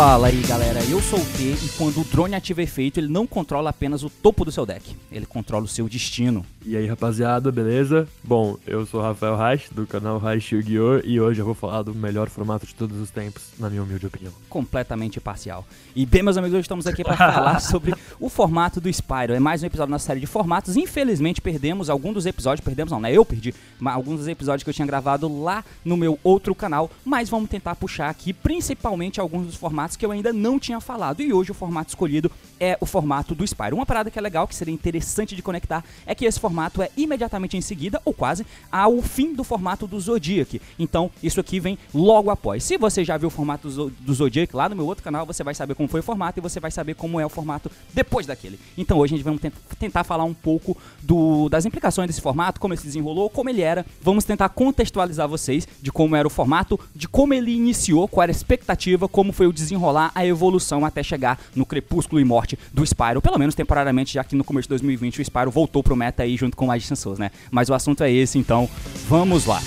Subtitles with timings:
[0.00, 4.04] Fala aí galera, eu T e quando o drone ativa efeito, ele não controla apenas
[4.04, 6.44] o topo do seu deck, ele controla o seu destino.
[6.64, 8.06] E aí rapaziada, beleza?
[8.22, 11.00] Bom, eu sou o Rafael Reich, do canal Reich Yu-Gi-Oh!
[11.02, 14.06] e hoje eu vou falar do melhor formato de todos os tempos, na minha humilde
[14.06, 14.30] opinião.
[14.48, 15.66] Completamente parcial.
[15.96, 19.32] E bem, meus amigos, hoje estamos aqui para falar sobre o formato do Spyro.
[19.32, 20.76] É mais um episódio na série de formatos.
[20.76, 23.10] Infelizmente perdemos alguns dos episódios, perdemos não, né?
[23.10, 27.30] Eu perdi alguns dos episódios que eu tinha gravado lá no meu outro canal, mas
[27.30, 30.89] vamos tentar puxar aqui principalmente alguns dos formatos que eu ainda não tinha falado.
[31.18, 33.76] E hoje o formato escolhido é o formato do Spyro.
[33.76, 36.90] Uma parada que é legal, que seria interessante de conectar, é que esse formato é
[36.96, 40.60] imediatamente em seguida, ou quase, ao fim do formato do Zodiac.
[40.78, 42.64] Então, isso aqui vem logo após.
[42.64, 45.54] Se você já viu o formato do Zodiac lá no meu outro canal, você vai
[45.54, 48.58] saber como foi o formato e você vai saber como é o formato depois daquele.
[48.76, 52.74] Então, hoje a gente vai tentar falar um pouco do, das implicações desse formato, como
[52.74, 53.86] ele se desenrolou, como ele era.
[54.02, 58.32] Vamos tentar contextualizar vocês de como era o formato, de como ele iniciou, qual era
[58.32, 62.84] a expectativa, como foi o desenrolar, a evolução até chegar no Crepúsculo e Morte do
[62.84, 66.22] Spyro, pelo menos temporariamente, já que no começo de 2020 o Spyro voltou pro meta
[66.22, 67.30] aí junto com o Magician né?
[67.50, 68.68] Mas o assunto é esse, então
[69.08, 69.60] vamos lá.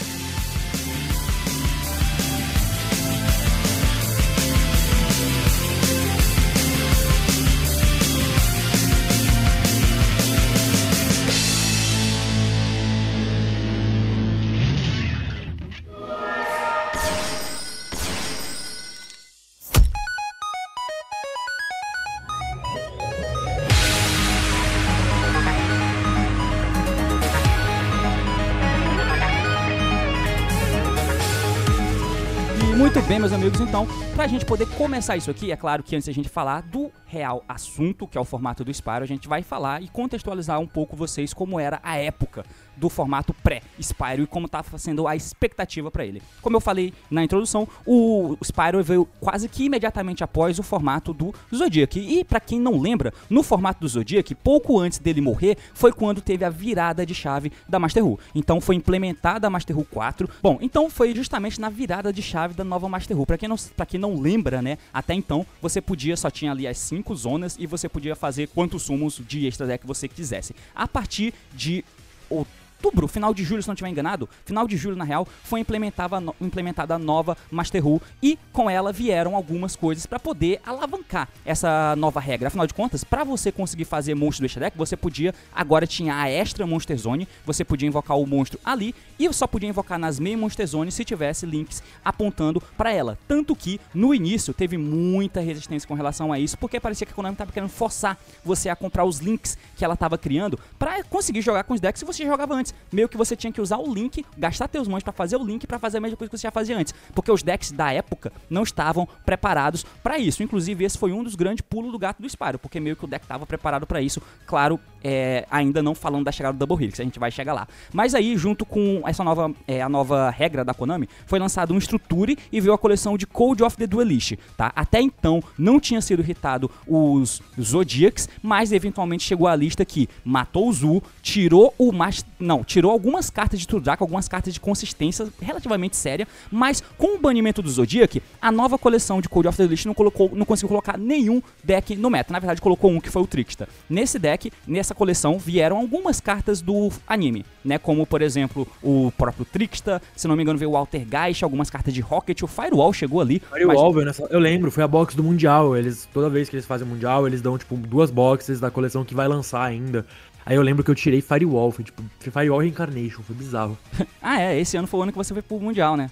[33.73, 36.91] Então, pra gente poder começar isso aqui, é claro que antes a gente falar do
[37.07, 40.67] real assunto, que é o formato do Spyro, a gente vai falar e contextualizar um
[40.67, 42.45] pouco vocês como era a época
[42.75, 46.21] do formato pré-Spyro e como estava sendo a expectativa para ele.
[46.41, 51.33] Como eu falei na introdução, o Spyro veio quase que imediatamente após o formato do
[51.53, 51.99] Zodiac.
[51.99, 56.21] E para quem não lembra, no formato do Zodiac, pouco antes dele morrer, foi quando
[56.21, 58.19] teve a virada de chave da Master Who.
[58.33, 60.29] Então foi implementada a Master Who 4.
[60.41, 63.25] Bom, então foi justamente na virada de chave da nova Master Who.
[63.25, 66.67] Para quem não para quem não lembra, né, até então você podia só tinha ali
[66.67, 70.55] as cinco zonas e você podia fazer quantos sumos de extra deck você quisesse.
[70.75, 71.83] A partir de
[72.29, 72.62] outubro,
[73.07, 76.99] final de julho, se não estiver enganado, final de julho na real, foi implementada, a
[76.99, 82.47] nova Master Rule e com ela vieram algumas coisas para poder alavancar essa nova regra.
[82.47, 86.29] Afinal de contas, para você conseguir fazer monstro do deck, você podia, agora tinha a
[86.29, 90.35] extra Monster Zone, você podia invocar o monstro ali e só podia invocar nas main
[90.35, 93.17] Monster Zone se tivesse links apontando para ela.
[93.27, 97.15] Tanto que no início teve muita resistência com relação a isso, porque parecia que a
[97.15, 101.41] Konami estava querendo forçar você a comprar os links que ela estava criando para conseguir
[101.41, 103.93] jogar com os decks que você jogava antes meio que você tinha que usar o
[103.93, 106.43] link, gastar teus mãos para fazer o link para fazer a mesma coisa que você
[106.43, 110.43] já fazia antes, porque os decks da época não estavam preparados para isso.
[110.43, 113.07] Inclusive esse foi um dos grandes pulos do gato do Spyro, porque meio que o
[113.07, 114.21] deck estava preparado para isso.
[114.45, 117.67] Claro, é, ainda não falando da chegada do Double Helix, a gente vai chegar lá.
[117.91, 121.77] Mas aí, junto com essa nova, é, a nova regra da Konami, foi lançado um
[121.77, 124.71] Structure e veio a coleção de Code of the Duelist, tá?
[124.75, 130.69] Até então não tinha sido hitado os Zodiacs, mas eventualmente chegou a lista que matou
[130.69, 132.31] o Zu, tirou o Master...
[132.39, 137.19] Não, tirou algumas cartas de Turdraco, algumas cartas de consistência relativamente séria, mas com o
[137.19, 140.69] banimento do Zodiac, a nova coleção de Code of the Duelist não, colocou, não conseguiu
[140.69, 142.31] colocar nenhum deck no meta.
[142.31, 143.67] Na verdade, colocou um que foi o Trickster.
[143.89, 147.77] Nesse deck, nessa coleção vieram algumas cartas do anime, né?
[147.77, 151.69] Como, por exemplo, o próprio Trickster, se não me engano, veio o Walter Geist, algumas
[151.69, 153.41] cartas de Rocket, o Firewall chegou ali.
[153.51, 154.19] Firewall, mas...
[154.29, 155.75] eu lembro, foi a box do Mundial.
[155.75, 159.03] Eles, toda vez que eles fazem o Mundial, eles dão, tipo, duas boxes da coleção
[159.03, 160.05] que vai lançar ainda.
[160.45, 163.77] Aí eu lembro que eu tirei Firewall, foi tipo, Firewall Reincarnation, foi bizarro.
[164.21, 166.09] ah, é, esse ano foi o ano que você foi pro Mundial, né?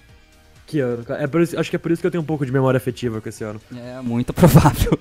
[0.66, 2.46] Que ano, É por isso, acho que é por isso que eu tenho um pouco
[2.46, 3.60] de memória afetiva com esse ano.
[3.76, 4.98] É, muito provável.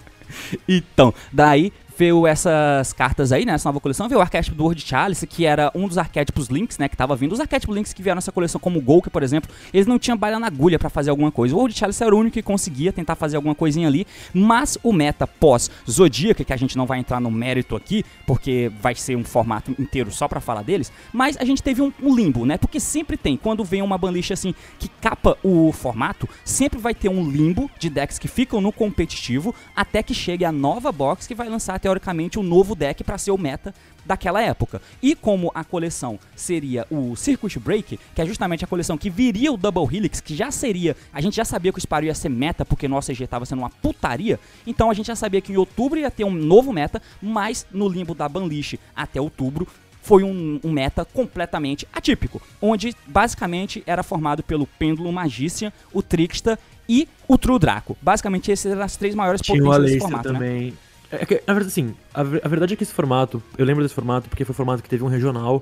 [0.67, 3.53] então, daí veio essas cartas aí, né?
[3.53, 6.79] Essa nova coleção, veio o arquétipo do World Chalice, que era um dos arquétipos Links,
[6.79, 6.89] né?
[6.89, 7.31] Que tava vindo.
[7.31, 10.17] Os arquétipos Links que vieram nessa coleção, como o Golk, por exemplo, eles não tinham
[10.17, 11.53] bala na agulha para fazer alguma coisa.
[11.53, 14.91] O World Chalice era o único que conseguia tentar fazer alguma coisinha ali, mas o
[14.91, 19.15] meta pós Zodíaca, que a gente não vai entrar no mérito aqui, porque vai ser
[19.15, 22.57] um formato inteiro só para falar deles, mas a gente teve um, um, limbo, né?
[22.57, 27.09] Porque sempre tem, quando vem uma banlist assim que capa o formato, sempre vai ter
[27.09, 31.35] um limbo de decks que ficam no competitivo até que chegue a nova box que
[31.35, 33.73] vai lançar teoricamente um novo deck para ser o meta
[34.05, 34.81] daquela época.
[35.01, 39.51] E como a coleção seria o Circuit Break, que é justamente a coleção que viria
[39.51, 42.29] o Double Helix, que já seria, a gente já sabia que o Spyro ia ser
[42.29, 45.57] meta porque nosso CG estava sendo uma putaria, então a gente já sabia que em
[45.57, 49.67] outubro ia ter um novo meta, mas no limbo da Banlish até outubro
[50.01, 56.57] foi um, um, meta completamente atípico, onde basicamente era formado pelo Pêndulo Magician, o Trickster
[56.89, 57.95] e o True Draco.
[58.01, 60.73] Basicamente, essas eram as três maiores Tinha o potências desse Aleister formato, né?
[61.11, 61.23] Também.
[61.23, 63.93] É que, na verdade, assim, a, a verdade é que esse formato, eu lembro desse
[63.95, 65.61] formato porque foi o formato que teve um regional.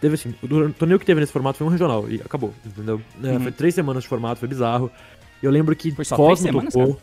[0.00, 3.00] Teve assim, o tor- torneio que teve nesse formato foi um regional e acabou, entendeu?
[3.22, 3.40] É, Uhum.
[3.40, 4.90] Foi três semanas de formato, foi bizarro.
[5.42, 7.00] Eu lembro que Foi só Cosmo três semanas, tocou.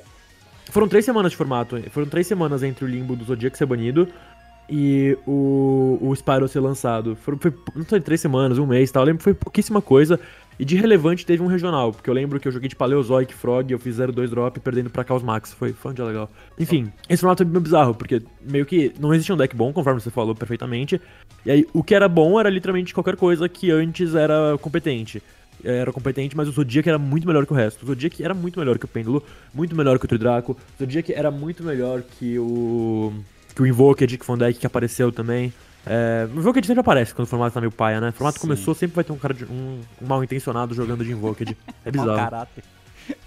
[0.70, 1.82] Foram três semanas de formato.
[1.92, 4.08] Foram três semanas entre o limbo do Zodiac ser banido
[4.70, 7.16] e o, o Spyro ser lançado.
[7.16, 9.02] Foram, foi, não sei, três semanas, um mês e tal.
[9.04, 10.20] Eu lembro que foi pouquíssima coisa.
[10.62, 13.72] E de relevante teve um regional, porque eu lembro que eu joguei de Paleozoic Frog,
[13.72, 15.52] eu fiz 0-2 drop perdendo pra Chaos Max.
[15.52, 16.30] Foi, um dia legal.
[16.60, 20.00] Enfim, esse formato é bem bizarro, porque meio que não existia um deck bom, conforme
[20.00, 21.02] você falou perfeitamente.
[21.44, 25.24] E aí, o que era bom era literalmente qualquer coisa que antes era competente.
[25.64, 27.82] Era competente, mas o Zodiac era muito melhor que o resto.
[27.82, 30.52] O Zodiac era muito melhor que o Pêndulo, muito melhor que o Tridraco.
[30.52, 33.12] O Zodiac era muito melhor que o.
[33.56, 35.52] que o Invoked, que foi um deck que apareceu também.
[35.86, 38.10] É, Invoked sempre aparece quando o formato tá meio paia, né?
[38.10, 38.42] O formato Sim.
[38.48, 41.58] começou, sempre vai ter um cara de, um, um mal intencionado jogando de Invoked.
[41.84, 42.18] É Mau bizarro.
[42.30, 42.64] caráter.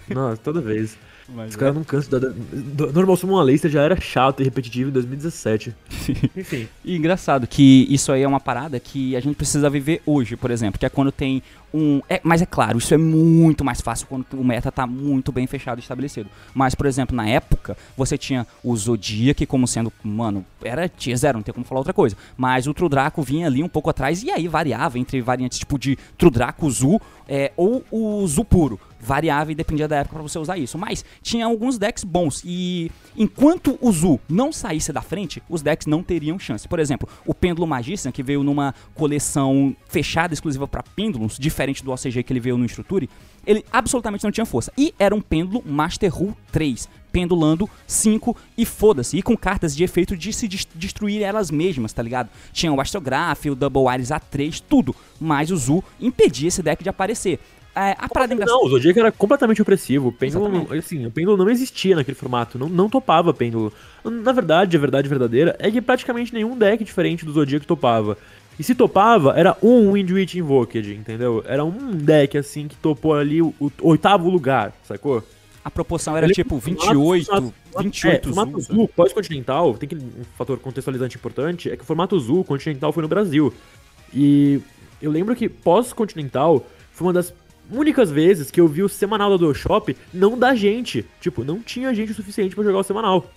[0.09, 0.97] Nossa, toda vez.
[1.27, 1.59] Mas Os é.
[1.59, 2.19] caras não cansam.
[2.19, 5.75] Da, da, Normal Summon Aleister já era chato e repetitivo em 2017.
[6.37, 6.67] Enfim.
[6.83, 10.51] E engraçado que isso aí é uma parada que a gente precisa viver hoje, por
[10.51, 11.41] exemplo, que é quando tem
[11.73, 12.01] um.
[12.07, 15.47] É, mas é claro, isso é muito mais fácil quando o meta tá muito bem
[15.47, 16.29] fechado e estabelecido.
[16.53, 21.39] Mas, por exemplo, na época, você tinha o Zodiac como sendo, mano, era tier zero,
[21.39, 22.15] não tem como falar outra coisa.
[22.37, 25.79] Mas o True Draco vinha ali um pouco atrás e aí variava entre variantes tipo
[25.79, 30.23] de True Draco Zu é, ou o Zu puro variava e dependia da época pra
[30.23, 30.77] você usar isso.
[30.77, 35.87] Mas tinha alguns decks bons e enquanto o Zu não saísse da frente, os decks
[35.87, 36.67] não teriam chance.
[36.67, 41.91] Por exemplo, o Pêndulo Magician, que veio numa coleção fechada exclusiva pra pêndulos, diferente do
[41.91, 43.09] OCG que ele veio no Structure,
[43.45, 44.71] ele absolutamente não tinha força.
[44.77, 49.17] E era um pêndulo Master Rule 3, pendulando 5 e foda-se.
[49.17, 52.29] E com cartas de efeito de se des- destruir elas mesmas, tá ligado?
[52.51, 54.95] Tinha o Astrograph, o Double Iris A3, tudo.
[55.19, 57.39] Mas o Zu impedia esse deck de aparecer.
[57.75, 58.57] É, a parada engraçada.
[58.57, 60.07] Não, o Zodiac era completamente opressivo.
[60.07, 60.77] O pêndulo, Exatamente.
[60.79, 62.57] assim, o pêndulo não existia naquele formato.
[62.57, 63.73] Não, não topava pêndulo.
[64.03, 68.17] Na verdade, a verdade verdadeira é que praticamente nenhum deck diferente do Zodiac topava.
[68.57, 71.43] E se topava, era um Windwitch Invoked, entendeu?
[71.45, 75.21] Era um deck, assim, que topou ali o, o oitavo lugar, sacou?
[75.61, 79.89] A proporção era Ele- tipo formato- 28, formato- 28 é, formato Zu, Zul, pós-continental, tem
[79.89, 83.53] que um fator contextualizante importante, é que o formato Zul continental foi no Brasil.
[84.13, 84.61] E
[85.01, 87.33] eu lembro que pós-continental foi uma das
[87.71, 91.05] únicas vezes que eu vi o semanal da DualShop não dar gente.
[91.19, 93.29] Tipo, não tinha gente o suficiente pra jogar o semanal.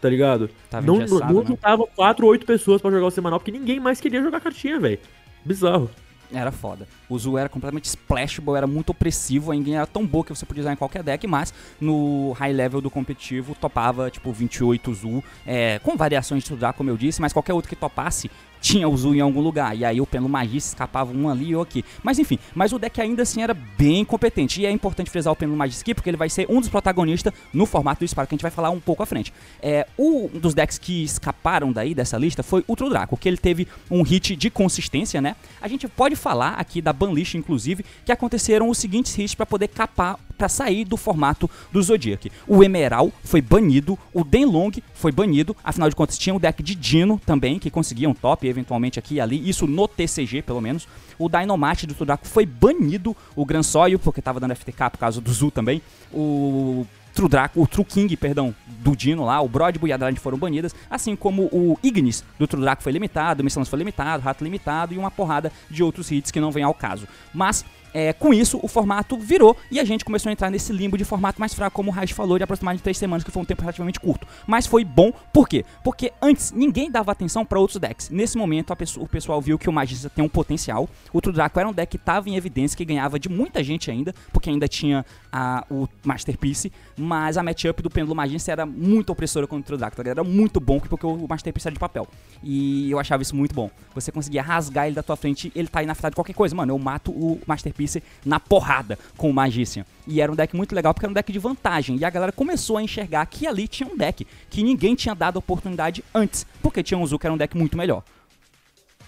[0.00, 0.48] Tá ligado?
[0.70, 1.46] Tava não não, engessado, não né?
[1.48, 4.80] juntava 4 ou 8 pessoas pra jogar o semanal, porque ninguém mais queria jogar cartinha,
[4.80, 4.98] velho.
[5.44, 5.90] Bizarro.
[6.32, 6.86] Era foda.
[7.08, 10.46] O Zu era completamente splashable, era muito opressivo, a engine era tão boa que você
[10.46, 15.24] podia usar em qualquer deck, mas no high level do competitivo topava tipo 28 Zu,
[15.44, 18.96] é, com variações de estudar, como eu disse, mas qualquer outro que topasse tinha o
[18.96, 19.76] Zu em algum lugar.
[19.76, 21.84] E aí o Pêndulo Magia escapava um ali outro aqui.
[22.02, 24.60] Mas enfim, mas o deck ainda assim era bem competente.
[24.60, 27.32] E é importante frisar o Pêndulo Magia aqui, porque ele vai ser um dos protagonistas
[27.52, 29.32] no formato do Spyro, que a gente vai falar um pouco à frente.
[29.62, 33.36] É, um dos decks que escaparam daí dessa lista foi o True Draco, que ele
[33.36, 35.36] teve um hit de consistência, né?
[35.60, 39.68] A gente pode falar aqui da banlist, inclusive, que aconteceram os seguintes hits para poder
[39.68, 42.32] capar, para sair do formato do Zodiac.
[42.48, 46.74] O Emerald foi banido, o Denlong foi banido, afinal de contas tinha o deck de
[46.74, 50.88] Dino também, que conseguia um top eventualmente aqui e ali, isso no TCG pelo menos.
[51.18, 54.96] O Dynamite do True Draco foi banido, o Gran Soil, porque tava dando FTK por
[54.96, 55.82] causa do Zu também.
[56.10, 60.16] O True Draco, o True King, perdão, do Dino lá, o Broadbull e a Adrant
[60.16, 64.22] foram banidas, assim como o Ignis do True Draco foi limitado, o Missilans foi limitado,
[64.22, 67.06] Rato limitado e uma porrada de outros hits que não vem ao caso.
[67.34, 70.96] Mas é, com isso, o formato virou e a gente começou a entrar nesse limbo
[70.96, 73.44] de formato mais fraco, como o Raj falou, de aproximadamente 3 semanas, que foi um
[73.44, 74.26] tempo relativamente curto.
[74.46, 75.64] Mas foi bom, por quê?
[75.82, 78.10] Porque antes ninguém dava atenção para outros decks.
[78.10, 80.88] Nesse momento, pessoa- o pessoal viu que o Magista tem um potencial.
[81.12, 83.90] O True Draco era um deck que estava em evidência, que ganhava de muita gente
[83.90, 89.10] ainda, porque ainda tinha a, o Masterpiece, mas a matchup do Pêndulo Magista era muito
[89.10, 90.08] opressora contra o True Draco, tá?
[90.08, 92.06] Era muito bom, porque o Masterpiece era de papel.
[92.42, 93.70] E eu achava isso muito bom.
[93.94, 96.54] Você conseguia rasgar ele da tua frente, ele tá aí na frente de qualquer coisa.
[96.54, 97.79] Mano, eu mato o Masterpiece
[98.24, 99.84] na porrada com o Magician.
[100.06, 101.96] E era um deck muito legal, porque era um deck de vantagem.
[101.96, 105.38] E a galera começou a enxergar que ali tinha um deck que ninguém tinha dado
[105.38, 108.02] oportunidade antes, porque tinha um Zu que era um deck muito melhor.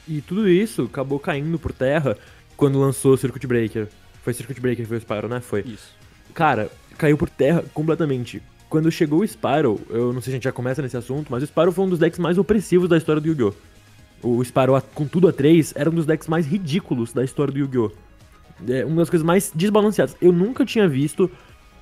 [0.06, 2.16] E tudo isso acabou caindo por terra
[2.56, 3.88] quando lançou o Circuit Breaker.
[4.22, 5.40] Foi Circuit Breaker que foi o Spyro, né?
[5.40, 5.60] Foi.
[5.60, 5.92] Isso.
[6.34, 8.42] Cara, caiu por terra completamente.
[8.68, 11.42] Quando chegou o Spyro, eu não sei se a gente já começa nesse assunto, mas
[11.42, 13.52] o Spyro foi um dos decks mais opressivos da história do Yu-Gi-Oh!
[14.22, 17.58] O Spyro, com tudo a 3, era um dos decks mais ridículos da história do
[17.58, 17.90] Yu-Gi-Oh!
[18.68, 20.16] É uma das coisas mais desbalanceadas.
[20.20, 21.30] Eu nunca tinha visto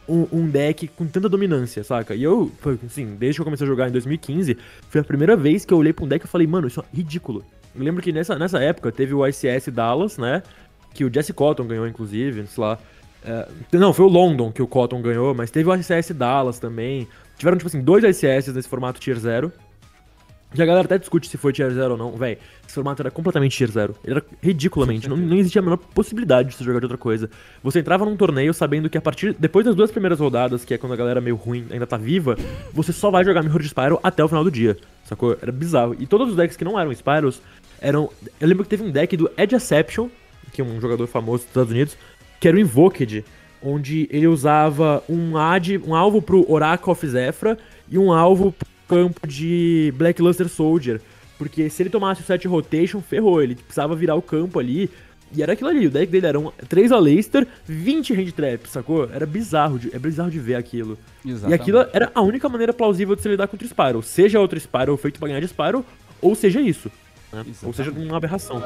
[0.09, 2.15] um, um deck com tanta dominância, saca?
[2.15, 2.51] E eu,
[2.85, 4.57] assim, desde que eu comecei a jogar em 2015,
[4.89, 6.97] foi a primeira vez que eu olhei pra um deck e falei, mano, isso é
[6.97, 7.45] ridículo.
[7.75, 10.43] Eu lembro que nessa, nessa época teve o ICS Dallas, né?
[10.93, 12.79] Que o Jesse Cotton ganhou, inclusive, sei lá.
[13.25, 17.07] É, não, foi o London que o Cotton ganhou, mas teve o LCS Dallas também.
[17.39, 19.53] Tiveram, tipo assim, dois LCS nesse formato Tier 0.
[20.53, 22.13] Que a galera até discute se foi Tier 0 ou não.
[22.17, 23.95] Véi, esse formato era completamente Tier 0.
[24.03, 25.09] Ele era ridiculamente.
[25.09, 27.31] Não, não existia a menor possibilidade de você jogar de outra coisa.
[27.63, 29.35] Você entrava num torneio sabendo que a partir.
[29.39, 32.37] Depois das duas primeiras rodadas, que é quando a galera meio ruim ainda tá viva,
[32.73, 34.77] você só vai jogar Mirror de Spyro até o final do dia.
[35.05, 35.37] Sacou?
[35.41, 35.95] Era bizarro.
[35.99, 37.41] E todos os decks que não eram Spyros
[37.81, 38.11] eram.
[38.41, 40.09] Eu lembro que teve um deck do Edgeception,
[40.53, 41.97] que é um jogador famoso dos Estados Unidos,
[42.41, 43.25] que era o Invoked,
[43.63, 47.57] onde ele usava um ad, um alvo pro Oracle of Zephyr
[47.89, 51.01] e um alvo pro campo de Black Luster Soldier.
[51.39, 53.43] Porque se ele tomasse o set rotation, ferrou.
[53.43, 54.91] Ele precisava virar o campo ali.
[55.33, 59.09] E era aquilo ali, o deck dele eram 3 Aleister, 20 Hand Trap, sacou?
[59.13, 60.99] Era bizarro, de, é bizarro de ver aquilo.
[61.25, 61.51] Exatamente.
[61.53, 64.03] E aquilo era a única maneira plausível de se lidar contra o Spyro.
[64.03, 65.87] Seja outro Spyro feito pra ganhar de Spyro,
[66.21, 66.91] ou seja isso.
[67.33, 67.45] Né?
[67.63, 68.61] Ou seja, uma aberração.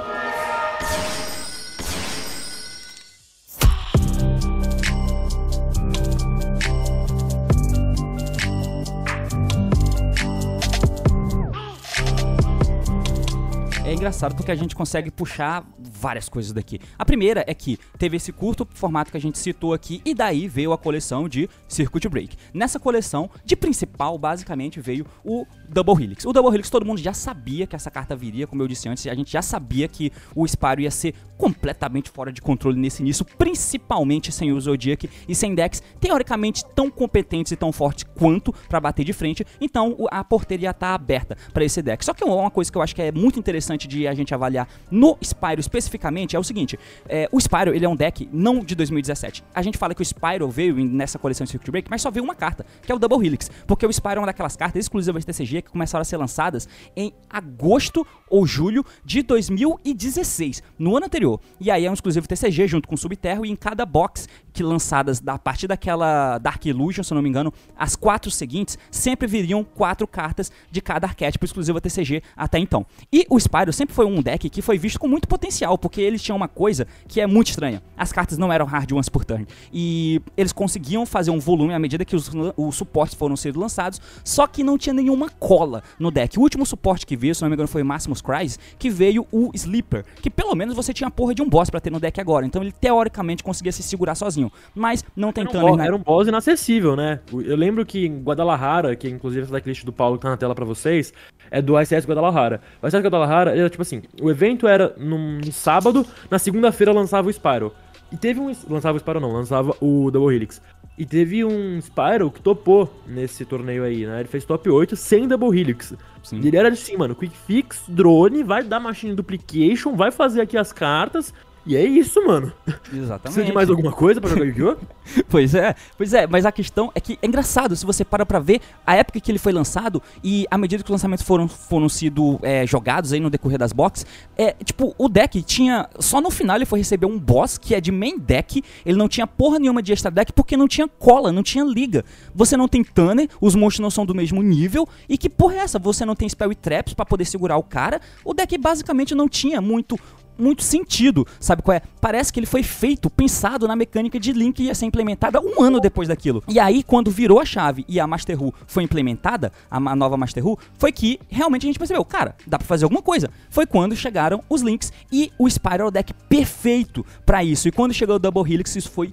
[14.05, 16.79] Engraçado porque a gente consegue puxar várias coisas daqui.
[16.99, 20.47] A primeira é que teve esse curto formato que a gente citou aqui e daí
[20.47, 22.37] veio a coleção de Circuit Break.
[22.53, 26.27] Nessa coleção, de principal, basicamente veio o Double Helix.
[26.27, 29.07] O Double Helix todo mundo já sabia que essa carta viria, como eu disse antes,
[29.07, 33.25] a gente já sabia que o Spyro ia ser completamente fora de controle nesse início,
[33.39, 38.81] principalmente sem o Zodiac e sem decks teoricamente tão competentes e tão fortes quanto para
[38.81, 39.47] bater de frente.
[39.59, 42.05] Então a porteira está aberta para esse deck.
[42.05, 44.69] Só que uma coisa que eu acho que é muito interessante de a gente avaliar
[44.91, 48.75] no Spyro especificamente é o seguinte: é, o Spyro ele é um deck não de
[48.75, 49.45] 2017.
[49.55, 52.25] A gente fala que o Spyro veio nessa coleção de Circuit Break, mas só veio
[52.25, 55.25] uma carta, que é o Double Helix, porque o Spyro é uma daquelas cartas exclusivas
[55.25, 61.07] de TCG que começaram a ser lançadas em agosto ou julho de 2016, no ano
[61.07, 61.41] anterior.
[61.61, 64.63] E aí é um exclusivo TCG junto com o Subterra e em cada box que
[64.63, 69.27] lançadas a partir daquela Dark Illusion, se eu não me engano, as quatro seguintes sempre
[69.27, 72.87] viriam quatro cartas de cada arquétipo exclusivo TCG até então.
[73.13, 76.23] E o Spyro sempre foi um deck que foi visto com muito potencial, porque eles
[76.23, 77.83] tinham uma coisa que é muito estranha.
[77.97, 79.47] As cartas não eram hard ones por turn.
[79.73, 84.01] E eles conseguiam fazer um volume à medida que os, os suportes foram sendo lançados,
[84.23, 86.39] só que não tinha nenhuma cola no deck.
[86.39, 89.27] O último suporte que veio, se não me engano, foi o Maximus Cries, que veio
[89.33, 91.99] o Sleeper, que pelo menos você tinha a porra de um boss para ter no
[91.99, 92.47] deck agora.
[92.47, 94.44] Então ele teoricamente conseguia se segurar sozinho.
[94.75, 97.21] Mas não tem era um, era um boss inacessível, né?
[97.33, 100.55] Eu lembro que em Guadalajara, que inclusive essa decklist do Paulo que tá na tela
[100.55, 101.13] para vocês,
[101.51, 102.61] é do ICS Guadalajara.
[102.83, 107.33] O ICS Guadalajara era tipo assim: o evento era num sábado, na segunda-feira lançava o
[107.33, 107.73] Spyro.
[108.13, 108.53] E teve um.
[108.69, 110.61] Lançava o Spyro não, lançava o Double Helix.
[110.97, 114.21] E teve um Spyro que topou nesse torneio aí, né?
[114.21, 115.93] Ele fez top 8 sem Double Helix.
[116.23, 116.41] Sim.
[116.41, 120.57] E ele era assim, mano, Quick Fix, drone, vai dar Machine Duplication, vai fazer aqui
[120.57, 121.35] as cartas
[121.67, 122.53] e é isso, mano.
[122.93, 123.21] Exatamente.
[123.21, 124.77] Precisa de mais alguma coisa pra jogar Yu-Gi-Oh?
[125.29, 128.39] pois é, pois é, mas a questão é que é engraçado, se você para pra
[128.39, 131.89] ver a época que ele foi lançado e à medida que os lançamentos foram, foram
[131.89, 134.07] sido é, jogados aí no decorrer das boxes,
[134.37, 137.81] é, tipo, o deck tinha, só no final ele foi receber um boss que é
[137.81, 141.33] de main deck, ele não tinha porra nenhuma de extra deck porque não tinha cola,
[141.33, 142.05] não tinha liga.
[142.35, 145.59] Você não tem Tanner, os monstros não são do mesmo nível, e que porra é
[145.59, 145.79] essa?
[145.79, 149.29] Você não tem spell e traps pra poder segurar o cara, o deck basicamente não
[149.29, 149.99] tinha muito
[150.39, 151.83] muito sentido, sabe qual é?
[152.01, 155.61] Parece que ele foi feito, pensado na mecânica de Link que ia ser implementada um
[155.63, 156.43] ano depois daquilo.
[156.47, 160.47] E aí, quando virou a chave e a Master Who foi implementada, a, nova Master
[160.47, 163.31] Who, foi que realmente a gente percebeu, cara, dá pra fazer alguma coisa.
[163.51, 167.67] Foi quando chegaram os links e o Spiral Deck perfeito para isso.
[167.67, 169.13] E quando chegou o Double Helix, isso foi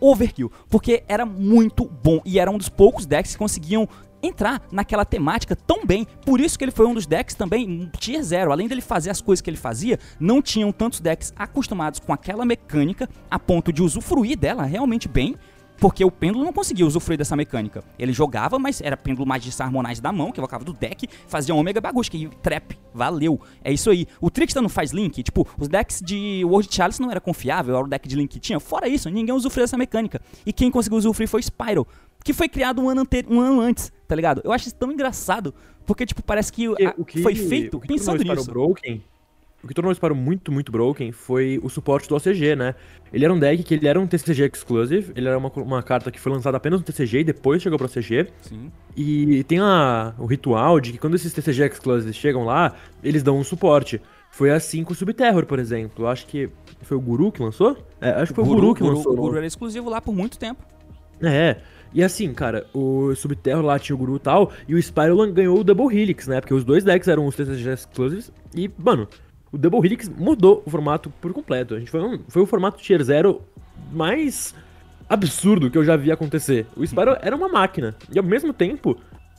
[0.00, 3.88] overkill, porque era muito bom e era um dos poucos decks que conseguiam
[4.22, 6.06] entrar naquela temática tão bem.
[6.24, 8.52] Por isso que ele foi um dos decks também tier 0.
[8.52, 12.44] Além dele fazer as coisas que ele fazia, não tinham tantos decks acostumados com aquela
[12.44, 15.36] mecânica a ponto de usufruir dela realmente bem.
[15.82, 17.82] Porque o pêndulo não conseguia usufruir dessa mecânica.
[17.98, 21.80] Ele jogava, mas era pêndulo Magista Harmonize da mão, que evocava do deck, fazia Omega
[21.80, 22.78] Bagusca e Trap.
[22.94, 23.40] Valeu.
[23.64, 24.06] É isso aí.
[24.20, 25.24] O Trickster não faz Link.
[25.24, 28.38] Tipo, os decks de World Chalice não era confiável, era o deck de Link que
[28.38, 28.60] tinha.
[28.60, 30.20] Fora isso, ninguém usufruiu dessa mecânica.
[30.46, 31.84] E quem conseguiu usufruir foi Spyro
[32.22, 34.42] que foi criado um ano, um ano antes, tá ligado?
[34.44, 35.54] Eu acho isso tão engraçado,
[35.86, 38.50] porque, tipo, parece que, a, o que foi feito o que pensando nisso.
[38.50, 39.02] Broken,
[39.64, 42.74] o que tornou o Spyro muito, muito broken foi o suporte do OCG, né?
[43.10, 46.10] Ele era um deck que ele era um TCG exclusive, ele era uma, uma carta
[46.10, 48.28] que foi lançada apenas no TCG e depois chegou pro OCG.
[48.42, 48.70] Sim.
[48.94, 53.38] E tem a, o ritual de que quando esses TCG exclusives chegam lá, eles dão
[53.38, 53.98] um suporte.
[54.30, 56.06] Foi assim com o Subterror, por exemplo.
[56.06, 56.50] Acho que
[56.82, 57.78] foi o Guru que lançou?
[57.98, 59.12] É, acho que foi o Guru, Guru que lançou.
[59.14, 60.62] O Guru era exclusivo lá por muito tempo.
[61.22, 61.56] É.
[61.94, 65.58] E assim, cara, o Subterror lá tinha o Guru e tal, e o Spyrolan ganhou
[65.58, 66.40] o Double Helix, né?
[66.40, 69.06] Porque os dois decks eram os TCG Exclusives, e, mano,
[69.52, 71.74] o Double Helix mudou o formato por completo.
[71.74, 73.42] A gente foi, um, foi o formato Tier 0
[73.92, 74.54] mais
[75.08, 76.66] absurdo que eu já vi acontecer.
[76.74, 77.94] O Spyro era uma máquina.
[78.10, 78.96] E ao mesmo tempo,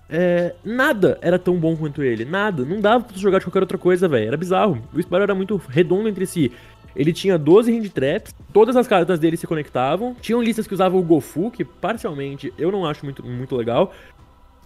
[0.07, 2.23] é, nada era tão bom quanto ele.
[2.25, 2.63] Nada.
[2.63, 4.27] Não dava pra jogar de qualquer outra coisa, velho.
[4.27, 4.79] Era bizarro.
[4.93, 6.51] O Spyro era muito redondo entre si.
[6.95, 10.15] Ele tinha 12 hand traps, todas as cartas dele se conectavam.
[10.21, 13.93] Tinham listas que usavam o Gofu, que parcialmente eu não acho muito, muito legal.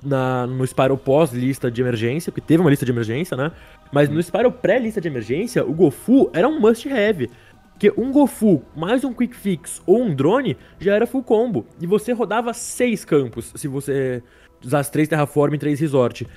[0.03, 3.51] Na, no Spyro pós-lista de emergência, porque teve uma lista de emergência, né?
[3.91, 7.29] Mas no Spyro pré-lista de emergência, o Gofu era um must-have.
[7.71, 11.65] Porque um Gofu mais um Quick Fix ou um drone já era full combo.
[11.79, 14.23] E você rodava seis campos se você
[14.63, 16.27] usasse três Terraform e três Resort.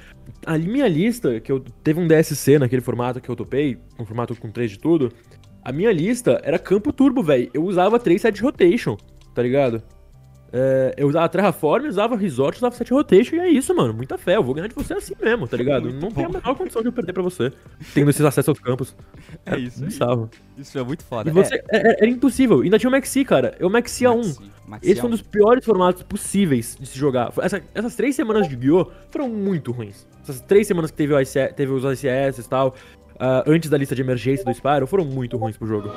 [0.44, 4.34] A minha lista, que eu teve um DSC naquele formato que eu topei, um formato
[4.36, 5.12] com três de tudo.
[5.62, 7.50] A minha lista era campo turbo, velho.
[7.52, 8.96] Eu usava três set rotation,
[9.34, 9.82] tá ligado?
[10.52, 13.94] É, eu usava Terraform, usava Resort, usava Set Rotation e é isso, mano.
[13.94, 14.36] Muita fé.
[14.36, 15.84] Eu vou ganhar de você assim mesmo, tá ligado?
[15.84, 17.52] Muito não tem a menor condição de eu perder pra você.
[17.94, 18.96] Tendo esses acessos aos campos.
[19.46, 19.84] É, é isso.
[19.84, 20.28] Bizarro.
[20.58, 21.30] Isso é muito foda.
[21.30, 21.62] E você, é.
[21.70, 22.60] é, é era impossível.
[22.60, 23.54] Ainda tinha o Maxi, cara.
[23.60, 24.22] Eu Maxi a 1.
[24.66, 27.32] Maxi Esse foi um dos piores formatos possíveis de se jogar.
[27.40, 30.06] Essa, essas três semanas de Guiô foram muito ruins.
[30.22, 31.18] Essas três semanas que teve, o
[31.54, 32.74] teve os ICS e tal,
[33.20, 35.90] uh, antes da lista de emergência do Spyro, foram muito ruins pro jogo.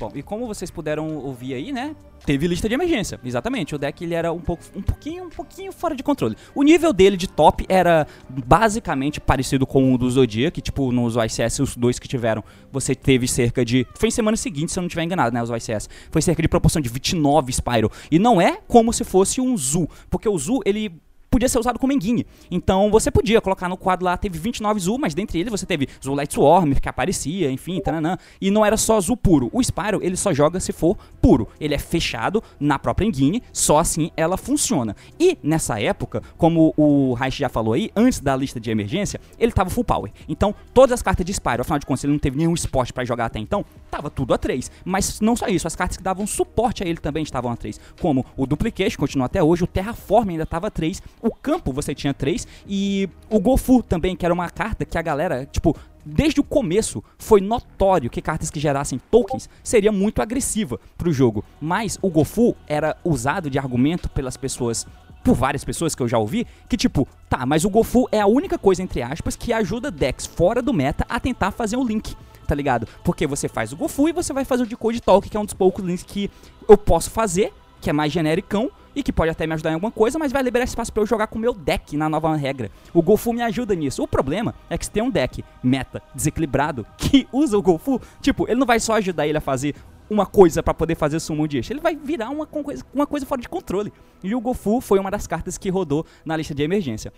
[0.00, 1.94] Bom, e como vocês puderam ouvir aí, né?
[2.24, 3.74] Teve lista de emergência, exatamente.
[3.74, 6.36] O deck ele era um pouco, um pouquinho, um pouquinho fora de controle.
[6.54, 11.16] O nível dele de top era basicamente parecido com o do Zodiac, que tipo nos
[11.16, 14.82] OICS os dois que tiveram, você teve cerca de, foi em semana seguinte, se eu
[14.82, 15.90] não estiver enganado, né, os OICS.
[16.10, 17.90] Foi cerca de proporção de 29 Spyro.
[18.10, 20.98] E não é como se fosse um Zu, porque o Zu ele
[21.30, 22.26] podia ser usado como enguine.
[22.50, 25.88] Então você podia colocar no quadro lá, teve 29 Zu, mas dentre eles você teve
[26.02, 28.16] Zu Light Swarm, que aparecia, enfim, tananã.
[28.40, 29.48] E não era só Zu puro.
[29.52, 31.48] O Spyro, ele só joga se for puro.
[31.60, 34.96] Ele é fechado na própria enguine, só assim ela funciona.
[35.18, 39.52] E nessa época, como o Reich já falou aí, antes da lista de emergência, ele
[39.52, 40.10] tava full power.
[40.28, 43.04] Então, todas as cartas de Spyro, afinal de contas, ele não teve nenhum spot para
[43.04, 44.70] jogar até então, tava tudo a 3.
[44.84, 47.80] Mas não só isso, as cartas que davam suporte a ele também estavam a 3.
[48.00, 51.94] Como o Duplication, continua até hoje, o Terraform ainda tava a 3, o campo você
[51.94, 52.46] tinha três.
[52.66, 57.02] E o Gofu também, que era uma carta que a galera, tipo, desde o começo
[57.18, 61.44] foi notório que cartas que gerassem tokens seria muito agressiva pro jogo.
[61.60, 64.86] Mas o Gofu era usado de argumento pelas pessoas
[65.22, 68.26] por várias pessoas que eu já ouvi, que tipo, tá, mas o Gofu é a
[68.26, 72.16] única coisa, entre aspas, que ajuda decks fora do meta a tentar fazer um link,
[72.46, 72.88] tá ligado?
[73.04, 75.44] Porque você faz o Gofu e você vai fazer o Decode Talk, que é um
[75.44, 76.30] dos poucos links que
[76.66, 79.92] eu posso fazer, que é mais genericão, e que pode até me ajudar em alguma
[79.92, 82.70] coisa, mas vai liberar espaço para eu jogar com o meu deck na nova regra.
[82.92, 84.02] O Golfu me ajuda nisso.
[84.02, 88.48] O problema é que se tem um deck meta desequilibrado que usa o Golfu, tipo,
[88.48, 89.74] ele não vai só ajudar ele a fazer
[90.10, 91.72] uma coisa para poder fazer summon de eixo.
[91.72, 93.92] Ele vai virar uma coisa, uma coisa fora de controle.
[94.22, 97.12] E o Gofu foi uma das cartas que rodou na lista de emergência.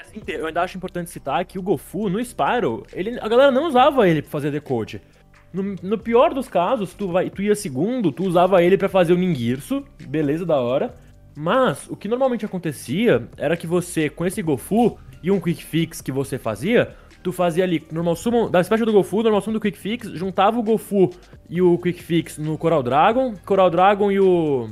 [0.00, 3.66] Assim, eu ainda acho importante citar que o Gofu, no Spyro, ele, a galera não
[3.66, 5.02] usava ele pra fazer decode.
[5.52, 9.12] No, no, pior dos casos, tu, vai, tu ia segundo, tu usava ele para fazer
[9.12, 10.94] o Ningirsu, beleza, da hora.
[11.36, 16.00] Mas o que normalmente acontecia era que você, com esse Gofu e um Quick Fix
[16.00, 19.60] que você fazia, tu fazia ali normal summon, da special do Gofu, normal summon do
[19.60, 21.10] Quick Fix, juntava o Gofu
[21.48, 24.68] e o Quick Fix no Coral Dragon, Coral Dragon e o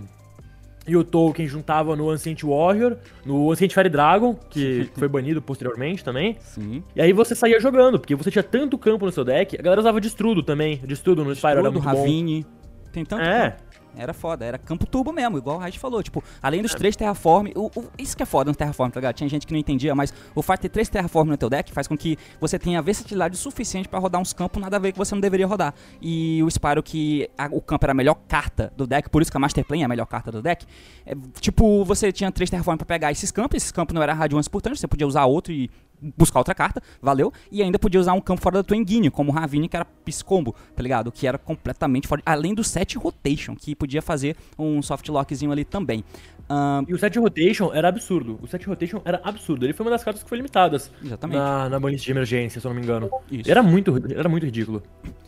[0.88, 6.02] e o Tolkien juntava no Ancient Warrior, no Ancient Fire Dragon, que foi banido posteriormente
[6.02, 6.36] também.
[6.40, 6.82] Sim.
[6.96, 9.56] E aí você saía jogando, porque você tinha tanto campo no seu deck.
[9.58, 10.80] A galera usava Destrudo também.
[10.84, 12.42] Destrudo no Spyro era muito Ravine.
[12.42, 12.58] bom.
[12.90, 13.50] Tem tanto É.
[13.50, 13.62] Campo.
[13.96, 16.02] Era foda, era campo turbo mesmo, igual o Raj falou.
[16.02, 16.76] Tipo, além dos é.
[16.76, 19.14] três terraform, o, o, isso que é foda no terraform, tá ligado?
[19.14, 21.72] Tinha gente que não entendia, mas o fato de ter três terraform no teu deck
[21.72, 24.98] faz com que você tenha versatilidade suficiente para rodar uns campos nada a ver que
[24.98, 25.74] você não deveria rodar.
[26.00, 29.30] E o Spyro que a, o campo era a melhor carta do deck, por isso
[29.30, 30.66] que a Master Plan é a melhor carta do deck.
[31.04, 34.48] É, tipo, você tinha três terraform para pegar esses campos, esses campos não eram radiantes
[34.48, 35.70] portanto, você podia usar outro e
[36.16, 37.32] buscar outra carta, valeu.
[37.50, 39.84] E ainda podia usar um campo fora da tua enguine, como o Ravine, que era
[39.84, 41.10] Piscombo, tá ligado?
[41.12, 42.22] Que era completamente fora.
[42.24, 46.04] Além do set rotation, que podia fazer um soft lockzinho ali também.
[46.50, 46.84] Um...
[46.88, 48.38] E o set rotation era absurdo.
[48.42, 49.66] O set rotation era absurdo.
[49.66, 50.90] Ele foi uma das cartas que foi limitadas.
[51.04, 51.38] Exatamente.
[51.38, 53.10] Na, na banlist de emergência, se eu não me engano.
[53.30, 53.50] Isso.
[53.50, 54.82] Era muito, era muito ridículo.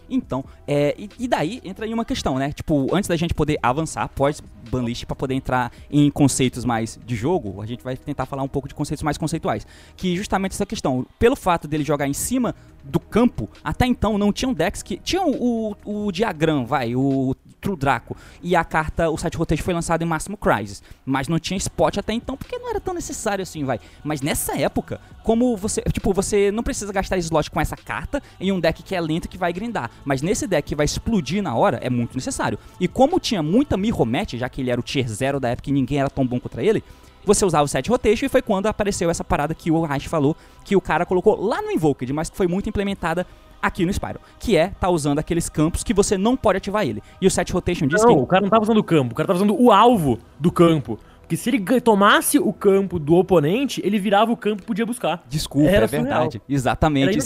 [0.08, 2.52] Então, é, e, e, daí entra em uma questão, né?
[2.52, 7.14] Tipo, antes da gente poder avançar pós banlist para poder entrar em conceitos mais de
[7.14, 9.66] jogo, a gente vai tentar falar um pouco de conceitos mais conceituais.
[9.96, 14.32] Que justamente essa questão, pelo fato dele jogar em cima do campo, até então não
[14.32, 14.96] tinham decks que.
[14.96, 18.16] Tinham o, o, o diagrama, vai, o True Draco.
[18.42, 20.82] E a carta, o site rotation foi lançado em Máximo Crisis.
[21.04, 23.78] Mas não tinha spot até então, porque não era tão necessário assim, vai.
[24.02, 25.82] Mas nessa época, como você.
[25.92, 29.28] Tipo, você não precisa gastar slot com essa carta em um deck que é lento
[29.28, 29.90] que vai grindar.
[30.04, 32.58] Mas nesse deck que vai explodir na hora, é muito necessário.
[32.78, 35.70] E como tinha muita mirror match, já que ele era o tier 0 da época
[35.70, 36.82] e ninguém era tão bom contra ele,
[37.24, 40.36] você usava o set rotation e foi quando apareceu essa parada que o Reich falou,
[40.64, 43.26] que o cara colocou lá no Invoked, mas que foi muito implementada
[43.62, 47.02] aqui no Spyro, que é tá usando aqueles campos que você não pode ativar ele.
[47.20, 49.16] E o set rotation diz Não, que o cara não tava usando o campo, o
[49.16, 50.98] cara tava usando o alvo do campo.
[51.20, 55.22] Porque se ele tomasse o campo do oponente, ele virava o campo e podia buscar.
[55.28, 56.32] desculpa, Era é verdade.
[56.38, 56.42] surreal.
[56.48, 57.18] Exatamente.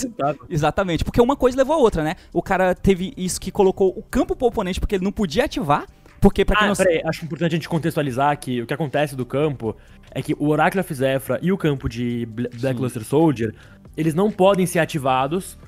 [0.50, 2.14] Exatamente, porque uma coisa levou a outra, né?
[2.32, 5.86] O cara teve isso que colocou o campo pro oponente porque ele não podia ativar,
[6.20, 9.16] porque pra quem Ah, não peraí, acho importante a gente contextualizar que o que acontece
[9.16, 9.74] do campo
[10.10, 13.54] é que o Oracle of Zephyr e o campo de Bla- Black Luster Soldier,
[13.96, 15.58] eles não podem ser ativados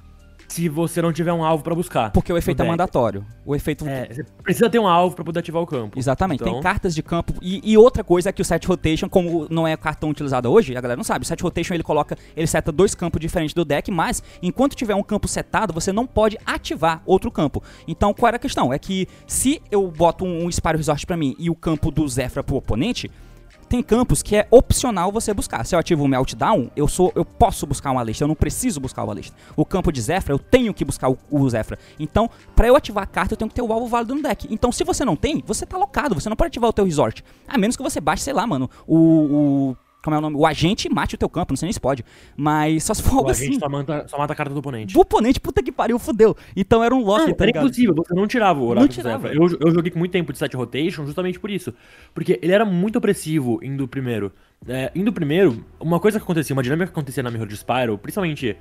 [0.48, 2.10] se você não tiver um alvo pra buscar.
[2.12, 3.24] porque o efeito é mandatório.
[3.44, 5.98] O efeito É, você precisa ter um alvo pra poder ativar o campo.
[5.98, 7.34] Exatamente, Então- tem cartas de campo.
[7.42, 10.76] E, e outra coisa é que o set rotation, como não é cartão utilizado hoje,
[10.76, 11.24] a galera não sabe.
[11.24, 14.94] O set rotation ele coloca, ele seta dois campos diferentes do deck, mas enquanto tiver
[14.94, 17.62] um campo setado, você não pode ativar outro campo.
[17.86, 18.72] Então qual era a questão?
[18.72, 22.06] É que se eu boto um, um Spyro Resort pra mim e o campo do
[22.08, 23.10] Zephyr pro oponente.
[23.68, 25.64] Tem campos que é opcional você buscar.
[25.64, 28.80] Se eu ativo o Meltdown, eu sou, eu posso buscar uma lista, eu não preciso
[28.80, 29.36] buscar uma lista.
[29.56, 31.46] O campo de Zephyr, eu tenho que buscar o, o.
[31.98, 34.46] Então, pra eu ativar a carta, eu tenho que ter o alvo válido no deck.
[34.50, 37.24] Então, se você não tem, você tá locado, você não pode ativar o teu resort.
[37.48, 38.96] A menos que você baixe, sei lá, mano, o.
[38.96, 40.36] o como é o nome?
[40.36, 42.04] O agente mate o teu campo, não sei nem se pode.
[42.36, 43.58] Mas só se for O algo agente assim.
[43.58, 44.96] só mata, só mata a carta do oponente.
[44.96, 46.36] O oponente, puta que pariu, fudeu.
[46.54, 47.64] Então era um lock, Não, tá era ligado?
[47.66, 49.28] impossível, você não tirava o Oracle Não tirava.
[49.28, 51.74] Eu, eu joguei com muito tempo de set rotation justamente por isso.
[52.14, 54.32] Porque ele era muito opressivo indo primeiro.
[54.68, 57.98] É, indo primeiro, uma coisa que acontecia, uma dinâmica que acontecia na Mirror de Spyro,
[57.98, 58.56] principalmente.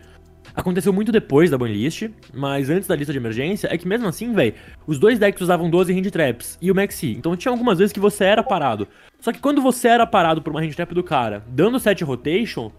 [0.54, 4.34] Aconteceu muito depois da banlist, mas antes da lista de emergência, é que mesmo assim,
[4.34, 4.54] velho,
[4.86, 7.12] os dois decks usavam 12 hand traps e o Maxi.
[7.12, 8.88] Então tinha algumas vezes que você era parado.
[9.20, 12.72] Só que quando você era parado por uma hand trap do cara, dando set rotation,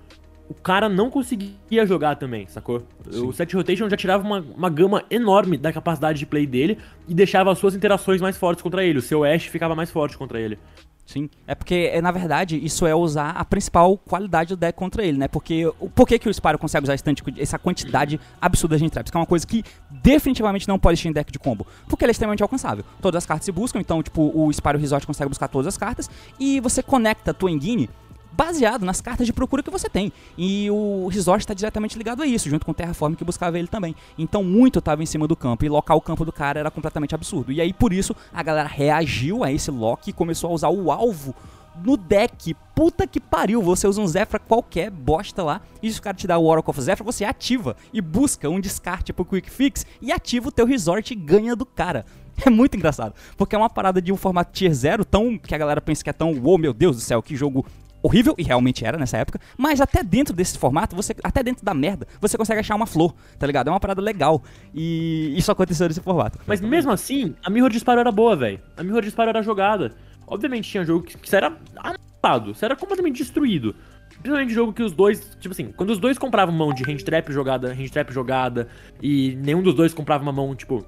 [0.48, 2.86] o cara não conseguia jogar também, sacou?
[3.06, 7.14] O set rotation já tirava uma, uma gama enorme da capacidade de play dele e
[7.14, 8.98] deixava as suas interações mais fortes contra ele.
[8.98, 10.58] O seu Ash ficava mais forte contra ele.
[11.06, 15.04] Sim, é porque, é, na verdade, isso é usar a principal qualidade do deck contra
[15.04, 15.28] ele, né?
[15.28, 17.04] Porque por que, que o Spyro consegue usar esse
[17.38, 19.10] essa quantidade absurda de hand traps?
[19.12, 21.64] Que é uma coisa que definitivamente não pode existir em deck de combo.
[21.88, 22.84] Porque ele é extremamente alcançável.
[23.00, 26.10] Todas as cartas se buscam, então, tipo, o Spyro Resort consegue buscar todas as cartas
[26.40, 27.88] e você conecta a tua engine
[28.36, 30.12] baseado nas cartas de procura que você tem.
[30.36, 33.68] E o Resort está diretamente ligado a isso, junto com o Terraform que buscava ele
[33.68, 33.94] também.
[34.18, 37.14] Então muito estava em cima do campo e locar o campo do cara era completamente
[37.14, 37.50] absurdo.
[37.50, 40.90] E aí por isso a galera reagiu a esse lock e começou a usar o
[40.90, 41.34] alvo
[41.82, 42.54] no deck.
[42.74, 46.26] Puta que pariu, você usa um Zephyr qualquer bosta lá, e se o cara te
[46.26, 50.12] dá o Oracle of Zephyr, você ativa e busca um descarte pro Quick Fix e
[50.12, 52.04] ativa o teu resort e ganha do cara.
[52.44, 55.58] É muito engraçado, porque é uma parada de um formato tier 0 tão que a
[55.58, 57.64] galera pensa que é tão, uou, meu Deus do céu, que jogo
[58.06, 61.74] horrível, e realmente era nessa época, mas até dentro desse formato, você até dentro da
[61.74, 63.68] merda, você consegue achar uma flor, tá ligado?
[63.68, 64.42] É uma parada legal.
[64.74, 66.38] E isso aconteceu nesse formato.
[66.46, 68.60] Mas mesmo assim, a Mirror de Spyro era boa, velho.
[68.76, 69.94] A Mirror de Spyro era jogada.
[70.26, 73.74] Obviamente tinha jogo que, que era amassado, você era completamente destruído.
[74.08, 77.32] Principalmente jogo que os dois, tipo assim, quando os dois compravam mão de hand trap
[77.32, 78.68] jogada, hand trap jogada,
[79.02, 80.84] e nenhum dos dois comprava uma mão, tipo,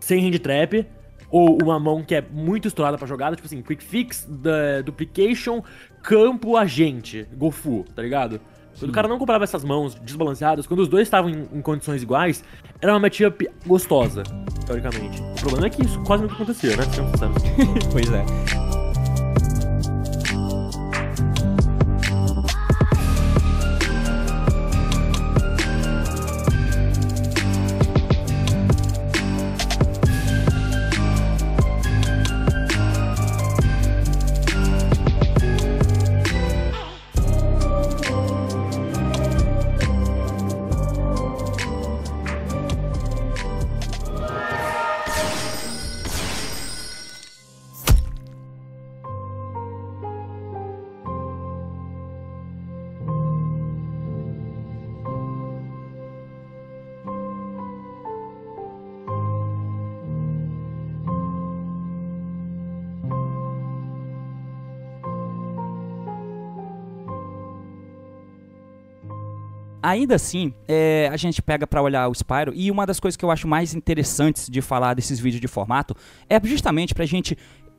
[0.00, 0.86] sem hand trap,
[1.30, 5.62] ou uma mão que é muito estourada pra jogada, tipo assim, quick fix, da, duplication,
[6.02, 8.40] campo, agente, gofu, tá ligado?
[8.78, 12.02] Quando o cara não comprava essas mãos desbalanceadas, quando os dois estavam em, em condições
[12.02, 12.44] iguais,
[12.80, 14.22] era uma matchup gostosa,
[14.66, 15.22] teoricamente.
[15.22, 16.82] O problema é que isso quase nunca acontecia, né?
[17.90, 18.75] Pois é.
[69.86, 73.24] Ainda assim, é, a gente pega pra olhar o Spyro e uma das coisas que
[73.24, 75.94] eu acho mais interessantes de falar desses vídeos de formato
[76.28, 77.38] é justamente pra gente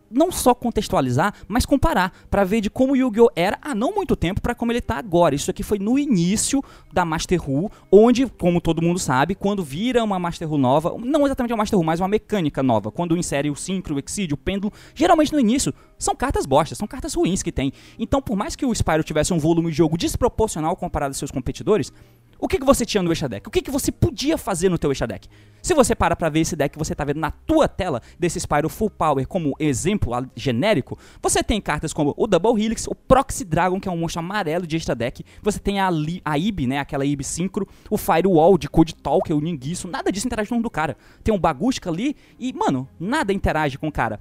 [0.10, 4.42] não só contextualizar, mas comparar pra ver de como Yu-Gi-Oh era há não muito tempo
[4.42, 5.36] pra como ele tá agora.
[5.36, 10.04] Isso aqui foi no início da Master Who, onde, como todo mundo sabe, quando vira
[10.04, 13.50] uma Master Who nova, não exatamente uma Master Who, mas uma mecânica nova, quando insere
[13.50, 17.42] o Synchro, o Exceed, o Pêndulo, geralmente no início são cartas bostas, são cartas ruins
[17.42, 17.74] que tem.
[17.98, 21.32] Então, por mais que o Spyro tivesse um volume de jogo desproporcional comparado aos seus
[21.32, 21.92] competidores,
[22.40, 23.48] O que, que você tinha no Extra Deck?
[23.48, 25.28] O que, que você podia fazer no teu Extra Deck?
[25.62, 28.40] Se você para pra ver esse deck que você tá vendo na tua tela, desse
[28.40, 33.44] Spyro Full Power como exemplo genérico, você tem cartas como o Double Helix, o Proxy
[33.44, 36.68] Dragon, que é um monstro amarelo de Extra Deck, você tem a, Li, a IB,
[36.68, 40.62] né, aquela IB Synchro, o Firewall de Code Talk, o Ninguiço, nada disso interage no
[40.62, 40.96] do cara.
[41.24, 44.20] Tem um Bagushka ali e, mano, nada interage com o cara.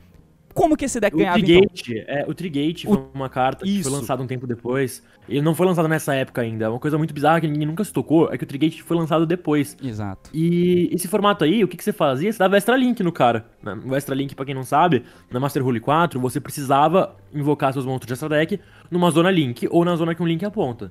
[0.57, 2.15] Como que esse deck o ganhava Trigate, então?
[2.17, 2.95] É, o Trigate o...
[2.95, 3.77] foi uma carta Isso.
[3.77, 5.03] que foi lançada um tempo depois.
[5.29, 6.71] Ele não foi lançado nessa época ainda.
[6.71, 9.27] Uma coisa muito bizarra que ninguém nunca se tocou é que o Trigate foi lançado
[9.27, 9.77] depois.
[9.83, 10.31] Exato.
[10.33, 12.33] E esse formato aí, o que, que você fazia?
[12.33, 13.45] Você dava Extra Link no cara.
[13.63, 13.79] Né?
[13.85, 17.85] O Extra Link, pra quem não sabe, na Master Rule 4, você precisava invocar seus
[17.85, 18.59] monstros de Extra Deck
[18.91, 20.91] numa zona Link ou na zona que um Link aponta.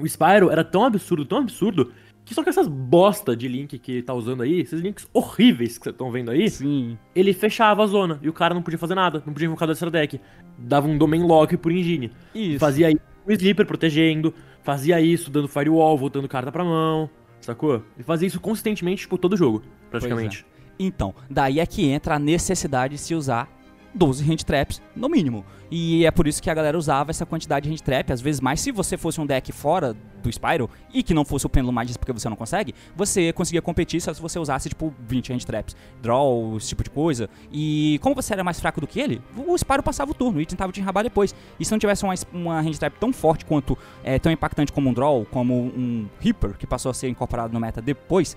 [0.00, 1.92] O Spyro era tão absurdo, tão absurdo,
[2.24, 5.84] que só que essas bosta de link que tá usando aí, esses links horríveis que
[5.84, 6.98] vocês estão vendo aí, Sim.
[7.14, 9.72] ele fechava a zona e o cara não podia fazer nada, não podia invocar do
[9.72, 10.20] extra deck.
[10.58, 12.10] Dava um domain lock por engine.
[12.34, 12.58] Isso.
[12.58, 17.08] Fazia isso o sleeper protegendo, fazia isso dando firewall, voltando carta pra mão,
[17.40, 17.82] sacou?
[17.98, 20.44] E fazia isso consistentemente, tipo, todo jogo, praticamente.
[20.50, 20.54] É.
[20.78, 23.48] Então, daí é que entra a necessidade de se usar
[23.94, 25.44] 12 hand traps no mínimo.
[25.70, 28.40] E é por isso que a galera usava essa quantidade de hand trap, às vezes
[28.40, 31.72] mais se você fosse um deck fora do Spyro e que não fosse o Pendulum
[31.72, 35.38] Magis porque você não consegue, você conseguia competir só se você usasse tipo 20 hand
[35.40, 37.28] traps, draw, esse tipo de coisa.
[37.52, 40.46] E como você era mais fraco do que ele, o Spyro passava o turno e
[40.46, 41.34] tentava te enrabar depois.
[41.58, 44.90] E se não tivesse uma, uma hand trap tão forte quanto, é, tão impactante como
[44.90, 48.36] um draw, como um Reaper, que passou a ser incorporado no meta depois,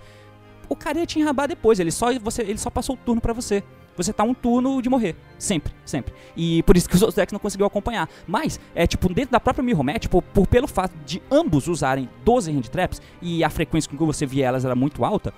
[0.69, 3.33] o cara ia te enrabar depois, ele só, você, ele só passou o turno para
[3.33, 3.63] você
[3.97, 5.15] você tá um turno de morrer.
[5.37, 6.13] Sempre, sempre.
[6.35, 8.07] E por isso que os outros decks não conseguiu acompanhar.
[8.27, 12.07] Mas, é tipo, dentro da própria Mirror Match, por, por, pelo fato de ambos usarem
[12.23, 15.33] 12 hand traps e a frequência com que você via elas era muito alta,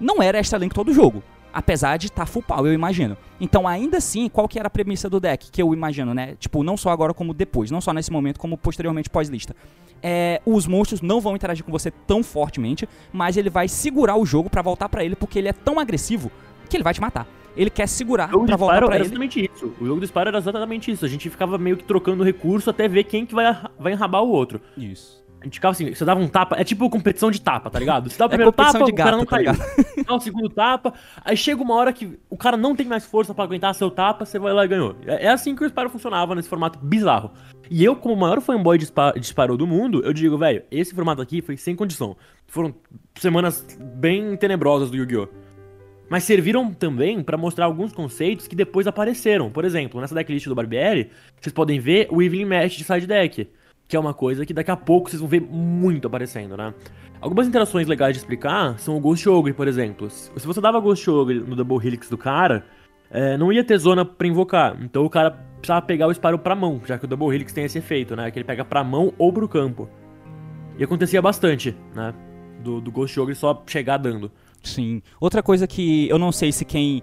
[0.00, 1.22] não era extra link todo jogo.
[1.52, 3.16] Apesar de estar tá full power, eu imagino.
[3.40, 5.52] Então, ainda assim, qual que era a premissa do deck?
[5.52, 6.34] Que eu imagino, né?
[6.38, 7.70] Tipo, não só agora como depois.
[7.70, 9.54] Não só nesse momento, como posteriormente pós-lista.
[10.02, 14.26] É, os monstros não vão interagir com você tão fortemente, mas ele vai segurar o
[14.26, 16.30] jogo para voltar para ele, porque ele é tão agressivo
[16.68, 19.04] que ele vai te matar ele quer segurar pra voltar pra era ele.
[19.04, 19.74] exatamente isso.
[19.80, 21.04] O jogo do Spyro era exatamente isso.
[21.04, 24.28] A gente ficava meio que trocando recurso até ver quem que vai, vai enrabar o
[24.28, 24.60] outro.
[24.76, 25.24] Isso.
[25.40, 28.08] A gente ficava assim, você dava um tapa, é tipo competição de tapa, tá ligado?
[28.08, 29.52] Você dá o é primeiro é tapa, o cara não tá caiu.
[30.06, 33.34] Dá o segundo tapa, aí chega uma hora que o cara não tem mais força
[33.34, 34.96] para aguentar seu tapa, você vai lá e ganhou.
[35.06, 37.30] É, é assim que o Spyro funcionava nesse formato bizarro.
[37.70, 40.94] E eu, como o maior fanboy de, de Spyro do mundo, eu digo, velho, esse
[40.94, 42.16] formato aqui foi sem condição.
[42.46, 42.74] Foram
[43.18, 45.43] semanas bem tenebrosas do Yu-Gi-Oh!
[46.08, 49.50] Mas serviram também para mostrar alguns conceitos que depois apareceram.
[49.50, 53.48] Por exemplo, nessa decklist do Barbieri, vocês podem ver o Evelyn Mesh de side deck,
[53.88, 56.74] que é uma coisa que daqui a pouco vocês vão ver muito aparecendo, né?
[57.20, 60.10] Algumas interações legais de explicar são o Ghost Ogre, por exemplo.
[60.10, 62.66] Se você dava Ghost Ogre no Double Helix do cara,
[63.10, 64.76] é, não ia ter zona pra invocar.
[64.82, 67.64] Então o cara precisava pegar o Spyro pra mão, já que o Double Helix tem
[67.64, 68.30] esse efeito, né?
[68.30, 69.88] Que ele pega pra mão ou pro campo.
[70.78, 72.12] E acontecia bastante, né?
[72.62, 74.30] Do, do Ghost Ogre só chegar dando.
[74.64, 75.02] Sim.
[75.20, 77.02] Outra coisa que eu não sei se quem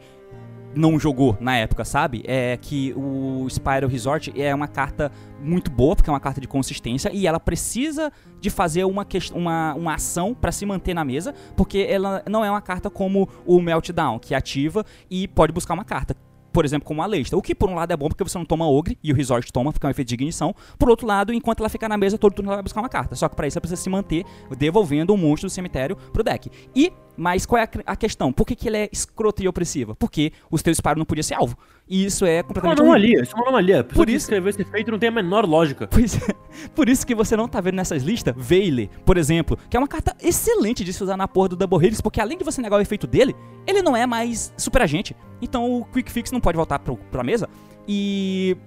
[0.75, 2.23] não jogou na época, sabe?
[2.25, 6.47] É que o Spiral Resort é uma carta muito boa, porque é uma carta de
[6.47, 11.33] consistência, e ela precisa de fazer uma, uma, uma ação para se manter na mesa,
[11.55, 15.85] porque ela não é uma carta como o Meltdown, que ativa e pode buscar uma
[15.85, 16.15] carta
[16.51, 17.37] por exemplo, como a Leista.
[17.37, 19.51] O que, por um lado, é bom porque você não toma Ogre e o Resort
[19.51, 20.53] toma, porque é um efeito de ignição.
[20.77, 23.15] Por outro lado, enquanto ela ficar na mesa, todo turno ela vai buscar uma carta.
[23.15, 24.25] Só que para isso ela precisa se manter
[24.57, 26.51] devolvendo um monstro do cemitério pro deck.
[26.75, 26.91] E,
[27.21, 28.33] mas qual é a, questão?
[28.33, 29.93] Por que, que ele é escroto e opressiva?
[29.93, 31.55] Porque os teus disparos não podiam ser alvo.
[31.87, 32.79] E isso é completamente.
[32.79, 33.83] É uma anomalia, isso é uma anomalia.
[33.83, 35.85] Por isso escrever esse efeito não tem a menor lógica.
[35.85, 36.19] Por isso,
[36.73, 39.87] por isso que você não tá vendo nessas listas Veile, por exemplo, que é uma
[39.87, 42.77] carta excelente de se usar na porra do Double Helix, porque além de você negar
[42.77, 43.35] o efeito dele,
[43.67, 45.15] ele não é mais super agente.
[45.39, 47.47] Então o Quick Fix não pode voltar pro, pra mesa.
[47.87, 48.57] E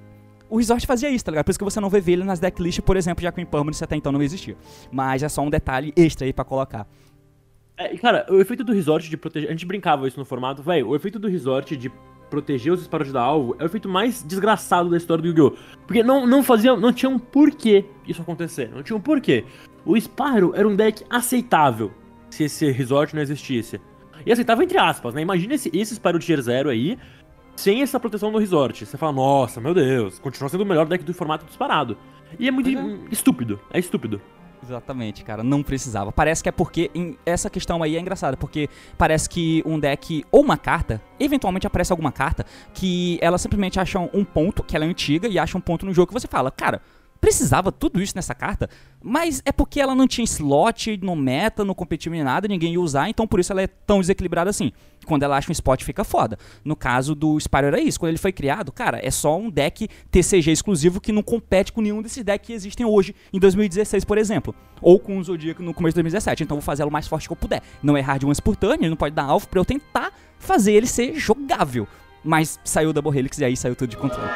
[0.49, 1.45] o Resort fazia isso, tá ligado?
[1.45, 3.83] Por isso que você não vê ele nas decklists, por exemplo, já que o Impermanence
[3.83, 4.57] até então não existia.
[4.93, 6.87] Mas é só um detalhe extra aí pra colocar.
[7.77, 9.49] É, cara, o efeito do Resort de proteger.
[9.49, 10.89] A gente brincava isso no formato, velho.
[10.89, 11.91] O efeito do Resort de
[12.31, 15.57] proteger os disparos de alvo é o efeito mais desgraçado da história do Yu-Gi-Oh!
[15.87, 16.77] Porque não, não fazia.
[16.77, 18.71] Não tinha um porquê isso acontecer.
[18.71, 19.45] Não tinha um porquê.
[19.85, 21.93] O Spyro era um deck aceitável
[22.31, 23.81] se esse Resort não existisse.
[24.25, 25.21] E aceitável entre aspas, né?
[25.21, 26.97] Imagina esse, esse Spyro Tier 0 aí,
[27.57, 28.87] sem essa proteção do Resort.
[28.87, 31.97] Você fala, nossa, meu Deus, continua sendo o melhor deck do formato disparado.
[32.39, 33.05] E é muito uhum.
[33.11, 34.21] estúpido, é estúpido.
[34.65, 36.11] Exatamente, cara, não precisava.
[36.11, 36.91] Parece que é porque
[37.27, 41.93] essa questão aí é engraçada, porque parece que um deck ou uma carta, eventualmente aparece
[41.93, 45.61] alguma carta que ela simplesmente acha um ponto, que ela é antiga e acha um
[45.61, 46.81] ponto no jogo que você fala, cara,
[47.25, 48.69] precisava tudo isso nessa carta,
[49.03, 52.81] mas é porque ela não tinha slot no meta, no competitivo nem nada, ninguém ia
[52.81, 54.71] usar, então por isso ela é tão desequilibrada assim.
[55.07, 56.39] Quando ela acha um spot fica foda.
[56.63, 59.89] No caso do Spyro era isso, quando ele foi criado, cara, é só um deck
[60.11, 64.19] TCG exclusivo que não compete com nenhum desses decks que existem hoje, em 2016, por
[64.19, 64.55] exemplo.
[64.83, 67.27] Ou com o Zodiac no começo de 2017, então vou fazer ela o mais forte
[67.27, 67.63] que eu puder.
[67.83, 70.73] Não é hard once por turn, ele não pode dar alvo pra eu tentar fazer
[70.73, 71.89] ele ser jogável.
[72.23, 74.31] Mas saiu da Helix e aí saiu tudo de controle.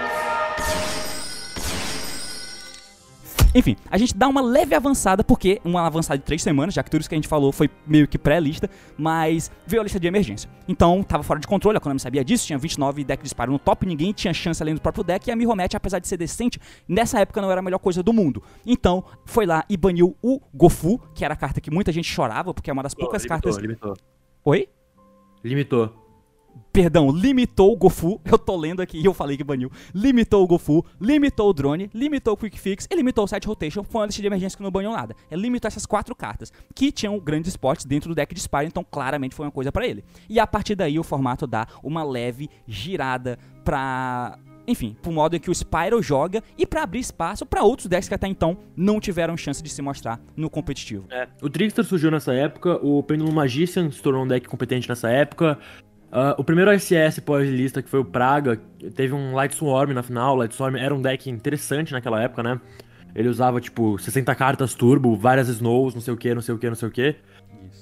[3.54, 6.90] Enfim, a gente dá uma leve avançada, porque uma avançada de três semanas, já que
[6.90, 10.06] tudo isso que a gente falou foi meio que pré-lista, mas veio a lista de
[10.06, 10.50] emergência.
[10.68, 13.58] Então, tava fora de controle, a Konami sabia disso, tinha 29 decks de disparo no
[13.58, 16.60] top, ninguém tinha chance além do próprio deck, e a Mihomet, apesar de ser decente,
[16.86, 18.42] nessa época não era a melhor coisa do mundo.
[18.66, 22.52] Então, foi lá e baniu o Gofu, que era a carta que muita gente chorava,
[22.52, 23.56] porque é uma das poucas limitou, cartas...
[23.56, 23.96] Limitou.
[24.44, 24.68] Oi?
[25.42, 25.97] Limitou
[26.72, 28.20] perdão, limitou o Gofu.
[28.30, 29.70] Eu tô lendo aqui e eu falei que baniu.
[29.94, 33.82] Limitou o Gofu, limitou o drone, limitou o Quick Fix e limitou o Set Rotation.
[33.82, 35.14] Foi uma lista de emergência que não baniu nada.
[35.30, 38.84] Ele limitou essas quatro cartas, que tinham grandes spots dentro do deck de Spire, então
[38.88, 40.04] claramente foi uma coisa para ele.
[40.28, 45.40] E a partir daí o formato dá uma leve girada pra enfim, pro modo em
[45.40, 49.00] que o Spyro joga e para abrir espaço para outros decks que até então não
[49.00, 51.06] tiveram chance de se mostrar no competitivo.
[51.10, 55.08] É, o Trickster surgiu nessa época, o Pendulum Magician se tornou um deck competente nessa
[55.08, 55.58] época,
[56.10, 58.58] Uh, o primeiro SS pós-lista, que foi o Praga,
[58.94, 60.36] teve um Light Swarm na final.
[60.36, 62.58] Light Swarm era um deck interessante naquela época, né?
[63.14, 66.58] Ele usava, tipo, 60 cartas turbo, várias Snows, não sei o que, não sei o
[66.58, 67.16] que, não sei o que.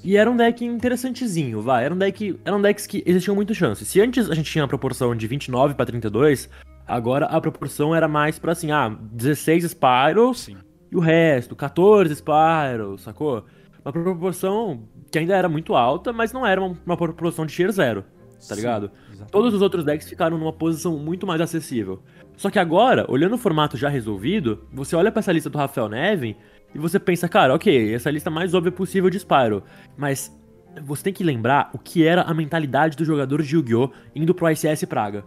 [0.03, 1.85] E era um deck interessantezinho, vai.
[1.85, 3.85] Era um deck, eram decks que existiam muito chance.
[3.85, 6.49] Se antes a gente tinha a proporção de 29 para 32,
[6.87, 10.57] agora a proporção era mais pra assim, ah, 16 Spirals Sim.
[10.91, 13.45] e o resto, 14 Spirals, sacou?
[13.85, 17.71] Uma proporção que ainda era muito alta, mas não era uma, uma proporção de tier
[17.71, 18.05] zero
[18.49, 18.91] tá ligado?
[19.31, 22.03] Todos os outros decks ficaram numa posição muito mais acessível.
[22.37, 25.89] Só que agora, olhando o formato já resolvido, você olha para essa lista do Rafael
[25.89, 26.37] Nevin
[26.75, 29.63] e você pensa, cara, ok, essa é lista mais óbvia possível de Spyro,
[29.97, 30.37] mas
[30.83, 33.91] você tem que lembrar o que era a mentalidade dos jogadores de Yu-Gi-Oh!
[34.15, 35.25] indo pro ICS Praga.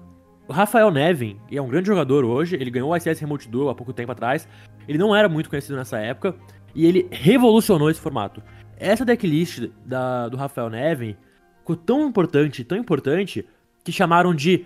[0.47, 3.75] O Rafael Nevin é um grande jogador hoje, ele ganhou o ICS Remote Duel há
[3.75, 4.47] pouco tempo atrás,
[4.87, 6.35] ele não era muito conhecido nessa época,
[6.73, 8.41] e ele revolucionou esse formato.
[8.77, 11.15] Essa decklist da, do Rafael Nevin
[11.59, 13.45] ficou tão importante, tão importante,
[13.83, 14.65] que chamaram de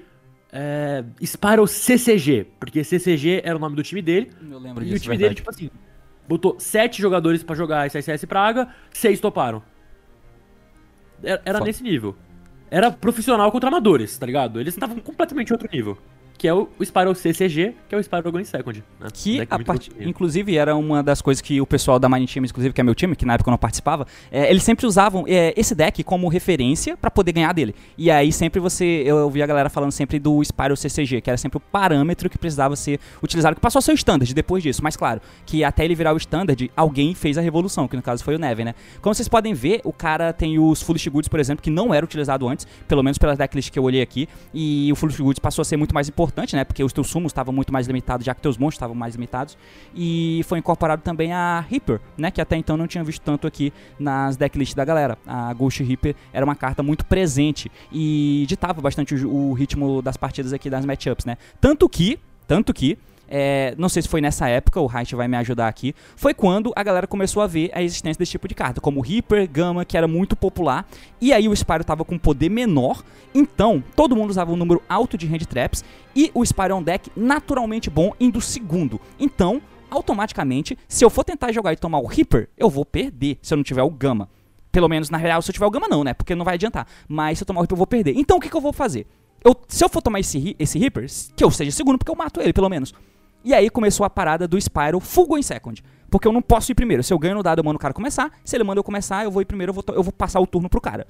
[0.52, 4.32] é, Spiral CCG, porque CCG era o nome do time dele.
[4.50, 5.22] Eu lembro e disso, o time verdade.
[5.22, 5.70] dele, tipo assim,
[6.28, 9.62] botou sete jogadores para jogar SSS Praga, seis toparam.
[11.24, 12.16] Era, era nesse nível.
[12.70, 14.60] Era profissional contra amadores, tá ligado?
[14.60, 15.98] Eles estavam completamente em outro nível
[16.38, 18.84] que é o, o Spiral CCG, que é o Spiral Going Second.
[19.00, 19.08] Né?
[19.14, 19.90] Que, a part...
[20.00, 22.96] inclusive, era uma das coisas que o pessoal da Mining Team, inclusive, que é meu
[22.96, 26.28] time, que na época eu não participava, é, eles sempre usavam é, esse deck como
[26.28, 27.74] referência para poder ganhar dele.
[27.98, 31.38] E aí sempre você, eu ouvi a galera falando sempre do Spiral CCG, que era
[31.38, 34.84] sempre o parâmetro que precisava ser utilizado, que passou a ser o standard depois disso,
[34.84, 38.22] mas claro, que até ele virar o standard, alguém fez a revolução, que no caso
[38.24, 38.76] foi o Neve, né?
[39.02, 42.06] Como vocês podem ver, o cara tem os Foolish Goods, por exemplo, que não era
[42.06, 45.62] utilizado antes, pelo menos pelas decklists que eu olhei aqui, e o Foolish Goods passou
[45.62, 46.64] a ser muito mais importante importante, né?
[46.64, 49.58] Porque os teus sumos estavam muito mais limitados, já que teus monstros estavam mais limitados.
[49.94, 52.32] E foi incorporado também a Reaper, né?
[52.32, 55.18] Que até então não tinha visto tanto aqui nas decklists da galera.
[55.28, 60.18] A Ghost Reaper era uma carta muito presente e ditava bastante o, o ritmo das
[60.18, 61.38] partidas aqui das matchups, né?
[61.60, 62.98] Tanto que, tanto que
[63.36, 66.72] é, não sei se foi nessa época, o Height vai me ajudar aqui, foi quando
[66.76, 69.98] a galera começou a ver a existência desse tipo de carta, como Reaper, Gamma, que
[69.98, 70.88] era muito popular,
[71.20, 75.18] e aí o Spyro tava com poder menor, então todo mundo usava um número alto
[75.18, 75.84] de hand traps,
[76.16, 79.02] e o Spyro é um deck naturalmente bom indo segundo.
[79.20, 83.52] Então, automaticamente, se eu for tentar jogar e tomar o Reaper, eu vou perder se
[83.52, 84.30] eu não tiver o Gamma.
[84.72, 86.14] Pelo menos, na real, se eu tiver o Gamma não, né?
[86.14, 86.88] Porque não vai adiantar.
[87.08, 88.14] Mas se eu tomar o Reaper, eu vou perder.
[88.16, 89.08] Então, o que, que eu vou fazer?
[89.44, 92.40] Eu, se eu for tomar esse, esse Reaper, que eu seja segundo, porque eu mato
[92.40, 92.94] ele, pelo menos.
[93.44, 95.84] E aí começou a parada do Spyro Full Go em Second.
[96.10, 97.04] Porque eu não posso ir primeiro.
[97.04, 98.32] Se eu ganho no dado, eu mando o cara começar.
[98.46, 100.48] Se ele manda eu começar, eu vou ir primeiro, eu vou, eu vou passar o
[100.48, 101.08] turno pro cara.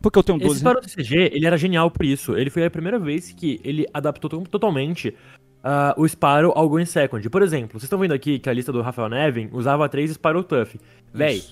[0.00, 0.52] Porque eu tenho 12...
[0.52, 2.36] Esse Spyro CG, ele era genial por isso.
[2.36, 5.08] Ele foi a primeira vez que ele adaptou totalmente
[5.64, 7.28] uh, o Spyro ao Go em Second.
[7.28, 10.44] Por exemplo, vocês estão vendo aqui que a lista do Rafael Nevin usava três Spyro
[10.44, 10.78] Tuff.
[11.12, 11.42] Véi,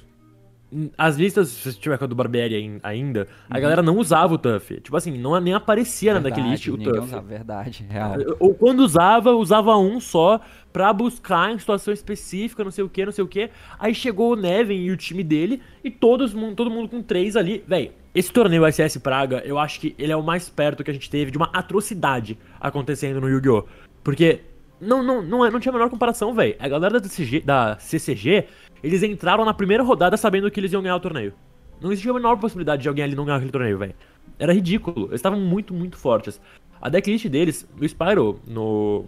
[0.97, 3.27] as listas, se tiver com a do Barbieri ainda, uhum.
[3.51, 4.81] a galera não usava o Tuff.
[4.81, 6.99] Tipo assim, não nem aparecia verdade, na decklist o Tuff.
[6.99, 8.17] Usava, verdade, real.
[8.39, 10.41] Ou quando usava, usava um só
[10.73, 13.51] pra buscar em situação específica, não sei o que, não sei o que.
[13.79, 17.63] Aí chegou o Neven e o time dele, e todos, todo mundo com três ali.
[17.67, 20.95] Véi, esse torneio SS Praga, eu acho que ele é o mais perto que a
[20.95, 23.65] gente teve de uma atrocidade acontecendo no Yu-Gi-Oh!
[24.03, 24.41] Porque
[24.81, 26.57] não, não, não, é, não tinha a menor comparação, velho.
[26.59, 28.47] A galera da, CCG, da CCG
[28.83, 31.33] eles entraram na primeira rodada sabendo que eles iam ganhar o torneio.
[31.81, 33.95] Não existia a menor possibilidade de alguém ali não ganhar aquele torneio, velho.
[34.39, 35.07] Era ridículo.
[35.07, 36.41] Eles estavam muito, muito fortes.
[36.81, 39.05] A decklist deles, no Spyro, no,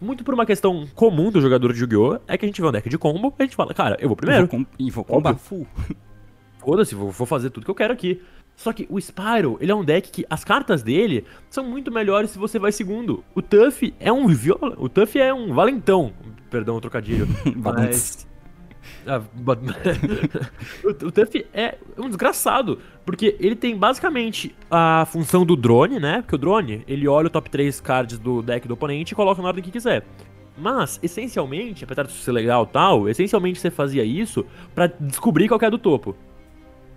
[0.00, 2.18] muito por uma questão comum do jogador de Yu-Gi-Oh!
[2.26, 4.08] é que a gente vê um deck de combo e a gente fala, cara, eu
[4.08, 4.44] vou primeiro.
[4.44, 5.66] Eu vou com, e vou combar full.
[6.58, 8.20] Foda-se, vou, vou fazer tudo que eu quero aqui.
[8.56, 12.30] Só que o Spyro, ele é um deck que as cartas dele são muito melhores
[12.30, 13.22] se você vai segundo.
[13.34, 16.12] O Tuff é um viola, o Tuff é um valentão,
[16.50, 17.28] perdão o trocadilho.
[17.56, 18.26] mas
[20.84, 26.22] o, o Tuff é um desgraçado, porque ele tem basicamente a função do drone, né?
[26.22, 29.40] Porque o drone, ele olha o top 3 cards do deck do oponente e coloca
[29.40, 30.04] na ordem que quiser.
[30.58, 34.44] Mas, essencialmente, apesar disso ser legal e tal, essencialmente você fazia isso
[34.74, 36.16] para descobrir qual é do topo.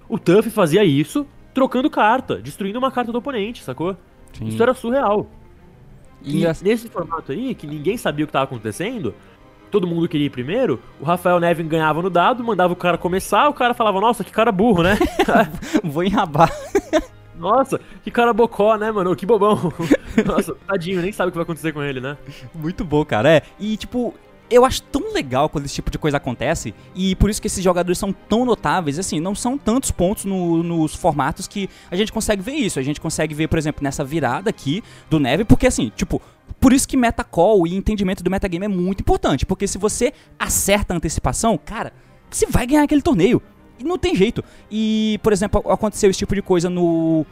[0.07, 3.95] O Tuff fazia isso trocando carta, destruindo uma carta do oponente, sacou?
[4.33, 4.47] Sim.
[4.47, 5.27] Isso era surreal.
[6.23, 9.13] E, e nesse formato aí, que ninguém sabia o que estava acontecendo,
[9.69, 13.47] todo mundo queria ir primeiro, o Rafael Nevin ganhava no dado, mandava o cara começar,
[13.49, 14.97] o cara falava, nossa, que cara burro, né?
[15.83, 16.51] Vou enrabar.
[17.39, 19.15] Nossa, que cara bocó, né, mano?
[19.15, 19.71] Que bobão.
[20.25, 22.17] Nossa, tadinho, nem sabe o que vai acontecer com ele, né?
[22.53, 23.29] Muito bom, cara.
[23.29, 24.13] É, e tipo,
[24.49, 27.63] eu acho tão legal quando esse tipo de coisa acontece e por isso que esses
[27.63, 28.99] jogadores são tão notáveis.
[28.99, 32.77] Assim, não são tantos pontos no, nos formatos que a gente consegue ver isso.
[32.77, 36.21] A gente consegue ver, por exemplo, nessa virada aqui do Neve, porque assim, tipo,
[36.59, 40.93] por isso que metacall e entendimento do metagame é muito importante, porque se você acerta
[40.93, 41.93] a antecipação, cara,
[42.29, 43.41] você vai ganhar aquele torneio.
[43.79, 44.43] E não tem jeito.
[44.69, 47.25] E, por exemplo, aconteceu esse tipo de coisa no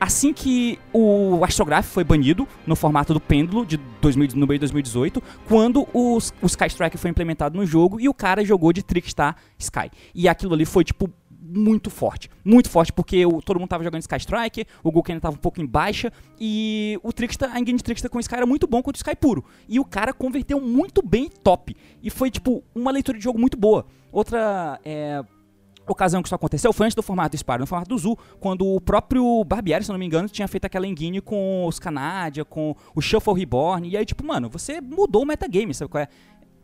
[0.00, 4.60] Assim que o Astrograph foi banido no formato do pêndulo de 2000, no meio de
[4.60, 8.82] 2018, quando os, o Sky Strike foi implementado no jogo e o cara jogou de
[8.82, 9.90] Trickstar Sky.
[10.14, 11.10] E aquilo ali foi tipo
[11.54, 12.30] muito forte.
[12.44, 15.60] Muito forte, porque o, todo mundo tava jogando Sky Strike, o Gulken tava um pouco
[15.60, 18.82] em baixa, e o Trickstar, a engine de Trickstar com o Sky era muito bom
[18.82, 19.44] contra o Sky puro.
[19.68, 21.76] E o cara converteu muito bem top.
[22.02, 23.86] E foi, tipo, uma leitura de jogo muito boa.
[24.12, 25.22] Outra é,
[25.86, 28.80] ocasião que isso aconteceu foi antes do formato Spyro, no formato do Zu, quando o
[28.80, 33.00] próprio Barbieri, se não me engano, tinha feito aquela engine com os Canadia, com o
[33.00, 36.08] Shuffle Reborn, e aí, tipo, mano, você mudou o metagame, sabe qual é?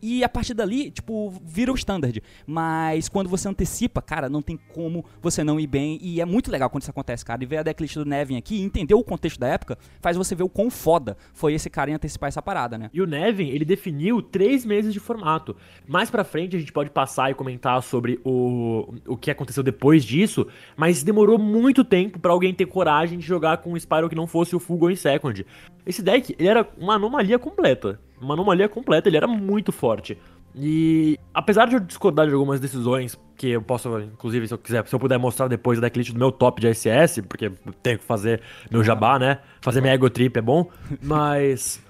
[0.08, 2.22] E a partir dali, tipo, vira o standard.
[2.46, 5.98] Mas quando você antecipa, cara, não tem como você não ir bem.
[6.00, 7.42] E é muito legal quando isso acontece, cara.
[7.42, 10.44] E ver a decklist do Nevin aqui entender o contexto da época faz você ver
[10.44, 12.88] o quão foda foi esse cara em antecipar essa parada, né?
[12.94, 15.56] E o Nevin, ele definiu três meses de formato.
[15.88, 20.04] Mais pra frente a gente pode passar e comentar sobre o, o que aconteceu depois
[20.04, 20.46] disso.
[20.76, 24.28] Mas demorou muito tempo para alguém ter coragem de jogar com um Spyro que não
[24.28, 25.44] fosse o Full Going Second.
[25.86, 30.18] Esse deck, ele era uma anomalia completa uma anomalia completa, ele era muito forte.
[30.54, 34.86] E apesar de eu discordar de algumas decisões, que eu posso, inclusive, se eu quiser,
[34.86, 37.98] se eu puder mostrar depois da decklist do meu top de SS, porque eu tenho
[37.98, 39.40] que fazer meu jabá, né?
[39.60, 40.70] Fazer minha ego trip é bom,
[41.02, 41.82] mas.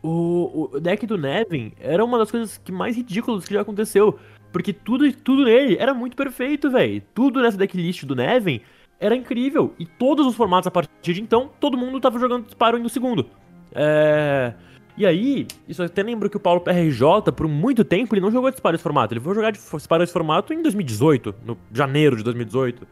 [0.00, 4.18] o, o deck do Nevin era uma das coisas que mais ridículas que já aconteceu.
[4.52, 7.02] Porque tudo, tudo nele era muito perfeito, velho.
[7.14, 8.60] Tudo nessa decklist do Nevin
[9.02, 9.74] era incrível.
[9.78, 13.26] E todos os formatos a partir de então, todo mundo tava jogando Spyro no segundo.
[13.74, 14.54] É.
[14.96, 18.48] E aí, isso até lembro que o Paulo PRJ, por muito tempo, ele não jogou
[18.50, 19.12] de Spyro esse formato.
[19.12, 22.86] Ele foi jogar de Spyro esse formato em 2018, no janeiro de 2018.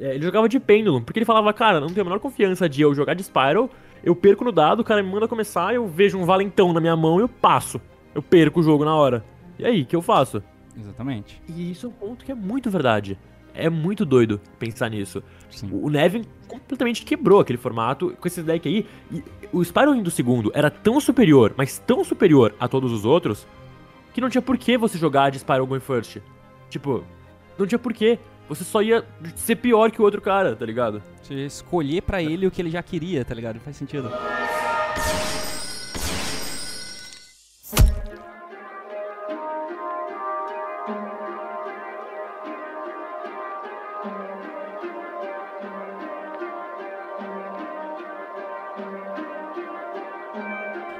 [0.00, 2.82] É, ele jogava de Pendulum, porque ele falava, cara, não tenho a menor confiança de
[2.82, 3.70] eu jogar de Spyro,
[4.02, 6.96] eu perco no dado, o cara me manda começar, eu vejo um valentão na minha
[6.96, 7.80] mão e eu passo.
[8.12, 9.24] Eu perco o jogo na hora.
[9.56, 10.42] E aí, o que eu faço?
[10.76, 11.40] Exatamente.
[11.48, 13.16] E isso é um ponto que é muito verdade.
[13.54, 15.22] É muito doido pensar nisso.
[15.48, 15.68] Sim.
[15.72, 18.86] O Nevin completamente quebrou aquele formato com esse deck aí.
[19.12, 23.46] E o Spyro do segundo era tão superior, mas tão superior a todos os outros,
[24.12, 26.18] que não tinha por que você jogar de Spyro Going First.
[26.68, 27.04] Tipo,
[27.58, 28.18] não tinha por que.
[28.48, 29.04] Você só ia
[29.36, 31.02] ser pior que o outro cara, tá ligado?
[31.22, 33.58] Você ia escolher para ele o que ele já queria, tá ligado?
[33.60, 34.10] Faz sentido.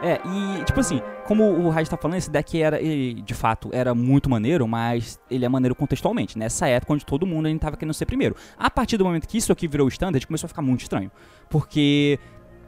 [0.05, 3.71] É, e tipo assim, como o Raj tá falando, esse deck era, ele, de fato,
[3.73, 6.39] era muito maneiro, mas ele é maneiro contextualmente.
[6.39, 8.37] Nessa época onde todo mundo ainda tava querendo ser primeiro.
[8.59, 11.11] A partir do momento que isso aqui virou o standard, começou a ficar muito estranho.
[11.49, 12.19] Porque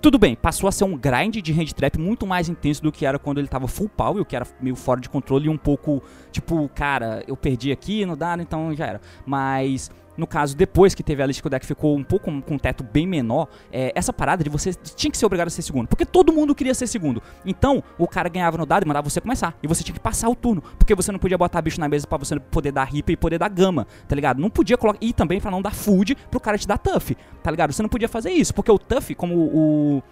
[0.01, 3.05] tudo bem, passou a ser um grind de hand trap muito mais intenso do que
[3.05, 6.03] era quando ele tava full power, que era meio fora de controle e um pouco,
[6.33, 9.01] tipo, cara, eu perdi aqui, não dá, então já era.
[9.27, 12.55] Mas no caso, depois que teve a lista que o deck ficou um pouco com
[12.55, 15.63] um teto bem menor, é, essa parada de você tinha que ser obrigado a ser
[15.63, 15.89] segundo.
[15.89, 17.23] Porque todo mundo queria ser segundo.
[17.45, 19.55] Então, o cara ganhava no dado e mandava você começar.
[19.63, 20.63] E você tinha que passar o turno.
[20.79, 23.39] Porque você não podia botar bicho na mesa para você poder dar rip e poder
[23.39, 24.41] dar gama, tá ligado?
[24.41, 24.99] Não podia colocar.
[25.01, 27.73] E também pra não dar food pro cara te dar tough, tá ligado?
[27.73, 28.55] Você não podia fazer isso.
[28.55, 30.03] Porque o tough, como o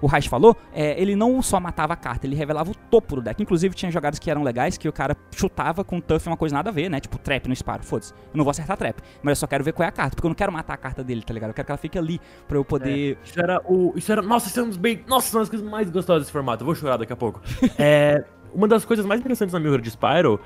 [0.00, 3.22] o Raiz falou, é, ele não só matava a carta, ele revelava o topo do
[3.22, 3.42] deck.
[3.42, 6.70] Inclusive, tinha jogadas que eram legais, que o cara chutava com Tuff uma coisa nada
[6.70, 7.00] a ver, né?
[7.00, 8.12] Tipo, trap no Sparo, foda-se.
[8.12, 10.26] Eu não vou acertar trap, mas eu só quero ver qual é a carta, porque
[10.26, 11.50] eu não quero matar a carta dele, tá ligado?
[11.50, 13.16] Eu quero que ela fique ali pra eu poder...
[13.16, 13.92] É, isso era o...
[13.96, 14.22] Isso era...
[14.22, 15.04] Nossa, isso é um bem...
[15.06, 16.62] Nossa, são as coisas mais gostosas desse formato.
[16.62, 17.40] Eu vou chorar daqui a pouco.
[17.78, 18.24] é...
[18.54, 20.40] Uma das coisas mais interessantes na Mirror de Spyro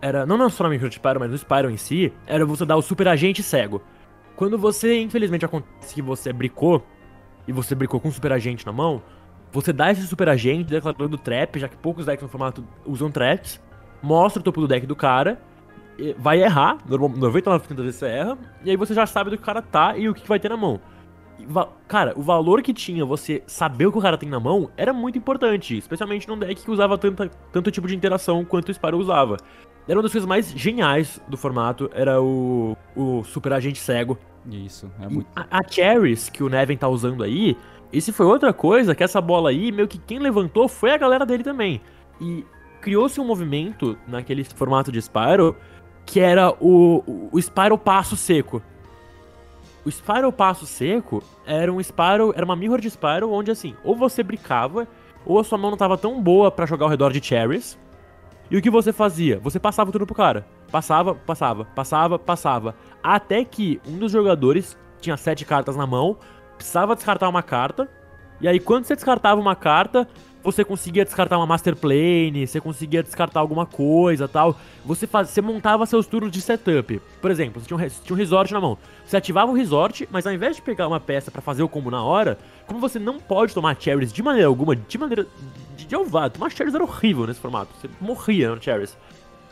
[0.00, 0.26] era...
[0.26, 2.82] Não, só na Mirror de Spyro, mas no Spyro em si, era você dar o
[2.82, 3.82] Super Agente Cego.
[4.36, 6.84] Quando você, infelizmente, acontece que você bricou,
[7.46, 9.02] e você bricou com um Super Agente na mão,
[9.52, 13.60] você dá esse Super Agente declarando trap, já que poucos decks no formato usam traps,
[14.02, 15.40] mostra o topo do deck do cara,
[16.18, 19.46] vai errar, 99% das vezes você erra, e aí você já sabe do que o
[19.46, 20.80] cara tá e o que vai ter na mão.
[21.86, 24.92] Cara, o valor que tinha você saber o que o cara tem na mão era
[24.92, 28.98] muito importante, especialmente num deck que usava tanta, tanto tipo de interação quanto o Spyro
[28.98, 29.36] usava.
[29.86, 34.18] Era uma das coisas mais geniais do formato, era o, o Super Agente Cego.
[34.50, 35.26] Isso, é muito.
[35.34, 37.56] A, a Cherries que o Neven tá usando aí,
[37.92, 41.26] isso foi outra coisa que essa bola aí, meio que quem levantou foi a galera
[41.26, 41.80] dele também.
[42.20, 42.44] E
[42.80, 45.56] criou-se um movimento naquele formato de Spyro
[46.04, 48.62] que era o, o Spyro Passo Seco.
[49.84, 53.96] O Spyro Passo Seco era um Spyro, era uma mirror de Spyro onde assim, ou
[53.96, 54.86] você brincava,
[55.24, 57.76] ou a sua mão não tava tão boa para jogar ao redor de Cherries.
[58.48, 59.40] E o que você fazia?
[59.40, 60.46] Você passava tudo pro cara.
[60.70, 62.74] Passava, passava, passava, passava.
[63.02, 66.16] Até que um dos jogadores tinha sete cartas na mão,
[66.56, 67.88] precisava descartar uma carta.
[68.40, 70.06] E aí, quando você descartava uma carta,
[70.42, 74.56] você conseguia descartar uma Master Plane, você conseguia descartar alguma coisa tal.
[74.84, 77.00] Você, faz, você montava seus turnos de setup.
[77.20, 78.78] Por exemplo, você tinha, um, você tinha um resort na mão.
[79.04, 81.90] Você ativava o resort, mas ao invés de pegar uma peça para fazer o combo
[81.90, 85.26] na hora, como você não pode tomar cherries de maneira alguma, de maneira.
[85.76, 87.72] de, de ovado, tomar cherries era horrível nesse formato.
[87.80, 88.96] Você morria no cherries.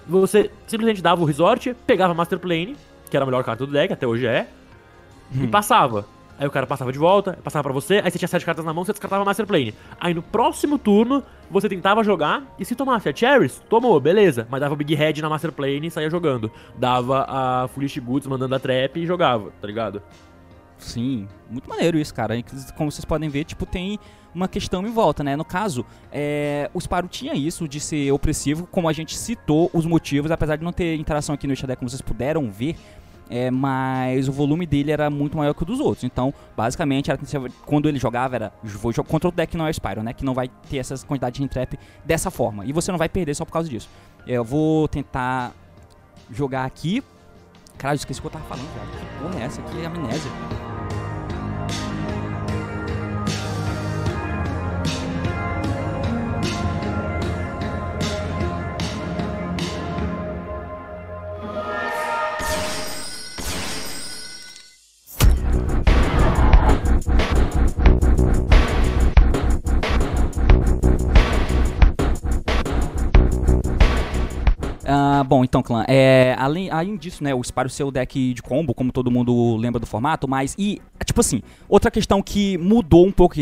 [0.06, 2.76] Você simplesmente dava o resort, pegava a Master Plane,
[3.10, 4.48] que era a melhor carta do deck, até hoje é,
[5.34, 5.44] hum.
[5.44, 6.06] e passava.
[6.36, 8.72] Aí o cara passava de volta, passava pra você, aí você tinha sete cartas na
[8.72, 9.72] mão, você descartava a Master Plane.
[10.00, 14.46] Aí no próximo turno, você tentava jogar, e se tomasse a Cherries, tomou, beleza.
[14.50, 16.50] Mas dava o Big Head na Master Plane e saía jogando.
[16.76, 20.02] Dava a Foolish Goods mandando a trap e jogava, tá ligado?
[20.76, 22.34] Sim, muito maneiro isso, cara.
[22.76, 24.00] Como vocês podem ver, tipo, tem
[24.34, 25.36] uma questão em volta, né?
[25.36, 29.86] No caso, é, o Sparo tinha isso de ser opressivo, como a gente citou os
[29.86, 32.76] motivos, apesar de não ter interação aqui no Xadé, como vocês puderam ver,
[33.28, 36.04] é, mas o volume dele era muito maior que o dos outros.
[36.04, 37.18] Então, basicamente, era,
[37.64, 40.12] quando ele jogava, era vou jogar contra o deck não é Spyro, né?
[40.12, 42.66] Que não vai ter essas quantidades de trap dessa forma.
[42.66, 43.88] E você não vai perder só por causa disso.
[44.26, 45.52] É, eu vou tentar
[46.30, 47.02] jogar aqui.
[47.78, 48.90] Caralho, esqueci o que eu tava falando, velho.
[48.90, 49.62] Que porra é essa?
[49.62, 50.73] Que é amnésia.
[75.24, 78.74] Bom, então, clã, é, além, além disso, né, o Spyro ser o deck de combo,
[78.74, 83.12] como todo mundo lembra do formato, mas, e, tipo assim, outra questão que mudou um
[83.12, 83.34] pouco,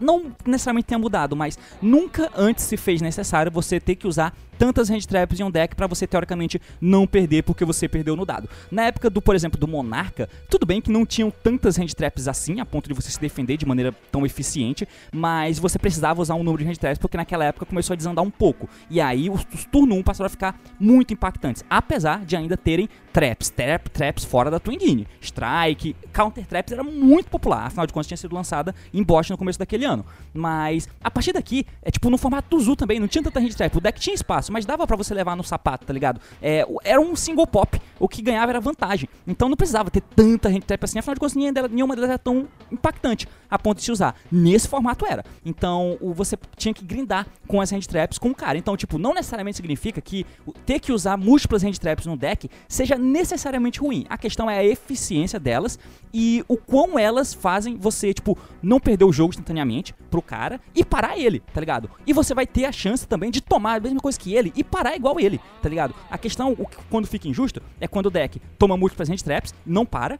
[0.00, 4.90] não necessariamente tenha mudado, mas nunca antes se fez necessário você ter que usar tantas
[4.90, 8.46] hand traps em um deck para você teoricamente não perder porque você perdeu no dado.
[8.70, 12.28] Na época do, por exemplo, do Monarca, tudo bem que não tinham tantas hand traps
[12.28, 16.34] assim, a ponto de você se defender de maneira tão eficiente, mas você precisava usar
[16.34, 18.68] um número de hand traps porque naquela época começou a desandar um pouco.
[18.90, 22.86] E aí os, os turno 1 passaram a ficar muito impactantes, apesar de ainda terem
[23.14, 28.06] traps, trap, traps fora da Twin Strike, Counter Traps era muito popular, afinal de contas
[28.06, 30.04] tinha sido lançada em Bosch no começo daquele ano.
[30.32, 33.50] Mas a partir daqui, é tipo no formato do Zu também, não tinha tanta hand
[33.50, 36.20] trap, o deck tinha espaço, mas dava para você levar no sapato, tá ligado?
[36.40, 39.08] É, era um single pop, o que ganhava era vantagem.
[39.26, 41.36] Então não precisava ter tanta hand trap assim, afinal de contas
[41.70, 44.16] nenhuma delas era tão impactante a ponto de se usar.
[44.32, 45.24] Nesse formato era.
[45.44, 48.56] Então você tinha que grindar com as hand traps com o cara.
[48.56, 50.24] Então, tipo, não necessariamente significa que
[50.64, 54.06] ter que usar múltiplas hand traps no deck seja necessariamente ruim.
[54.08, 55.78] A questão é a eficiência delas
[56.12, 60.84] e o quão elas fazem você, tipo, não perder o jogo instantaneamente pro cara e
[60.84, 61.90] parar ele, tá ligado?
[62.06, 64.64] E você vai ter a chance também de tomar a mesma coisa que ele e
[64.64, 65.94] parar igual ele, tá ligado?
[66.10, 69.84] A questão, o, quando fica injusto, é quando o deck toma múltiplas hand traps, não
[69.84, 70.18] para,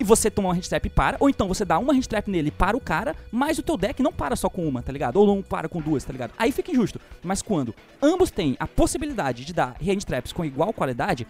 [0.00, 2.30] e você toma uma hand trap e para, ou então você dá uma hand trap
[2.30, 5.16] nele para o cara, mas o teu deck não para só com uma, tá ligado?
[5.16, 6.32] Ou não para com duas, tá ligado?
[6.38, 7.00] Aí fica injusto.
[7.22, 11.26] Mas quando ambos têm a possibilidade de dar hand traps com igual qualidade,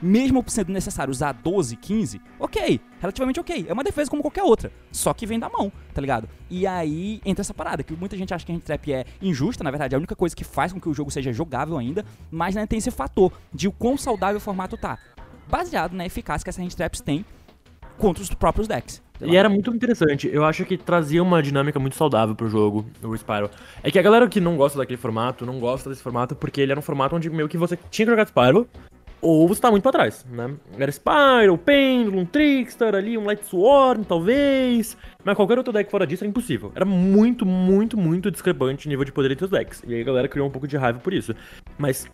[0.00, 3.66] mesmo sendo necessário usar 12, 15, ok, relativamente ok.
[3.68, 6.28] É uma defesa como qualquer outra, só que vem da mão, tá ligado?
[6.50, 9.70] E aí entra essa parada, que muita gente acha que a trap é injusta, na
[9.70, 12.54] verdade é a única coisa que faz com que o jogo seja jogável ainda, mas
[12.54, 14.98] né, tem esse fator de o quão saudável o formato tá.
[15.48, 17.24] Baseado na eficácia que essa hand traps tem
[17.96, 19.02] contra os próprios decks.
[19.20, 20.30] E era muito interessante.
[20.32, 23.50] Eu acho que trazia uma dinâmica muito saudável pro jogo, o Spyro.
[23.82, 26.70] É que a galera que não gosta daquele formato, não gosta desse formato porque ele
[26.70, 28.68] era um formato onde meio que você tinha que jogar Spyro,
[29.20, 30.54] ou você tá muito pra trás, né?
[30.78, 34.96] Era Spyro, Pendulum, Trickster ali, um Light Sworn, talvez.
[35.24, 36.72] Mas qualquer outro deck fora disso era impossível.
[36.74, 39.82] Era muito, muito, muito discrepante o nível de poder entre os decks.
[39.86, 41.34] E aí a galera criou um pouco de raiva por isso.
[41.76, 42.08] Mas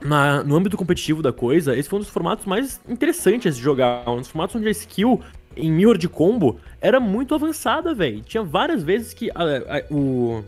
[0.00, 4.08] na, no âmbito competitivo da coisa, esse foi um dos formatos mais interessantes de jogar.
[4.08, 5.20] Um dos formatos onde a skill
[5.56, 8.22] em Mirror de combo era muito avançada, velho.
[8.22, 10.42] Tinha várias vezes que a, a, o,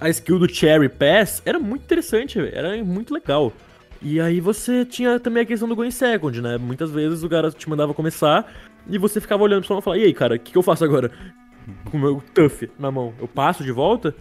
[0.00, 2.54] a skill do Cherry Pass era muito interessante, véio.
[2.54, 3.52] era muito legal.
[4.00, 6.56] E aí você tinha também a questão do Going Second, né?
[6.56, 8.50] Muitas vezes o cara te mandava começar
[8.88, 10.84] e você ficava olhando pro e falava, e aí, cara, o que, que, eu faço
[10.84, 11.10] agora?
[11.90, 13.12] Com o meu Tuff na mão.
[13.18, 14.14] Eu passo de volta?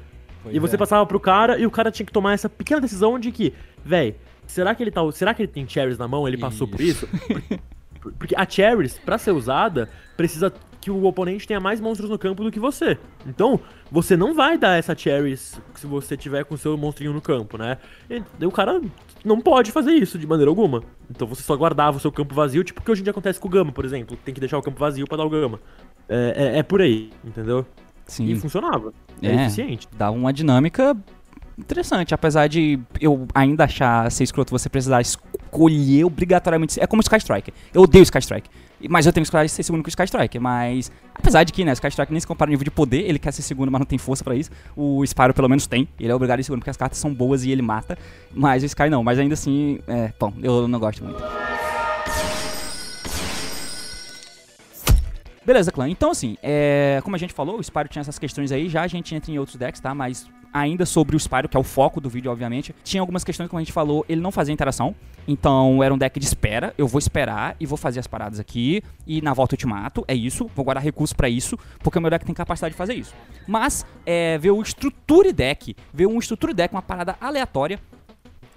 [0.44, 0.78] Pois e você é.
[0.78, 3.54] passava pro cara e o cara tinha que tomar essa pequena decisão de que,
[3.86, 4.16] velho,
[4.46, 5.02] será que ele tá.
[5.12, 6.28] Será que ele tem cherries na mão?
[6.28, 7.08] Ele passou por isso?
[8.18, 12.44] Porque a Cherries, pra ser usada, precisa que o oponente tenha mais monstros no campo
[12.44, 12.98] do que você.
[13.26, 13.60] Então,
[13.92, 17.78] você não vai dar essa Cherries se você tiver com seu monstrinho no campo, né?
[18.10, 18.82] E o cara
[19.24, 20.84] não pode fazer isso de maneira alguma.
[21.10, 23.40] Então você só guardava o seu campo vazio, tipo o que hoje em dia acontece
[23.40, 24.18] com o Gama, por exemplo.
[24.24, 25.60] Tem que deixar o campo vazio para dar o Gama.
[26.08, 27.66] É, é, é, por aí, entendeu?
[28.06, 28.26] Sim.
[28.26, 28.94] E funcionava.
[29.22, 29.88] É, é eficiente.
[29.98, 30.96] Dá uma dinâmica
[31.58, 36.80] interessante, apesar de eu ainda achar ser escroto você precisar escolher obrigatoriamente.
[36.80, 37.52] É como Sky Strike.
[37.74, 38.50] Eu odeio Sky Strike.
[38.90, 40.40] Mas eu tenho que escolher ser segundo com o Sky Strike.
[40.40, 43.18] Mas, apesar de que, né, Sky Strike nem se compara no nível de poder, ele
[43.18, 44.52] quer ser segundo, mas não tem força para isso.
[44.76, 45.88] O Spyro pelo menos tem.
[46.00, 47.98] Ele é obrigado a ir segundo porque as cartas são boas e ele mata.
[48.34, 49.04] Mas o Sky não.
[49.04, 51.22] Mas ainda assim, é, bom, eu não gosto muito.
[55.46, 55.88] Beleza, clã.
[55.88, 58.88] Então, assim, é, como a gente falou, o Spyro tinha essas questões aí, já a
[58.88, 59.96] gente entra em outros decks, tá?
[59.96, 60.28] Mas
[60.60, 63.60] ainda sobre o Spyro, que é o foco do vídeo, obviamente, tinha algumas questões, como
[63.60, 64.96] a gente falou, ele não fazia interação.
[65.28, 66.74] Então era um deck de espera.
[66.78, 68.82] Eu vou esperar e vou fazer as paradas aqui.
[69.06, 70.06] E na volta eu te mato.
[70.08, 70.50] É isso.
[70.56, 71.60] Vou guardar recursos para isso.
[71.80, 73.14] Porque o meu deck tem capacidade de fazer isso.
[73.46, 75.76] Mas é, ver o Structure Deck.
[75.94, 77.78] Ver um Structure Deck, uma parada aleatória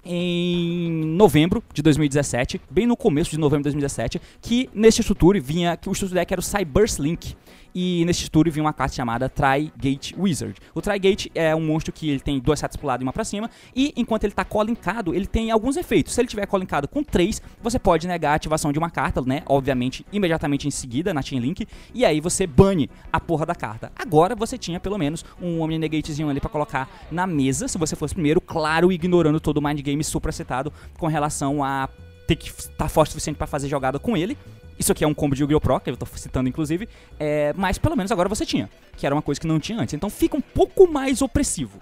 [0.03, 5.77] em novembro de 2017, bem no começo de novembro de 2017, que neste Structure vinha
[5.77, 7.35] que o Structure Deck era o Cyburst Link.
[7.73, 10.55] E nesse tour vinha uma carta chamada Tri-Gate Wizard.
[10.73, 13.23] O Tri-Gate é um monstro que ele tem duas setas pro lado e uma pra
[13.23, 13.49] cima.
[13.75, 16.13] E enquanto ele tá colincado, ele tem alguns efeitos.
[16.13, 19.43] Se ele tiver colincado com três, você pode negar a ativação de uma carta, né?
[19.45, 21.67] Obviamente, imediatamente em seguida na Chain Link.
[21.93, 23.91] E aí você bane a porra da carta.
[23.95, 27.95] Agora você tinha pelo menos um Omni Negatezinho ali para colocar na mesa, se você
[27.95, 31.89] fosse primeiro, claro, ignorando todo o mind game supracetado com relação a
[32.27, 34.37] ter que estar tá forte o suficiente para fazer jogada com ele.
[34.81, 35.61] Isso aqui é um combo de Yu-Gi-Oh!
[35.61, 38.67] Pro, que eu tô citando inclusive, é, mas pelo menos agora você tinha,
[38.97, 39.93] que era uma coisa que não tinha antes.
[39.93, 41.79] Então fica um pouco mais opressivo.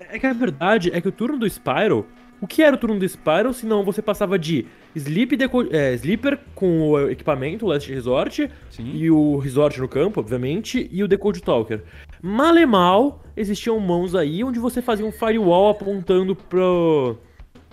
[0.00, 2.06] É que a verdade é que o turno do Spyro,
[2.40, 4.64] o que era o turno do Spyro, se não você passava de
[4.96, 5.36] Sleep
[5.70, 8.90] é, Sleeper com o equipamento, o Last Resort, Sim.
[8.94, 11.82] e o Resort no campo, obviamente, e o Decode Talker.
[12.22, 17.18] Mal e mal, existiam mãos aí onde você fazia um Firewall apontando pro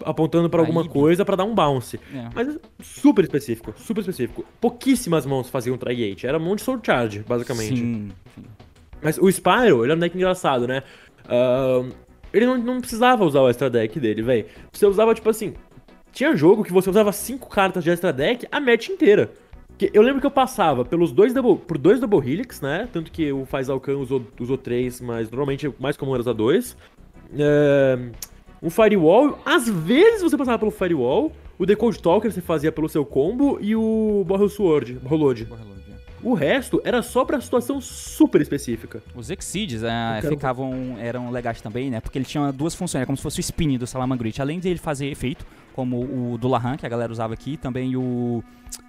[0.03, 1.99] apontando para alguma coisa para dar um bounce.
[2.13, 2.29] É.
[2.33, 4.45] Mas super específico, super específico.
[4.59, 7.77] Pouquíssimas mãos faziam Tri-Gate, era mão de Sword Charge, basicamente.
[7.77, 8.43] Sim, sim.
[9.01, 10.81] Mas o Spyro, ele é um deck engraçado, né?
[11.25, 11.93] Uh,
[12.33, 14.45] ele não, não precisava usar o extra deck dele, velho.
[14.71, 15.53] Você usava, tipo assim.
[16.11, 19.31] Tinha jogo que você usava cinco cartas de extra deck a match inteira.
[19.93, 22.87] Eu lembro que eu passava pelos dois double, por dois Double Helix, né?
[22.91, 26.77] Tanto que o Faz Alcan usou, usou três, mas normalmente mais comum era usar dois.
[27.31, 28.11] Uh,
[28.65, 33.05] um Firewall, às vezes você passava pelo Firewall, o Decode Talker você fazia pelo seu
[33.05, 35.47] combo e o Borrel Sword, Borrelode.
[35.71, 35.75] É.
[36.23, 39.03] O resto era só pra situação super específica.
[39.15, 42.01] Os Exceeds é, ficavam, eram legais também, né?
[42.01, 44.41] Porque ele tinha duas funções, é como se fosse o spin do Salamangreat.
[44.41, 47.95] Além de ele fazer efeito, como o do Lahan, que a galera usava aqui, também
[47.95, 48.43] o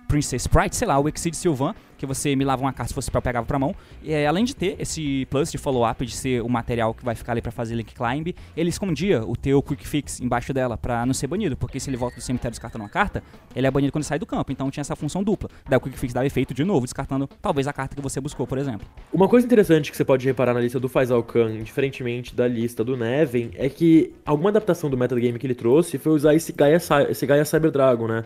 [0.06, 3.10] Princess Sprite, sei lá, o Exceed Sylvan, que você me lava uma carta se fosse
[3.10, 3.74] pra eu pegava pra mão.
[4.02, 7.14] E é, além de ter esse plus de follow-up, de ser o material que vai
[7.14, 11.04] ficar ali pra fazer Link Climb, ele escondia o teu Quick Fix embaixo dela pra
[11.06, 13.22] não ser banido, porque se ele volta do cemitério descartando uma carta,
[13.54, 15.48] ele é banido quando sai do campo, então tinha essa função dupla.
[15.68, 18.46] Daí o Quick Fix dava efeito de novo, descartando talvez a carta que você buscou,
[18.46, 18.86] por exemplo.
[19.12, 22.84] Uma coisa interessante que você pode reparar na lista do Faisal Khan, diferentemente da lista
[22.84, 26.78] do Neven, é que alguma adaptação do metagame que ele trouxe foi usar esse Gaia,
[27.08, 28.24] esse Gaia Cyber Dragon, né?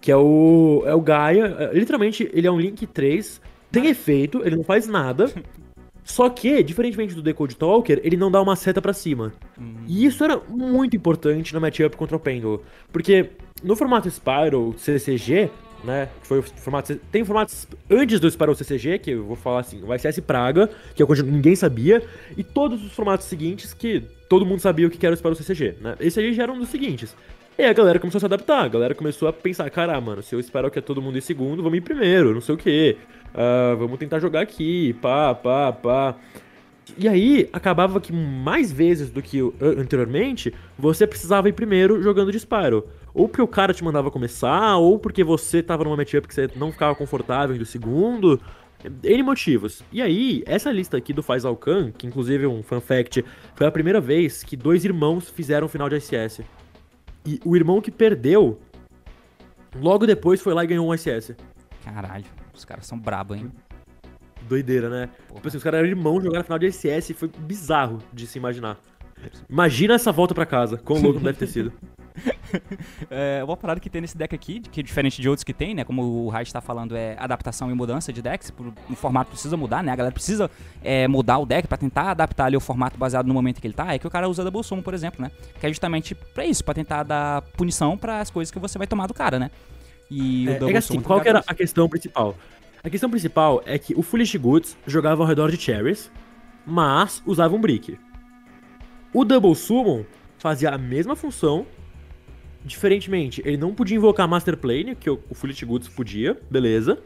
[0.00, 1.56] Que é o, é o Gaia.
[1.58, 3.40] É, literalmente, ele é um Link 3.
[3.70, 5.30] Tem efeito, ele não faz nada.
[6.02, 9.32] Só que, diferentemente do Decode Talker, ele não dá uma seta para cima.
[9.56, 9.84] Uhum.
[9.86, 12.62] E isso era muito importante no matchup contra o Pendle.
[12.92, 13.30] Porque
[13.62, 15.50] no formato Spiral CCG,
[15.84, 16.08] né?
[16.20, 16.94] Que foi o formato.
[17.10, 21.02] Tem formatos antes do Spiral CCG, que eu vou falar assim, o SS Praga, que
[21.02, 22.02] é coisa que ninguém sabia,
[22.36, 25.76] e todos os formatos seguintes que todo mundo sabia o que era o Spiral CCG,
[25.80, 25.96] né?
[26.00, 27.14] Esse aí já era um dos seguintes.
[27.60, 30.00] E aí a galera começou a se adaptar, a galera começou a pensar, cara, ah,
[30.00, 32.54] mano, se eu espero que é todo mundo em segundo, vamos ir primeiro, não sei
[32.54, 32.96] o quê.
[33.34, 36.16] Uh, vamos tentar jogar aqui, pá, pá, pá.
[36.96, 42.40] E aí, acabava que mais vezes do que anteriormente, você precisava ir primeiro jogando de
[42.40, 42.88] Spyro.
[43.12, 46.48] Ou porque o cara te mandava começar, ou porque você tava numa matchup que você
[46.56, 48.40] não ficava confortável indo segundo.
[49.04, 49.84] N motivos.
[49.92, 53.22] E aí, essa lista aqui do Faisal Khan, que inclusive é um fun fact,
[53.54, 56.40] foi a primeira vez que dois irmãos fizeram final de ICS.
[57.24, 58.60] E o irmão que perdeu,
[59.74, 61.34] logo depois foi lá e ganhou um ICS.
[61.84, 63.50] Caralho, os caras são brabo, hein?
[64.42, 65.10] Doideira, né?
[65.34, 68.78] Tipo assim, os caras eram irmãos jogaram final de e foi bizarro de se imaginar.
[69.48, 71.72] Imagina essa volta para casa, quão louco não deve ter sido.
[73.10, 75.74] é, uma parada que tem nesse deck aqui, que é diferente de outros que tem,
[75.74, 75.84] né?
[75.84, 78.52] Como o Raid está falando, é adaptação e mudança de decks.
[78.88, 79.92] O formato precisa mudar, né?
[79.92, 80.50] A galera precisa
[80.82, 83.74] é, mudar o deck para tentar adaptar ali o formato baseado no momento que ele
[83.74, 83.94] tá.
[83.94, 85.30] É que o cara usa Double Summon, por exemplo, né?
[85.58, 88.86] Que é justamente para isso, para tentar dar punição para as coisas que você vai
[88.86, 89.50] tomar do cara, né?
[90.10, 92.36] E é, o Double é assim, qual que era a questão principal?
[92.82, 96.10] A questão principal é que o Foolish Goods jogava ao redor de Cherries,
[96.66, 97.98] mas usava um Brick.
[99.12, 100.04] O Double Summon
[100.38, 101.66] fazia a mesma função,
[102.64, 106.98] diferentemente, ele não podia invocar Master Plane, que o, o Foolish Goods podia, beleza.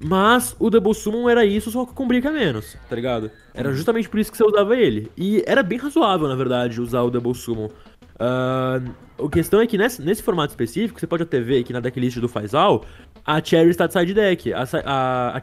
[0.00, 3.32] Mas o Double Summon era isso, só que com brick a menos, tá ligado?
[3.52, 5.10] Era justamente por isso que você usava ele.
[5.16, 7.68] E era bem razoável, na verdade, usar o Double Summon.
[8.14, 11.80] Uh, a questão é que nesse, nesse, formato específico, você pode até ver aqui na
[11.80, 12.84] decklist do Faisal,
[13.24, 14.52] a Cherries está de side deck.
[14.52, 15.40] A, a, a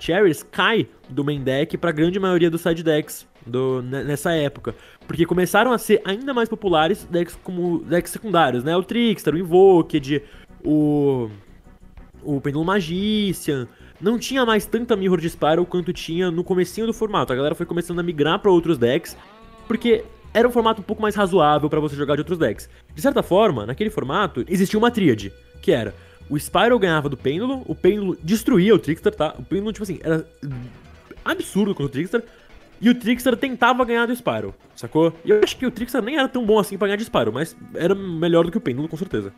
[0.52, 4.76] cai do main deck para a grande maioria dos side decks do, nessa época.
[5.08, 8.76] Porque começaram a ser ainda mais populares decks como decks secundários, né?
[8.76, 10.24] O Trickster, o Invoked,
[10.64, 11.30] o.
[12.24, 13.68] O Pendulum Magician.
[14.02, 17.32] Não tinha mais tanta Mirror de Spiral quanto tinha no comecinho do formato.
[17.32, 19.16] A galera foi começando a migrar para outros decks.
[19.68, 22.70] Porque era um formato um pouco mais razoável para você jogar de outros decks.
[22.94, 25.32] De certa forma, naquele formato, existia uma tríade,
[25.62, 25.94] que era
[26.30, 29.36] o Spyro ganhava do Pêndulo, o Pêndulo destruía o Trickster, tá?
[29.38, 30.26] O Pêndulo, tipo assim, era
[31.24, 32.24] absurdo contra o Trickster,
[32.82, 35.14] e o Trickster tentava ganhar do Spyro, sacou?
[35.24, 37.32] E eu acho que o Trickster nem era tão bom assim pra ganhar de Spyro,
[37.32, 39.34] mas era melhor do que o Pêndulo, com certeza.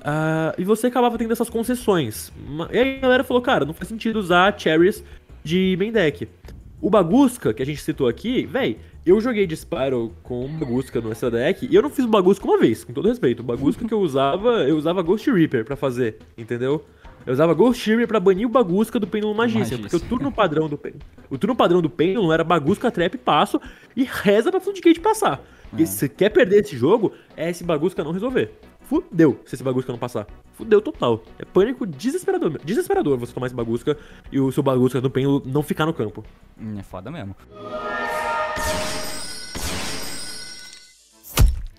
[0.00, 2.32] Uh, e você acabava tendo essas concessões.
[2.72, 5.04] E aí a galera falou, cara, não faz sentido usar Cherries
[5.44, 6.26] de main deck.
[6.80, 11.12] O Bagusca, que a gente citou aqui, véi, eu joguei de Spyro com Bagusca no
[11.12, 13.40] extra deck e eu não fiz Bagusca uma vez, com todo respeito.
[13.40, 16.84] O Bagusca que eu usava, eu usava Ghost Reaper para fazer, entendeu?
[17.26, 20.68] Eu usava Ghost Reaper pra banir o Bagusca do Pêndulo Magícia, porque o turno padrão
[20.68, 20.80] do
[21.28, 23.60] o turno padrão do Pêndulo era Bagusca, Trap, Passo
[23.94, 25.40] e reza pra Floodgate passar.
[25.76, 25.82] É.
[25.82, 28.52] E se você quer perder esse jogo, é esse Bagusca não resolver.
[28.80, 30.26] Fudeu se esse Bagusca não passar.
[30.54, 31.22] Fudeu total.
[31.38, 32.58] É pânico desesperador.
[32.64, 33.96] Desesperador você tomar esse Bagusca
[34.32, 36.24] e o seu Bagusca do Pêndulo não ficar no campo.
[36.60, 37.36] Hum, é foda mesmo.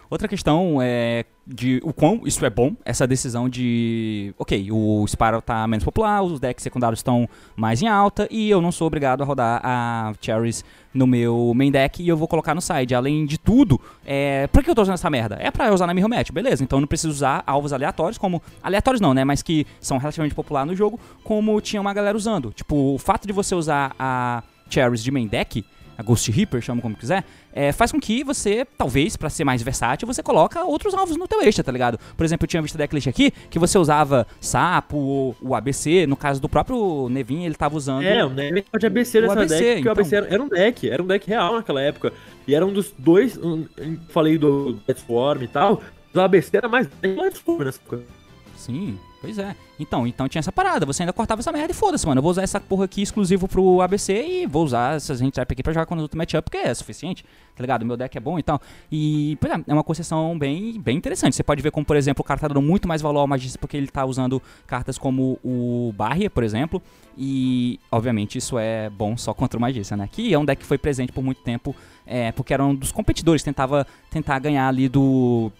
[0.10, 5.42] Outra questão é de o quão isso é bom, essa decisão de, ok, o Spiral
[5.42, 9.22] tá menos popular, os decks secundários estão mais em alta e eu não sou obrigado
[9.22, 10.64] a rodar a Cherries
[10.94, 12.94] no meu main deck e eu vou colocar no side.
[12.94, 15.38] Além de tudo, é, pra que eu tô usando essa merda?
[15.40, 18.42] É pra usar na Mirror Match, beleza, então eu não preciso usar alvos aleatórios, como,
[18.62, 22.52] aleatórios não, né, mas que são relativamente populares no jogo, como tinha uma galera usando.
[22.54, 25.66] Tipo, o fato de você usar a Cherries de main deck
[26.02, 27.24] a Ghost Reaper, chama como quiser,
[27.54, 31.28] é, faz com que você, talvez, para ser mais versátil, você coloca outros alvos no
[31.28, 32.00] teu extra, tá ligado?
[32.16, 36.16] Por exemplo, eu tinha visto decklist aqui que você usava sapo, ou o ABC, no
[36.16, 38.04] caso do próprio Nevin, ele tava usando.
[38.04, 39.90] É, o Nevin de ABC nessa ABC, deck, porque então...
[39.90, 42.14] o ABC era, era, um deck, era um deck real naquela época.
[42.48, 43.66] E era um dos dois, um,
[44.10, 45.82] falei do Deathform e tal,
[46.14, 48.21] o ABC era mais Deathform nessa época.
[48.62, 49.56] Sim, Pois é.
[49.80, 50.84] Então, então tinha essa parada.
[50.84, 52.18] Você ainda cortava essa merda e foda-se, mano.
[52.18, 55.62] Eu vou usar essa porra aqui exclusivo pro ABC e vou usar essas handtrap aqui
[55.62, 57.24] pra jogar com os outros matchup, porque é suficiente,
[57.56, 57.86] tá ligado?
[57.86, 58.60] Meu deck é bom e tal.
[58.92, 61.36] E, pois é, é uma concessão bem, bem interessante.
[61.36, 63.60] Você pode ver como, por exemplo, o cara tá dando muito mais valor ao Magista
[63.60, 66.82] porque ele tá usando cartas como o Barrier, por exemplo.
[67.16, 70.10] E, obviamente, isso é bom só contra o Magista, né?
[70.12, 71.76] Que é um deck que foi presente por muito tempo,
[72.08, 75.52] é, porque era um dos competidores, tentava tentar ganhar ali do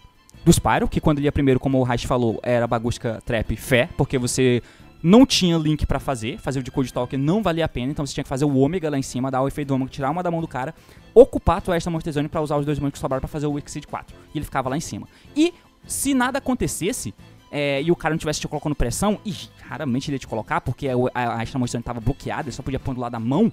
[0.44, 3.88] do Spyro, que quando ele ia primeiro, como o Raich falou, era Bagusca Trap Fé,
[3.96, 4.62] porque você
[5.02, 8.06] não tinha link para fazer, fazer o de Code Talker não valia a pena, então
[8.06, 10.10] você tinha que fazer o ômega lá em cima, dar o efeito do ômega, tirar
[10.10, 10.74] uma da mão do cara,
[11.12, 13.58] ocupar a tua extra Monster pra usar os dois mãos que sobraram pra fazer o
[13.58, 14.14] Exceed 4.
[14.32, 15.08] E ele ficava lá em cima.
[15.36, 15.52] E
[15.86, 17.12] se nada acontecesse,
[17.50, 19.34] é, e o cara não tivesse te colocando pressão, e
[19.68, 22.78] raramente ele ia te colocar, porque a, a, a extra tava bloqueada, ele só podia
[22.78, 23.52] pôr do lado da mão,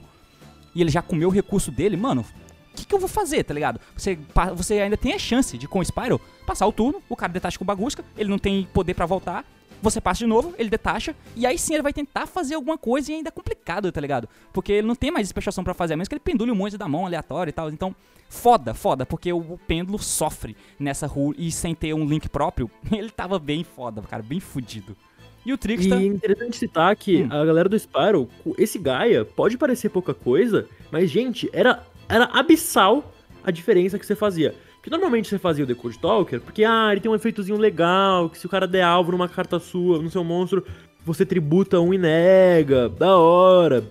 [0.75, 2.23] e ele já comeu o recurso dele, mano,
[2.79, 3.79] que, que eu vou fazer, tá ligado?
[3.95, 4.17] Você,
[4.55, 7.57] você ainda tem a chance de, com o Spyro, passar o turno, o cara detacha
[7.57, 9.45] com o Bagusca, ele não tem poder para voltar,
[9.81, 13.11] você passa de novo, ele detacha, e aí sim ele vai tentar fazer alguma coisa
[13.11, 14.27] e ainda é complicado tá ligado?
[14.51, 16.77] Porque ele não tem mais especiação pra fazer, a menos que ele pendule um monte
[16.77, 17.69] da mão aleatório e tal.
[17.69, 17.95] Então,
[18.27, 22.69] foda, foda, porque o, o pêndulo sofre nessa rua e sem ter um link próprio,
[22.91, 24.95] ele tava bem foda, cara, bem fudido.
[25.45, 25.99] E o Trickster.
[25.99, 27.27] E interessante citar que Hum.
[27.31, 33.13] a galera do Spyro, esse Gaia, pode parecer pouca coisa, mas, gente, era, era abissal
[33.43, 34.55] a diferença que você fazia.
[34.77, 38.37] Porque normalmente você fazia o Decode Talker, porque, ah, ele tem um efeitozinho legal, que
[38.37, 40.65] se o cara der alvo numa carta sua, no seu monstro,
[41.05, 43.83] você tributa um e nega, da hora.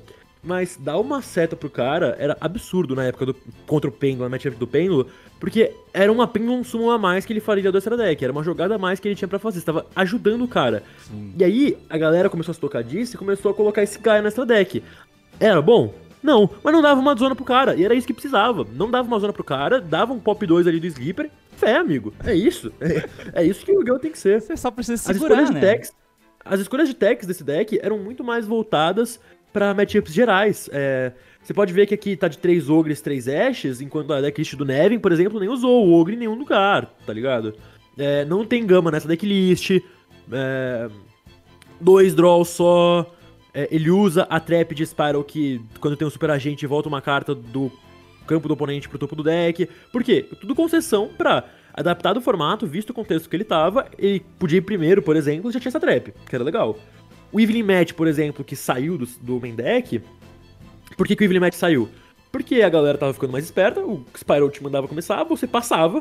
[0.42, 4.30] Mas dar uma seta pro cara era absurdo na época do, contra o Pêndulo, na
[4.30, 5.06] matchup do Pêndulo,
[5.38, 8.42] porque era uma Pendulum Summon a mais que ele faria do extra deck, era uma
[8.42, 10.82] jogada a mais que ele tinha pra fazer, estava ajudando o cara.
[11.00, 11.34] Sim.
[11.36, 14.22] E aí, a galera começou a se tocar disso e começou a colocar esse Gaia
[14.22, 14.82] no extra deck.
[15.38, 15.92] Era bom?
[16.22, 18.66] Não, mas não dava uma zona pro cara, e era isso que precisava.
[18.74, 22.12] Não dava uma zona pro cara, dava um pop 2 ali do Sleeper, fé, amigo.
[22.24, 22.72] É isso.
[22.80, 23.98] É, é isso que o Yu-Gi-Oh!
[23.98, 24.40] tem que ser.
[24.40, 25.60] Você só precisa As segurar, escolhas né?
[25.60, 25.92] de decks,
[26.44, 29.20] as escolhas de decks desse deck eram muito mais voltadas
[29.52, 30.68] pra matchups gerais.
[30.72, 31.12] É,
[31.42, 34.64] você pode ver que aqui tá de 3 Ogres, 3 Ashes, enquanto a decklist do
[34.64, 37.54] Nevin, por exemplo, nem usou o Ogre em nenhum lugar, tá ligado?
[37.96, 39.80] É, não tem gama nessa decklist.
[40.30, 40.88] É,
[41.80, 43.14] dois draws só.
[43.58, 47.02] É, ele usa a trap de Spiral que, quando tem um super agente, volta uma
[47.02, 47.72] carta do
[48.24, 49.68] campo do oponente pro topo do deck.
[49.90, 50.24] Por quê?
[50.40, 51.42] Tudo concessão pra
[51.74, 55.50] adaptar do formato, visto o contexto que ele tava, ele podia ir primeiro, por exemplo,
[55.50, 56.78] já tinha essa trap, que era legal.
[57.32, 60.02] O Evelyn Match, por exemplo, que saiu do, do main deck,
[60.96, 61.88] por que, que o Evelyn Match saiu?
[62.30, 66.00] Porque a galera tava ficando mais esperta, o Spiral te mandava começar, você passava.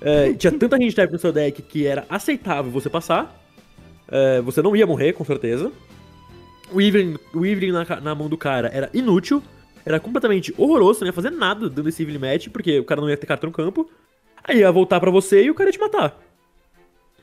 [0.00, 3.44] É, tinha tanta range type no seu deck que era aceitável você passar.
[4.10, 5.70] É, você não ia morrer, com certeza.
[6.72, 9.42] O Evelyn, o na, na mão do cara era inútil.
[9.84, 13.08] Era completamente horroroso, não ia fazer nada dando esse Evelyn Match, porque o cara não
[13.08, 13.88] ia ter carta no campo.
[14.44, 16.18] Aí ia voltar pra você e o cara ia te matar.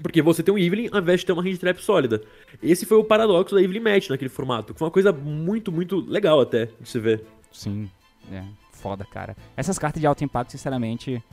[0.01, 2.21] Porque você tem um Evelyn ao invés de ter uma range trap sólida.
[2.61, 4.73] Esse foi o paradoxo da Evelyn Match naquele formato.
[4.73, 7.23] Foi uma coisa muito, muito legal até de se ver.
[7.51, 7.89] Sim,
[8.31, 8.43] é.
[8.71, 9.35] Foda, cara.
[9.55, 11.23] Essas cartas de alto impacto, sinceramente,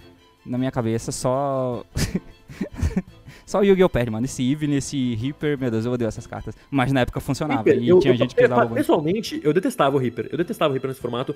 [0.47, 1.85] na minha cabeça, só.
[3.47, 3.89] só o Yu-Gi-Oh!
[3.89, 4.25] perde, mano.
[4.25, 6.55] Esse Evelyn, esse Reaper, meu Deus, eu odeio essas cartas.
[6.71, 7.63] Mas na época funcionava.
[7.63, 8.75] Reaper, e eu- tinha eu- gente que usava muito.
[8.75, 10.29] Pessoalmente, eu detestava o Reaper.
[10.31, 11.35] Eu detestava o Reaper nesse formato.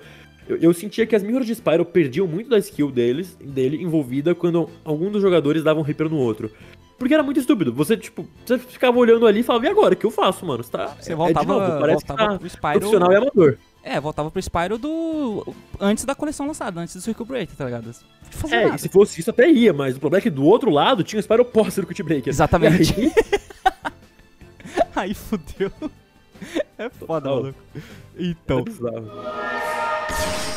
[0.48, 4.34] Eu, eu sentia que as mirrors de Spyro perdiam muito da skill deles, dele envolvida
[4.34, 6.50] quando algum dos jogadores dava um Reaper no outro.
[6.98, 7.74] Porque era muito estúpido.
[7.74, 9.92] Você, tipo, você ficava olhando ali e falava, e agora?
[9.92, 10.64] O que eu faço, mano?
[10.64, 12.78] Você, tá, Você é- voltava, é de novo, parece voltava que tá Spyro.
[12.78, 13.58] profissional e amador.
[13.88, 15.54] É, voltava pro Spyro do.
[15.78, 17.94] Antes da coleção lançada, antes do Circle Breaker, tá ligado?
[18.30, 18.74] Fazia É, nada.
[18.76, 21.20] e se fosse isso até ia, mas o problema é que do outro lado tinha
[21.20, 22.28] o Spyro pós-Circuit Breaker.
[22.28, 22.92] Exatamente.
[23.00, 23.12] E aí,
[24.96, 25.70] Aí fudeu.
[26.78, 27.36] É foda, Total.
[27.42, 27.58] maluco.
[28.18, 28.58] Então.
[28.58, 30.55] é bizarro.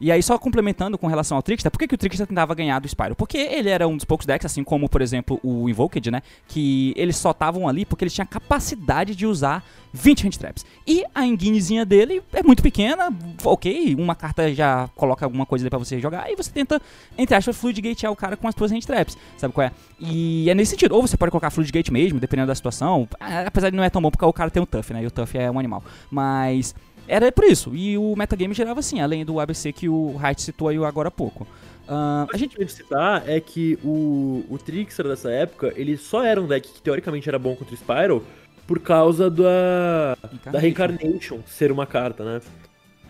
[0.00, 2.78] E aí, só complementando com relação ao Trickster, por que, que o Trickster tentava ganhar
[2.78, 3.14] do Spyro?
[3.14, 6.22] Porque ele era um dos poucos decks, assim como, por exemplo, o Invoked, né?
[6.48, 10.66] Que eles só estavam ali porque eles tinham a capacidade de usar 20 hand traps.
[10.86, 13.08] E a enguinezinha dele é muito pequena,
[13.44, 16.82] ok, uma carta já coloca alguma coisa ali pra você jogar, e você tenta,
[17.16, 19.72] entre aspas, fluid gatear o cara com as suas hand traps, sabe qual é?
[20.00, 23.08] E é nesse sentido, ou você pode colocar fluid gate mesmo, dependendo da situação,
[23.46, 25.02] apesar de não é tão bom porque o cara tem um Tuff, né?
[25.02, 25.82] E o Tuff é um animal.
[26.10, 26.74] Mas
[27.06, 27.74] era por isso.
[27.74, 31.10] E o metagame gerava assim, além do ABC que o Height citou aí agora há
[31.10, 31.46] pouco.
[31.86, 36.40] Ah, A gente que citar é que o, o Trickster dessa época, ele só era
[36.40, 38.24] um deck que teoricamente era bom contra o Spyro
[38.66, 40.16] por causa da,
[40.50, 42.40] da Reincarnation ser uma carta, né?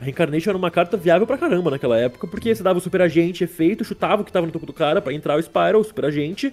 [0.01, 3.03] A Reincarnation era uma carta viável pra caramba naquela época, porque você dava o Super
[3.03, 5.85] Agente efeito, chutava o que tava no topo do cara pra entrar o Spyro, o
[5.85, 6.53] Super Agente,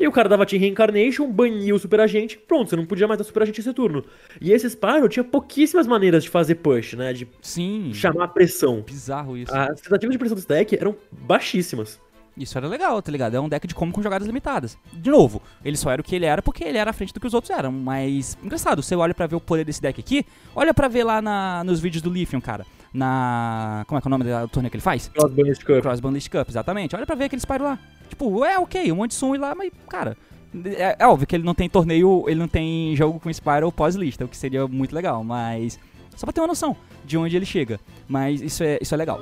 [0.00, 3.18] e o cara dava Team Reincarnation, bania o Super Agente, pronto, você não podia mais
[3.18, 4.02] dar Super Agente esse turno.
[4.40, 7.12] E esse Spyro tinha pouquíssimas maneiras de fazer push, né?
[7.12, 7.92] De Sim.
[7.92, 8.80] chamar pressão.
[8.80, 9.54] Bizarro isso.
[9.54, 12.00] As tentativas de pressão desse deck eram baixíssimas.
[12.36, 13.34] Isso era legal, tá ligado?
[13.34, 14.78] É um deck de como com jogadas limitadas.
[14.92, 17.20] De novo, ele só era o que ele era porque ele era à frente do
[17.20, 17.70] que os outros eram.
[17.70, 20.24] Mas, engraçado, você olha pra ver o poder desse deck aqui,
[20.54, 22.64] olha pra ver lá na- nos vídeos do Lithium, cara.
[22.92, 23.84] Na.
[23.86, 25.08] Como é que é o nome do torneio que ele faz?
[25.08, 25.80] Cross Bandit Cup.
[25.80, 26.96] Cross Bandit Cup, exatamente.
[26.96, 27.78] Olha pra ver aquele Spyro lá.
[28.08, 30.16] Tipo, é ok, um monte de som e lá, mas, cara.
[30.64, 34.24] É, é óbvio que ele não tem torneio, ele não tem jogo com Spyro pós-lista,
[34.24, 35.78] o que seria muito legal, mas.
[36.16, 37.78] Só pra ter uma noção de onde ele chega.
[38.08, 39.20] Mas isso é, isso é legal.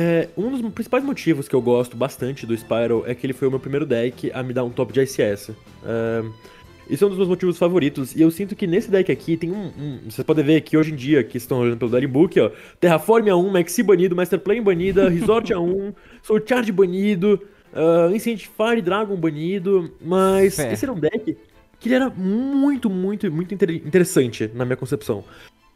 [0.00, 3.48] É, um dos principais motivos que eu gosto bastante do Spyro é que ele foi
[3.48, 5.50] o meu primeiro deck a me dar um top de ICS.
[5.84, 6.24] É,
[6.88, 9.50] isso é um dos meus motivos favoritos, e eu sinto que nesse deck aqui tem
[9.50, 9.66] um.
[9.78, 12.50] um vocês podem ver que hoje em dia, que estão olhando pelo Daring Book, ó,
[12.80, 17.40] Terraform A1, Maxi banido, Master Plane banida, Resort A1, Soul Charge banido,
[17.72, 20.72] uh, Fire Dragon banido, mas Fé.
[20.72, 21.36] esse era um deck
[21.80, 25.24] que ele era muito, muito, muito inter- interessante na minha concepção.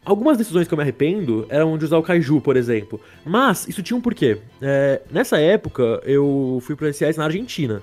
[0.05, 3.01] Algumas decisões que eu me arrependo eram de usar o Kaiju, por exemplo.
[3.25, 4.39] Mas isso tinha um porquê.
[4.61, 7.81] É, nessa época, eu fui pro SCS na Argentina.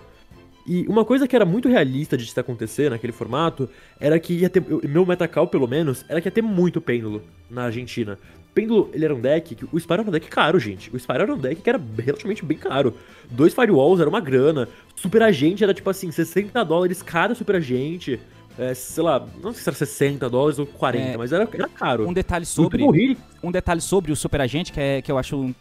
[0.70, 3.68] E uma coisa que era muito realista de se acontecer naquele formato
[4.00, 4.64] era que ia ter.
[4.88, 8.20] Meu metacal, pelo menos, era que ia ter muito pêndulo na Argentina.
[8.54, 9.56] Pêndulo, ele era um deck.
[9.56, 10.96] Que, o Spyro era um deck caro, gente.
[10.96, 12.94] O Spyro era um deck que era relativamente bem caro.
[13.32, 14.70] Dois Firewalls era uma grana.
[14.96, 18.20] Super Agente era tipo assim, 60 dólares cada Super Agente.
[18.60, 21.70] É, sei lá, não sei se era 60 dólares ou 40, é, mas era, era
[21.70, 22.06] caro.
[22.06, 23.18] Um detalhe sobre.
[23.42, 25.56] Um detalhe sobre o Super Agente, que, é, que eu acho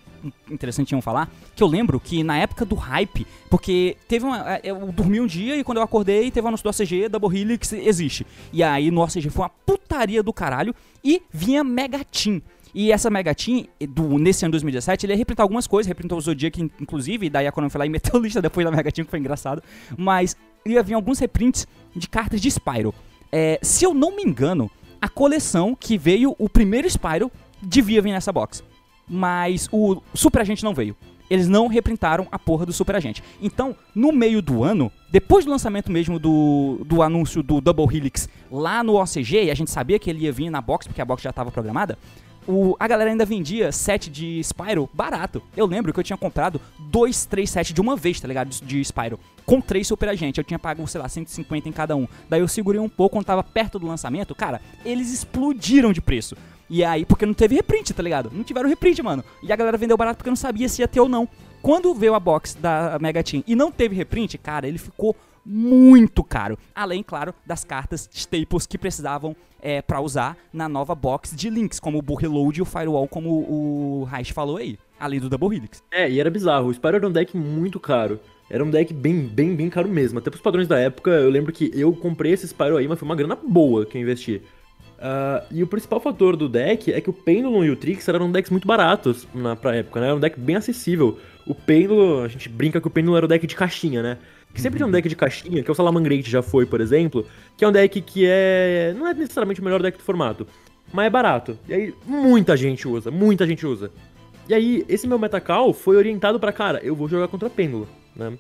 [0.50, 4.56] interessantinho falar, que eu lembro que na época do hype, porque teve uma.
[4.56, 7.38] É, eu dormi um dia e quando eu acordei, teve o anúncio do OCG, Double
[7.38, 8.26] Helix existe.
[8.52, 10.74] E aí no OCG foi uma putaria do caralho
[11.04, 12.42] e vinha Mega Team.
[12.74, 16.20] E essa Mega Team, do, nesse ano 2017, ele ia reprintar algumas coisas, reprintou o
[16.20, 19.04] Zodiac, inclusive, e daí a Konami foi lá e meteu lista depois da Mega Team,
[19.04, 19.62] que foi engraçado.
[19.96, 20.36] Mas
[20.66, 22.94] ia vir alguns reprints de cartas de Spyro.
[23.30, 24.70] É, se eu não me engano,
[25.00, 27.30] a coleção que veio o primeiro Spyro
[27.62, 28.62] devia vir nessa box
[29.08, 30.94] mas o Super Agente não veio.
[31.30, 33.22] Eles não reprintaram a porra do Super Agente.
[33.40, 38.28] Então, no meio do ano, depois do lançamento mesmo do, do anúncio do Double Helix
[38.50, 41.04] lá no OCG, e a gente sabia que ele ia vir na box, porque a
[41.04, 41.98] box já estava programada,
[42.48, 45.42] o, a galera ainda vendia set de Spyro barato.
[45.54, 48.48] Eu lembro que eu tinha comprado dois, três sets de uma vez, tá ligado?
[48.48, 49.20] De, de Spyro.
[49.44, 50.38] Com três Super Agente.
[50.38, 52.08] Eu tinha pago, sei lá, 150 em cada um.
[52.28, 54.34] Daí eu segurei um pouco quando tava perto do lançamento.
[54.34, 56.36] Cara, eles explodiram de preço.
[56.70, 58.30] E aí, porque não teve reprint, tá ligado?
[58.32, 59.22] Não tiveram reprint, mano.
[59.42, 61.28] E a galera vendeu barato porque não sabia se ia ter ou não.
[61.60, 65.14] Quando veio a box da Mega Team e não teve reprint, cara, ele ficou
[65.48, 66.58] muito caro.
[66.74, 71.80] Além, claro, das cartas staples que precisavam é, para usar na nova box de links,
[71.80, 72.20] como o Bull
[72.54, 74.78] e o Firewall, como o Reich falou aí.
[75.00, 75.82] Além do Double Helix.
[75.90, 76.68] É, e era bizarro.
[76.68, 78.20] O Spyro era um deck muito caro.
[78.50, 80.18] Era um deck bem, bem, bem caro mesmo.
[80.18, 83.06] Até pros padrões da época, eu lembro que eu comprei esse Spyro aí, mas foi
[83.06, 84.42] uma grana boa que eu investi.
[84.98, 88.32] Uh, e o principal fator do deck é que o Pendulum e o Trix eram
[88.32, 90.06] decks muito baratos na, pra época, né?
[90.06, 91.18] Era um deck bem acessível.
[91.46, 94.18] O Pendulum, a gente brinca que o Pendulum era o deck de caixinha, né?
[94.52, 94.86] Que sempre uhum.
[94.86, 97.26] tem um deck de caixinha, que é o Salamangreat já foi, por exemplo,
[97.56, 98.94] que é um deck que é.
[98.98, 100.46] não é necessariamente o melhor deck do formato,
[100.92, 101.58] mas é barato.
[101.68, 103.90] E aí muita gente usa, muita gente usa.
[104.48, 107.86] E aí, esse meu Metacall foi orientado para cara, eu vou jogar contra Pêndulo,
[108.16, 108.32] né?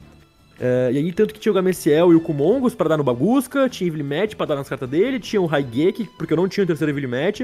[0.60, 3.68] É, e aí, tanto que tinha o Gameciel e o Kumongos pra dar no Bagusca,
[3.68, 6.64] tinha Evil Match pra dar nas cartas dele, tinha o Raigeki, porque eu não tinha
[6.64, 7.42] o terceiro Evil Match.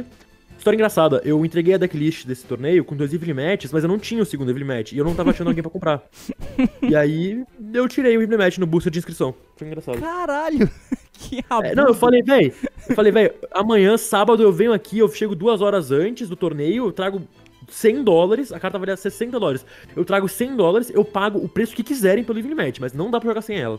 [0.65, 3.99] História engraçada, eu entreguei a decklist desse torneio com dois Evil Matches, mas eu não
[3.99, 6.03] tinha o segundo Evil Match, e eu não tava achando alguém pra comprar.
[6.81, 7.45] e aí,
[7.75, 9.35] eu tirei o Evil Match no booster de inscrição.
[9.57, 10.01] Foi engraçado.
[10.01, 10.71] Caralho!
[11.13, 11.71] que abuso.
[11.71, 12.51] É, não, eu falei, velho,
[12.89, 16.87] eu falei, velho, amanhã, sábado, eu venho aqui, eu chego duas horas antes do torneio,
[16.87, 17.21] eu trago
[17.69, 19.67] 100 dólares, a carta valia 60 dólares.
[19.95, 23.11] Eu trago 100 dólares, eu pago o preço que quiserem pelo Evil Match, mas não
[23.11, 23.79] dá pra jogar sem ela.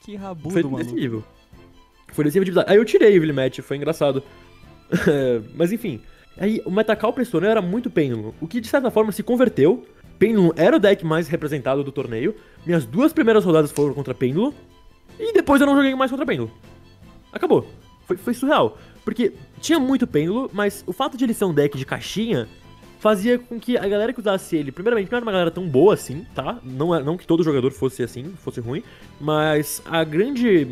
[0.00, 0.76] Que rabudo, Foi mano.
[0.76, 1.24] Desse nível.
[2.12, 4.22] Foi desse nível de Aí eu tirei o Evil Match, foi engraçado.
[5.54, 6.00] mas enfim.
[6.36, 9.86] Aí o Metacall Prestonel era muito Pendulum, o que de certa forma se converteu.
[10.18, 12.34] Pendulum era o deck mais representado do torneio.
[12.64, 14.52] Minhas duas primeiras rodadas foram contra Pendulum.
[15.18, 16.50] E depois eu não joguei mais contra Pendulum.
[17.32, 17.66] Acabou.
[18.06, 18.78] Foi, foi surreal.
[19.04, 22.48] Porque tinha muito Pêndulo, mas o fato de ele ser um deck de caixinha
[23.04, 25.92] fazia com que a galera que usasse ele, primeiramente, não era uma galera tão boa
[25.92, 26.58] assim, tá?
[26.64, 28.82] Não, é, não que todo jogador fosse assim, fosse ruim,
[29.20, 30.66] mas a grande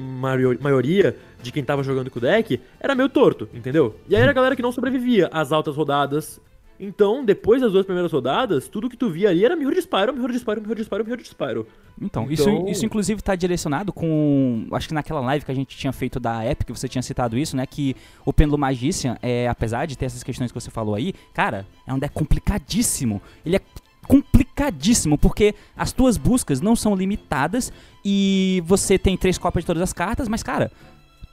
[0.58, 3.96] maioria de quem tava jogando com o deck era meio torto, entendeu?
[4.08, 6.40] E aí era a galera que não sobrevivia às altas rodadas,
[6.78, 10.12] então, depois das duas primeiras rodadas, tudo que tu via ali era Mirror de Spyro,
[10.12, 11.66] Mirror de Spyro, Mirror de Spyro, Mirror de Spyro.
[12.00, 12.32] Então, então...
[12.32, 14.66] Isso, isso inclusive está direcionado com.
[14.72, 17.56] Acho que naquela live que a gente tinha feito da Epic, você tinha citado isso,
[17.56, 17.66] né?
[17.66, 17.94] Que
[18.24, 21.92] o Pêndulo Magician, é, apesar de ter essas questões que você falou aí, cara, é
[21.92, 23.22] um deck complicadíssimo.
[23.44, 23.60] Ele é
[24.08, 27.72] complicadíssimo, porque as tuas buscas não são limitadas
[28.04, 30.72] e você tem três cópias de todas as cartas, mas, cara,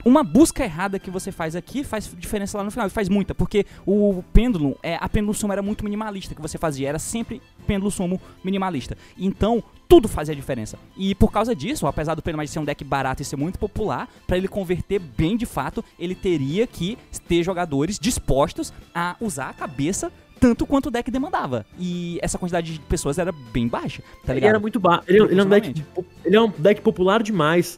[0.06, 3.36] uma busca errada que você faz aqui faz diferença lá no final, e faz muita,
[3.36, 7.42] porque o pêndulo, é, a pêndulo sumo era muito minimalista que você fazia, era sempre
[7.68, 8.98] pêndulo sumo minimalista.
[9.18, 10.78] Então, tudo fazia diferença.
[10.96, 14.08] E por causa disso, apesar do pêndulo ser um deck barato e ser muito popular,
[14.26, 16.98] para ele converter bem de fato, ele teria que
[17.28, 21.66] ter jogadores dispostos a usar a cabeça tanto quanto o deck demandava.
[21.78, 24.38] E essa quantidade de pessoas era bem baixa, tá ligado?
[24.38, 25.04] Ele era muito baixo.
[25.08, 25.86] Ele, ele, é um deck,
[26.24, 27.78] ele é um deck popular demais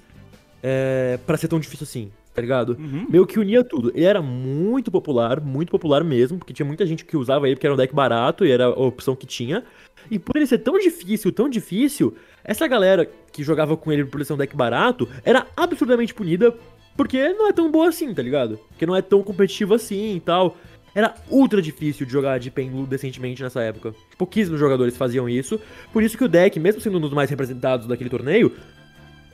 [0.62, 2.78] é, para ser tão difícil assim, tá ligado?
[2.80, 3.08] Uhum.
[3.10, 3.92] Meio que unia tudo.
[3.96, 7.68] Ele era muito popular, muito popular mesmo, porque tinha muita gente que usava ele porque
[7.68, 9.64] era um deck barato e era a opção que tinha.
[10.10, 14.18] E por ele ser tão difícil, tão difícil, essa galera que jogava com ele por
[14.18, 16.56] ele ser um deck barato era absurdamente punida
[16.96, 18.60] porque não é tão boa assim, tá ligado?
[18.70, 20.58] Porque não é tão competitivo assim e tal.
[20.94, 23.96] Era ultra difícil de jogar de Penlu decentemente nessa época.
[24.18, 25.60] Pouquíssimos jogadores faziam isso.
[25.94, 28.54] Por isso que o deck, mesmo sendo um dos mais representados daquele torneio,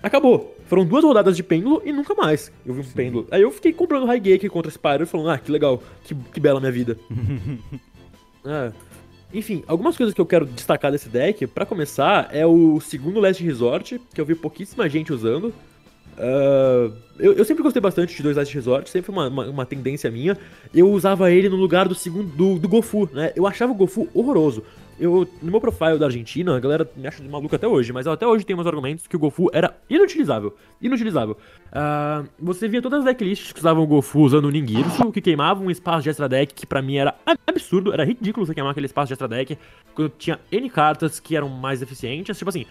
[0.01, 0.55] acabou.
[0.67, 2.93] Foram duas rodadas de pêndulo e nunca mais eu vi um Sim.
[2.93, 3.27] pêndulo.
[3.31, 6.39] Aí eu fiquei comprando High Gate contra Spyro e falando, ah, que legal, que, que
[6.39, 6.97] bela minha vida.
[8.45, 8.71] é.
[9.33, 13.43] Enfim, algumas coisas que eu quero destacar desse deck, pra começar, é o segundo Last
[13.43, 15.53] Resort, que eu vi pouquíssima gente usando.
[16.17, 19.65] Uh, eu, eu, sempre gostei bastante de dois Last Resort, sempre foi uma, uma, uma,
[19.65, 20.37] tendência minha.
[20.73, 23.31] Eu usava ele no lugar do segundo do, do Gofu, né?
[23.35, 24.63] Eu achava o Gofu horroroso.
[24.99, 28.25] Eu, no meu profile da Argentina, a galera me acha maluco até hoje, mas até
[28.25, 30.55] hoje tenho meus argumentos que o Gofu era inutilizável.
[30.81, 31.37] Inutilizável.
[31.67, 35.67] Uh, você via todas as decklists que usavam o Gofu usando o Ningirsu, que queimavam
[35.67, 37.13] um espaço de extra deck, que pra mim era
[37.45, 39.57] absurdo, era ridículo você queimar aquele espaço de extra deck,
[39.93, 42.35] quando tinha N cartas que eram mais eficientes.
[42.35, 42.65] Tipo assim,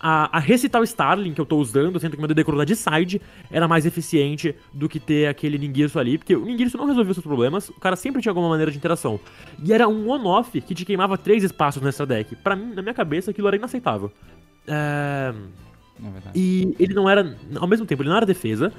[0.00, 3.20] a, a Recital Starling que eu tô usando, sendo que meu DD Corona de side,
[3.50, 7.24] era mais eficiente do que ter aquele Ningirsu ali, porque o Ningirsu não resolveu seus
[7.24, 9.18] problemas, o cara sempre tinha alguma maneira de interação.
[9.64, 12.36] E era um on-off que te queimava três espaços nessa deck.
[12.36, 14.12] Pra mim, na minha cabeça, aquilo era inaceitável.
[14.66, 15.32] É...
[16.02, 18.72] É e ele não era, ao mesmo tempo, ele não era defesa,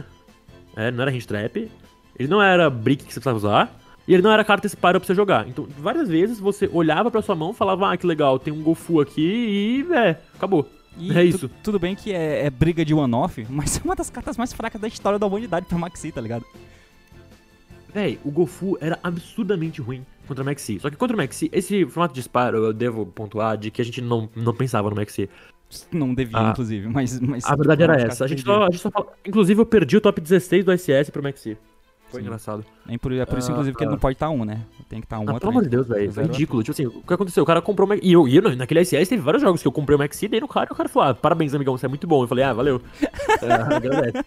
[0.76, 1.72] é, não era hand trap,
[2.18, 5.08] ele não era brick que você precisava usar, e ele não era carta Spyro pra
[5.08, 5.48] você jogar.
[5.48, 8.62] Então, várias vezes você olhava pra sua mão e falava, ah, que legal, tem um
[8.62, 10.70] Gofu aqui e, é, acabou.
[10.98, 11.50] E é isso.
[11.62, 14.80] tudo bem que é, é briga de one-off, mas é uma das cartas mais fracas
[14.80, 16.46] da história da humanidade pra Maxi, tá ligado?
[17.94, 20.80] Véi, o Gofu era absurdamente ruim contra o Maxi.
[20.80, 23.86] Só que contra o Maxi, esse formato de disparo, eu devo pontuar de que a
[23.86, 25.30] gente não, não pensava no Maxi.
[25.92, 27.46] Não devia, ah, inclusive, mas, mas.
[27.46, 28.26] A verdade era essa.
[28.26, 29.08] A gente, só, a gente só fala.
[29.26, 31.58] Inclusive, eu perdi o top 16 do SS pro Maxi.
[32.16, 32.28] Foi Sim.
[32.28, 32.66] engraçado.
[32.88, 34.62] É por, é por isso, inclusive, que ele não pode estar tá um, né?
[34.88, 35.36] Tem que estar tá um.
[35.36, 36.14] Ah, pelo amor de Deus, velho.
[36.14, 36.64] Foi ridículo.
[36.64, 37.44] Tipo assim, o que aconteceu?
[37.44, 37.98] O cara comprou uma.
[37.98, 40.40] E eu, e eu naquele SS teve vários jogos que eu comprei o Maxi, dei
[40.40, 42.24] no cara e o cara falou: ah, parabéns, amigão, você é muito bom.
[42.24, 42.82] Eu falei, ah, valeu.
[43.04, 44.24] é,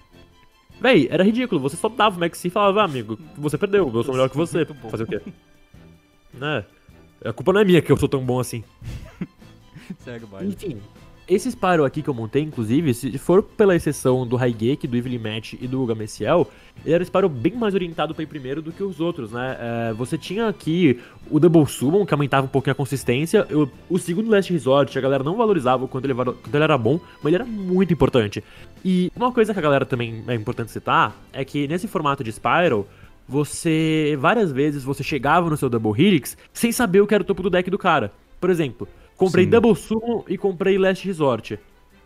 [0.79, 1.63] Véi, era ridículo.
[1.63, 4.37] Você só dava o Maxi e falava, ah, amigo, você perdeu, eu sou melhor que
[4.37, 4.67] você.
[4.67, 5.23] Fazer o quê?
[6.35, 6.65] Né?
[7.25, 8.63] A culpa não é minha que eu sou tão bom assim.
[10.05, 10.83] Segue, Enfim,
[11.29, 15.21] esse Spyro aqui que eu montei, inclusive, se for pela exceção do Raigeki, do Evil
[15.21, 16.49] Match e do Gameciel,
[16.85, 19.57] ele era um Spyro bem mais orientado para ir primeiro do que os outros, né?
[19.61, 20.99] É, você tinha aqui
[21.31, 23.47] o Double Summon, que aumentava um pouquinho a consistência.
[23.51, 26.99] Eu, o segundo Last Resort, a galera não valorizava quando ele, quando ele era bom,
[27.23, 28.43] mas ele era muito importante.
[28.85, 32.33] E uma coisa que a galera também é importante citar é que nesse formato de
[32.33, 32.87] Spyro,
[33.29, 37.27] você várias vezes você chegava no seu Double Helix sem saber o que era o
[37.27, 38.11] topo do deck do cara.
[38.41, 38.89] Por exemplo,
[39.19, 39.51] Comprei Sim.
[39.51, 41.59] Double Summon e comprei Last Resort.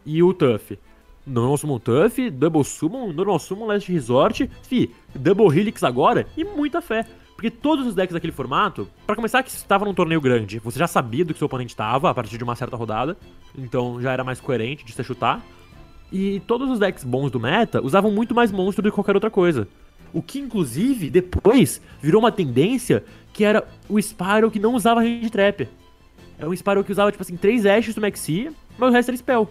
[0.05, 0.79] E o Tuff.
[1.27, 4.51] Normal Summon Tuff, Double Summon, Normal Summon, Last Resort.
[4.63, 7.07] Fi, Double Helix agora e muita fé.
[7.37, 10.87] Porque todos os decks daquele formato, para começar que estava num torneio grande, você já
[10.87, 13.17] sabia do que seu oponente estava a partir de uma certa rodada,
[13.57, 15.45] então já era mais coerente de você chutar.
[16.11, 19.31] E todos os decks bons do meta usavam muito mais monstro do que qualquer outra
[19.31, 19.69] coisa.
[20.13, 25.31] O que, inclusive, depois virou uma tendência que era o Spyro que não usava Range
[25.31, 25.69] Trap.
[26.43, 29.17] É um Sparrow que usava, tipo assim, três Ashes do Maxi, mas o resto era
[29.17, 29.49] Spell.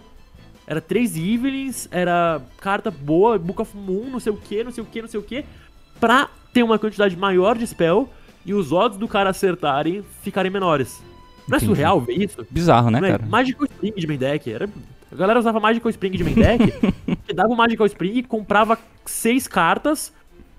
[0.66, 4.84] Era três Evelynns, era carta boa, Book of Moon, não sei o que, não sei
[4.84, 5.42] o que, não sei o que,
[5.98, 8.10] pra ter uma quantidade maior de Spell
[8.44, 11.02] e os odds do cara acertarem ficarem menores.
[11.48, 11.64] Não é Entendi.
[11.64, 12.46] surreal ver isso?
[12.50, 13.12] Bizarro, né, é?
[13.12, 13.26] cara?
[13.26, 14.52] Magical Spring de main deck.
[14.52, 14.68] Era...
[15.10, 16.72] A galera usava Magical Spring de main deck,
[17.34, 20.12] dava o Magical Spring e comprava seis cartas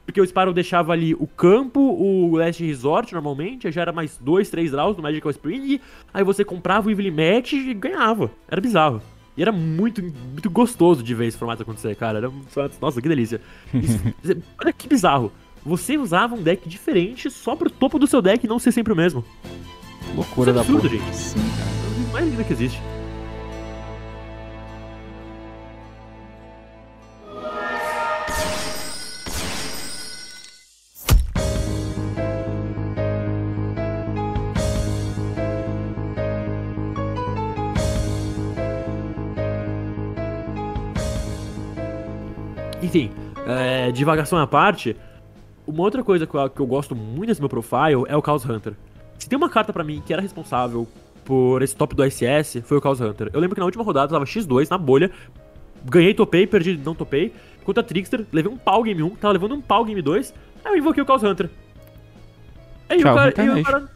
[0.06, 4.50] porque o Sparrow deixava ali o campo, o Last Resort normalmente, já era mais dois,
[4.50, 5.80] três draws no Magical Spring,
[6.14, 8.30] aí você comprava o Evil Match e ganhava.
[8.48, 9.02] Era bizarro.
[9.36, 12.20] E era muito, muito gostoso de ver esse formato acontecer, cara.
[12.20, 12.32] Era,
[12.80, 13.42] nossa, que delícia.
[13.74, 14.00] Isso,
[14.62, 15.32] olha que bizarro.
[15.66, 18.96] Você usava um deck diferente só pro topo do seu deck não ser sempre o
[18.96, 19.24] mesmo.
[20.16, 21.06] Loucura Isso é absurdo, da porra.
[21.06, 21.16] gente.
[21.16, 21.72] Sim, cara.
[22.06, 22.82] É o mais lindo que existe.
[42.94, 43.10] Enfim,
[43.48, 44.96] é, divagação à parte,
[45.66, 48.46] uma outra coisa que eu, que eu gosto muito desse meu profile é o Chaos
[48.46, 48.76] Hunter.
[49.18, 50.88] Se tem uma carta para mim que era responsável
[51.26, 53.32] por esse top do SS, foi o Chaos Hunter.
[53.34, 55.10] Eu lembro que na última rodada eu tava X2 na bolha,
[55.84, 57.34] ganhei, topei, perdi, não topei.
[57.64, 60.32] Contra a Trickster, levei um pau game 1, tava levando um pau game 2,
[60.64, 61.50] aí eu invoquei o Chaos Hunter.
[62.88, 63.90] Aí Tchau, o, cara, o cara.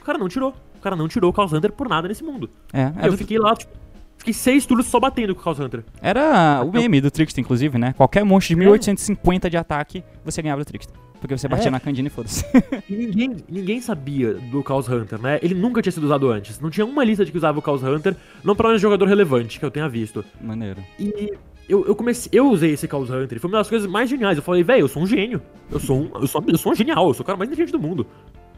[0.00, 0.54] O cara não tirou.
[0.78, 2.48] O cara não tirou o Chaos Hunter por nada nesse mundo.
[2.72, 3.76] É, é eu fiquei lá, tipo,
[4.22, 5.82] Fiquei seis turnos só batendo com o Chaos Hunter.
[6.00, 7.92] Era o meme do Trickster, inclusive, né?
[7.96, 10.96] Qualquer monstro de 1850 de ataque, você ganhava do Trickster.
[11.20, 11.70] Porque você batia é.
[11.72, 12.44] na Candina e foda-se.
[12.88, 15.40] E ninguém, ninguém sabia do Chaos Hunter, né?
[15.42, 16.60] Ele nunca tinha sido usado antes.
[16.60, 18.14] Não tinha uma lista de que usava o Chaos Hunter,
[18.44, 20.24] não pra um jogador relevante que eu tenha visto.
[20.40, 20.80] Maneiro.
[21.00, 21.32] E
[21.68, 22.30] eu, eu comecei.
[22.32, 23.40] Eu usei esse Chaos Hunter.
[23.40, 24.36] Foi uma das coisas mais geniais.
[24.36, 25.42] Eu falei, velho, eu sou um gênio.
[25.68, 26.10] Eu sou um.
[26.14, 28.06] Eu sou, eu sou um genial, eu sou o cara mais inteligente do mundo.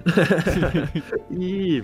[1.33, 1.83] e.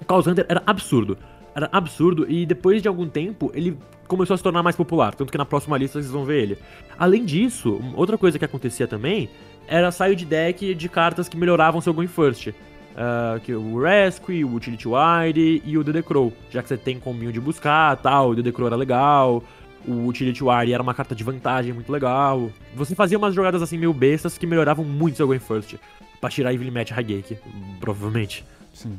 [0.00, 1.18] O Chaos Hunter era absurdo
[1.58, 3.76] era absurdo e depois de algum tempo ele
[4.06, 6.58] começou a se tornar mais popular, tanto que na próxima lista vocês vão ver ele.
[6.98, 9.28] Além disso, outra coisa que acontecia também
[9.66, 12.48] era saio de deck de cartas que melhoravam seu Going First.
[12.48, 16.32] Uh, que o Rescue, o Utility Wire e o DD Crow.
[16.50, 19.44] Já que você tem combinho de buscar tal, o DD Crow era legal,
[19.86, 22.50] o Utility Wire era uma carta de vantagem muito legal.
[22.74, 25.76] Você fazia umas jogadas assim meio bestas que melhoravam muito seu Going First.
[26.20, 27.38] Pra tirar Evil Match Highgate,
[27.78, 28.44] provavelmente.
[28.74, 28.98] Sim.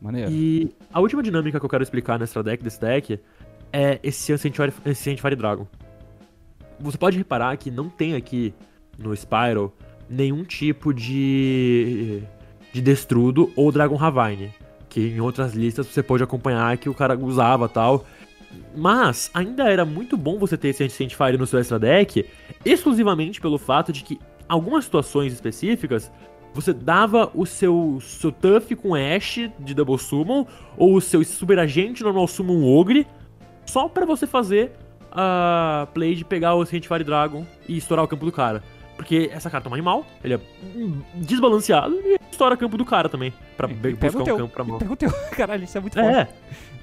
[0.00, 0.30] Maneiro.
[0.30, 3.20] E a última dinâmica que eu quero explicar nessa deck, desse deck,
[3.72, 5.66] é esse Ancient Fire, Dragon.
[6.80, 8.54] Você pode reparar que não tem aqui
[8.96, 9.74] no Spiral
[10.08, 12.22] nenhum tipo de
[12.72, 14.52] de Destrudo ou Dragon Ravine,
[14.88, 18.04] que em outras listas você pode acompanhar que o cara usava tal.
[18.74, 22.24] Mas ainda era muito bom você ter esse Ancient Fire no seu extra deck,
[22.64, 24.18] exclusivamente pelo fato de que
[24.48, 26.10] algumas situações específicas
[26.54, 30.46] você dava o seu, seu Tuff com Ash de Double Summon,
[30.76, 33.06] ou o seu Super Agente Normal Summon Ogre,
[33.66, 34.72] só para você fazer
[35.12, 38.62] a play de pegar o Ancient Fire Dragon e estourar o campo do cara.
[38.96, 40.40] Porque essa carta é um animal, ele é
[41.14, 43.32] desbalanceado e estoura campo do cara também.
[43.56, 44.78] Pra E buscar um teu, campo pra mão.
[44.78, 45.10] pega o teu.
[45.36, 46.34] Caralho, isso é muito É, forte.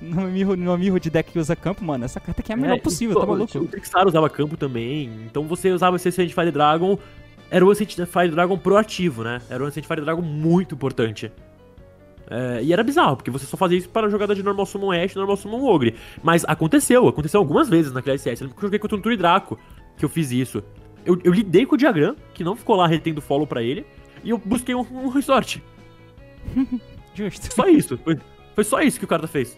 [0.01, 2.57] No mirro, no mirro de deck que usa campo, mano, essa carta aqui é a
[2.57, 3.57] melhor é, possível, tá maluco?
[3.57, 6.97] O Trickstar usava campo também, então você usava esse Fire Dragon,
[7.49, 9.41] era o Ancient Fire Dragon proativo, né?
[9.49, 11.31] Era um Ancient Fire Dragon muito importante.
[12.29, 15.13] É, e era bizarro, porque você só fazia isso para jogada de normal summon Ash
[15.13, 15.95] e normal summon Ogre.
[16.23, 18.41] Mas aconteceu, aconteceu algumas vezes naquela SS.
[18.41, 19.59] Eu lembro que eu joguei contra um Turidraco
[19.97, 20.63] que eu fiz isso.
[21.05, 23.85] Eu, eu lidei com o Diagram, que não ficou lá retendo follow pra ele,
[24.23, 25.63] e eu busquei um, um resort.
[27.13, 27.53] Justo.
[27.53, 27.97] Só isso.
[27.97, 28.17] Foi,
[28.55, 29.55] foi só isso que o cara fez.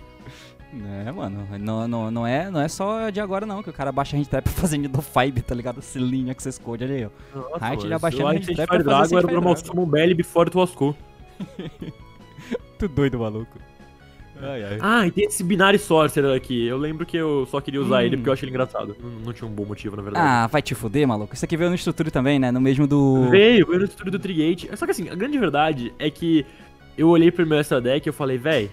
[1.06, 3.92] É, mano, não, não, não, é, não é só de agora não, que o cara
[3.92, 5.80] baixa a hand trap pra fazer Nido Five, tá ligado?
[5.80, 7.40] Esse linha que vocês code, aí, ó.
[7.52, 10.48] Nossa, Height já baixando a handtrap pra fazer Dragon era o Fire summon Belly before
[10.50, 10.96] it was cool.
[12.78, 13.58] Tu doido, maluco.
[14.40, 14.78] Ai, ai.
[14.82, 16.68] Ah, e tem esse Binary Sorcerer aqui.
[16.68, 18.02] Eu lembro que eu só queria usar Hum.
[18.02, 18.96] ele porque eu achei ele engraçado.
[19.02, 20.26] Não, não tinha um bom motivo, na verdade.
[20.28, 21.34] Ah, vai te fuder, maluco.
[21.34, 22.52] Isso aqui veio no estrutura também, né?
[22.52, 23.30] No mesmo do...
[23.32, 24.70] Veio, veio no estudo do Trigate.
[24.78, 26.46] Só que assim, a grande verdade é que
[26.96, 28.70] eu olhei pro meu extra deck e eu falei, véi,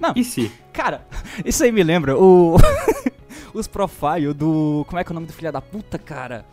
[0.00, 0.12] Não.
[0.14, 0.52] e se?
[0.72, 1.06] Cara,
[1.44, 2.56] isso aí me lembra o...
[3.54, 4.84] Os profile do...
[4.86, 6.44] Como é que é o nome do filho da puta, cara?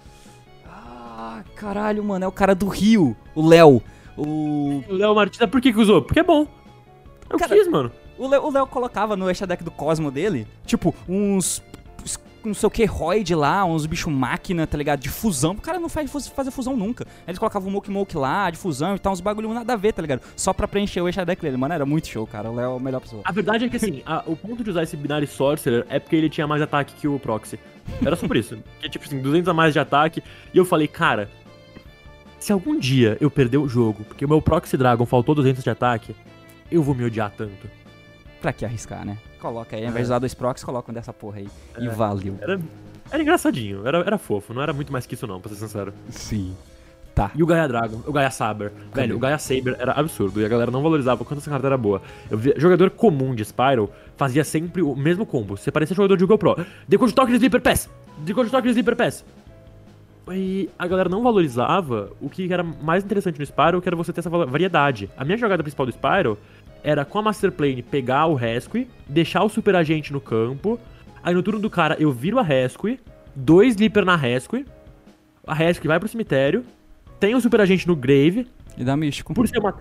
[0.65, 2.23] Ah, caralho, mano.
[2.23, 3.15] É o cara do Rio.
[3.35, 3.81] O Léo.
[4.15, 4.83] O...
[4.87, 6.01] O Léo Martins, por que que usou?
[6.01, 6.47] Porque é bom.
[7.29, 7.91] Eu Cara, quis, mano.
[8.17, 11.61] O Léo, colocava no extra deck do Cosmo dele, tipo, uns.
[12.43, 14.99] Não sei o que, Roid lá, uns bicho máquina, tá ligado?
[14.99, 15.51] De fusão.
[15.53, 17.05] O cara não faz faz- fazer fusão nunca.
[17.27, 19.93] Eles colocavam um Moke Moke lá, de fusão e tal, uns bagulho nada a ver,
[19.93, 20.21] tá ligado?
[20.35, 21.55] Só pra preencher o extra deck dele.
[21.55, 22.51] Mano, era muito show, cara.
[22.51, 23.21] O Léo é a melhor pessoa.
[23.23, 26.15] A verdade é que assim, a- o ponto de usar esse Binary Sorcerer é porque
[26.17, 27.57] ele tinha mais ataque que o Proxy.
[28.05, 28.57] Era só por isso.
[28.81, 30.21] Que tipo assim, 200 a mais de ataque.
[30.53, 31.29] E eu falei, cara,
[32.39, 35.69] se algum dia eu perder o jogo, porque o meu Proxy Dragon faltou 200 de
[35.69, 36.13] ataque,
[36.69, 37.69] eu vou me odiar tanto.
[38.41, 39.17] Pra que arriscar, né?
[39.43, 41.49] Coloca aí, ao invés de usar dois procs, coloca um dessa porra aí.
[41.77, 41.89] E É.
[41.89, 42.37] valeu.
[42.39, 42.57] Era,
[43.11, 45.93] era engraçadinho, era, era fofo, não era muito mais que isso não, pra ser sincero.
[46.09, 46.55] Sim.
[47.13, 47.29] Tá.
[47.35, 48.71] E o Gaia Dragon, o Gaia Saber.
[48.93, 51.67] Velho, o Gaia Saber era absurdo e a galera não valorizava o quanto essa carta
[51.67, 52.01] era boa.
[52.31, 55.57] Eu via, jogador comum de Spyro fazia sempre o mesmo combo.
[55.57, 56.65] Você parecia jogador de Google Pro.
[56.87, 57.89] Decode Toque de Sleeper Pass!
[58.19, 59.23] Decode Toque de Sleeper Pass!
[60.31, 64.13] E a galera não valorizava o que era mais interessante no Spyro, que era você
[64.13, 65.09] ter essa variedade.
[65.17, 66.37] A minha jogada principal do Spyro
[66.83, 70.79] era com a Master Plane pegar o Rescue, deixar o Super Agente no campo,
[71.23, 72.99] aí no turno do cara eu viro a Rescue,
[73.35, 74.65] dois Sleeper na Rescue,
[75.47, 76.65] a Rescue vai pro cemitério,
[77.19, 78.47] tem o Super Agente no Grave,
[78.77, 79.33] E dá místico.
[79.33, 79.73] por ser uma,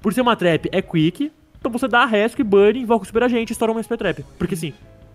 [0.00, 3.24] por ser uma trap é quick, então você dá a Rescue, Burn, invoca o Super
[3.24, 4.24] Agente e estoura uma SP Trap.
[4.38, 4.72] Porque sim.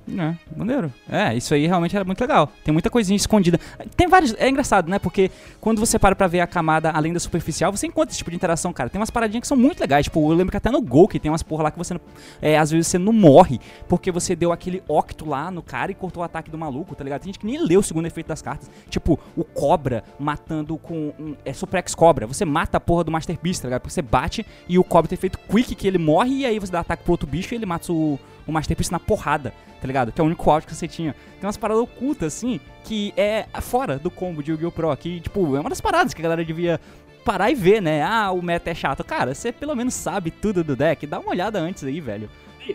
[0.07, 0.93] É, maneiro.
[1.09, 2.51] É, isso aí realmente era muito legal.
[2.63, 3.59] Tem muita coisinha escondida.
[3.95, 4.35] Tem vários.
[4.37, 4.99] É engraçado, né?
[4.99, 5.31] Porque
[5.61, 8.35] quando você para pra ver a camada além da superficial, você encontra esse tipo de
[8.35, 8.89] interação, cara.
[8.89, 10.05] Tem umas paradinhas que são muito legais.
[10.05, 11.99] Tipo, eu lembro que até no Gol que tem umas porra lá que você.
[12.41, 15.95] É, às vezes você não morre porque você deu aquele octo lá no cara e
[15.95, 17.21] cortou o ataque do maluco, tá ligado?
[17.21, 18.69] Tem gente que nem leu o segundo efeito das cartas.
[18.89, 21.13] Tipo, o Cobra matando com.
[21.17, 22.27] Um, é Suprex Cobra.
[22.27, 23.81] Você mata a porra do Master Beast, tá ligado?
[23.81, 26.71] Porque você bate e o Cobra tem feito quick que ele morre e aí você
[26.71, 29.87] dá ataque pro outro bicho e ele mata o, o Master Beast na porrada, tá
[29.87, 30.11] ligado?
[30.11, 31.13] Que é o único áudio que você tinha.
[31.39, 34.71] Tem umas paradas ocultas, assim, que é fora do combo de Yu-Gi-Oh!
[34.71, 36.79] Pro, que, tipo, é uma das paradas que a galera devia
[37.23, 38.03] parar e ver, né?
[38.03, 39.03] Ah, o meta é chato.
[39.03, 42.29] Cara, você pelo menos sabe tudo do deck, dá uma olhada antes aí, velho.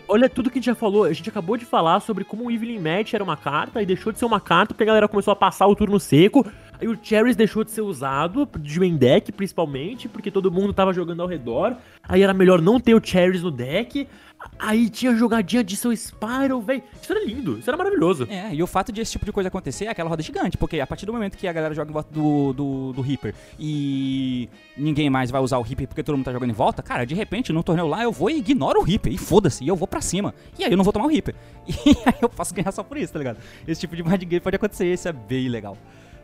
[0.07, 1.05] Olha tudo que a gente já falou.
[1.05, 4.11] A gente acabou de falar sobre como o Evelyn Match era uma carta e deixou
[4.13, 6.45] de ser uma carta porque a galera começou a passar o turno seco.
[6.79, 10.93] Aí o Cherries deixou de ser usado, de main deck principalmente, porque todo mundo tava
[10.93, 11.75] jogando ao redor.
[12.03, 14.07] Aí era melhor não ter o Cherries no deck.
[14.57, 16.83] Aí tinha jogadinha de seu Spyro, velho.
[17.01, 18.27] Isso era lindo, isso era maravilhoso.
[18.29, 20.79] É, e o fato de esse tipo de coisa acontecer é aquela roda gigante, porque
[20.79, 24.49] a partir do momento que a galera joga em volta do, do, do Reaper e
[24.77, 27.15] ninguém mais vai usar o Reaper porque todo mundo tá jogando em volta, cara, de
[27.15, 29.87] repente no torneio lá eu vou e ignoro o Reaper, e foda-se, e eu vou
[29.87, 30.33] pra cima.
[30.57, 31.35] E aí eu não vou tomar o Reaper.
[31.89, 33.37] E aí eu posso ganhar só por isso, tá ligado?
[33.67, 35.77] Esse tipo de mind game pode acontecer, isso é bem legal.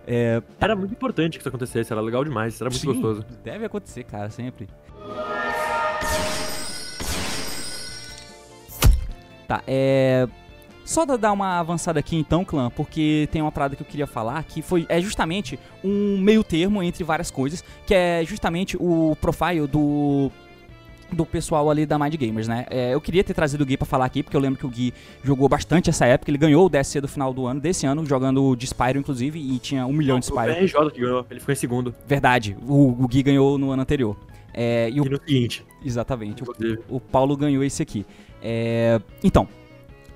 [0.07, 3.25] É, Era muito importante que isso acontecesse, era legal demais, isso era muito sim, gostoso.
[3.43, 4.67] Deve acontecer, cara, sempre.
[9.47, 10.27] Tá, é.
[10.83, 14.05] Só da- dar uma avançada aqui então, clã, porque tem uma parada que eu queria
[14.05, 19.17] falar que foi é justamente um meio termo entre várias coisas, que é justamente o
[19.19, 20.31] profile do
[21.11, 22.65] do pessoal ali da Mind Gamers, né?
[22.69, 24.69] É, eu queria ter trazido o Gui pra falar aqui, porque eu lembro que o
[24.69, 24.91] Gui
[25.23, 28.55] jogou bastante essa época, ele ganhou o DSC do final do ano, desse ano, jogando
[28.55, 30.59] de Spyro, inclusive, e tinha um milhão de Foi Spyro.
[30.59, 31.95] o RJ que ganhou, ele ficou em segundo.
[32.07, 34.17] Verdade, o, o Gui ganhou no ano anterior.
[34.57, 38.05] É, e o, E no seguinte, exatamente, o o Paulo ganhou esse aqui.
[38.41, 39.47] É, então,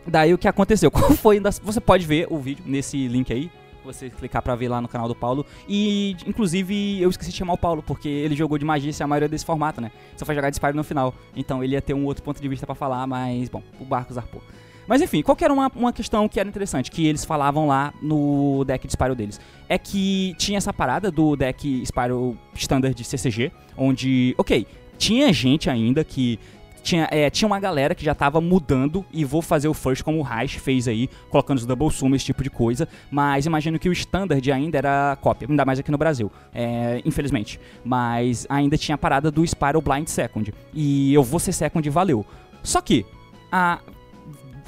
[0.08, 0.90] daí o que aconteceu?
[0.90, 3.52] Qual foi Você pode ver o vídeo nesse link aí.
[3.84, 5.46] Você clicar pra ver lá no canal do Paulo.
[5.68, 9.28] E, inclusive, eu esqueci de chamar o Paulo, porque ele jogou de magia a maioria
[9.28, 9.92] desse formato, né?
[10.16, 11.14] Só foi jogar de Spyro no final.
[11.36, 14.14] Então ele ia ter um outro ponto de vista pra falar, mas, bom, o barco
[14.14, 14.42] zarpou.
[14.90, 18.66] Mas enfim, qual era uma, uma questão que era interessante, que eles falavam lá no
[18.66, 19.40] deck de Spyro deles?
[19.70, 24.66] É que tinha essa parada do deck Spyro Standard de CCG, onde, ok,
[24.98, 26.40] tinha gente ainda que
[26.82, 30.18] tinha, é, tinha uma galera que já tava mudando e vou fazer o first como
[30.18, 32.88] o Reich fez aí, colocando os double sum, esse tipo de coisa.
[33.12, 37.60] Mas imagino que o standard ainda era cópia, ainda mais aqui no Brasil, é, infelizmente.
[37.86, 40.52] Mas ainda tinha a parada do Spyro Blind Second.
[40.74, 42.26] E eu vou ser second valeu.
[42.64, 43.06] Só que
[43.52, 43.80] a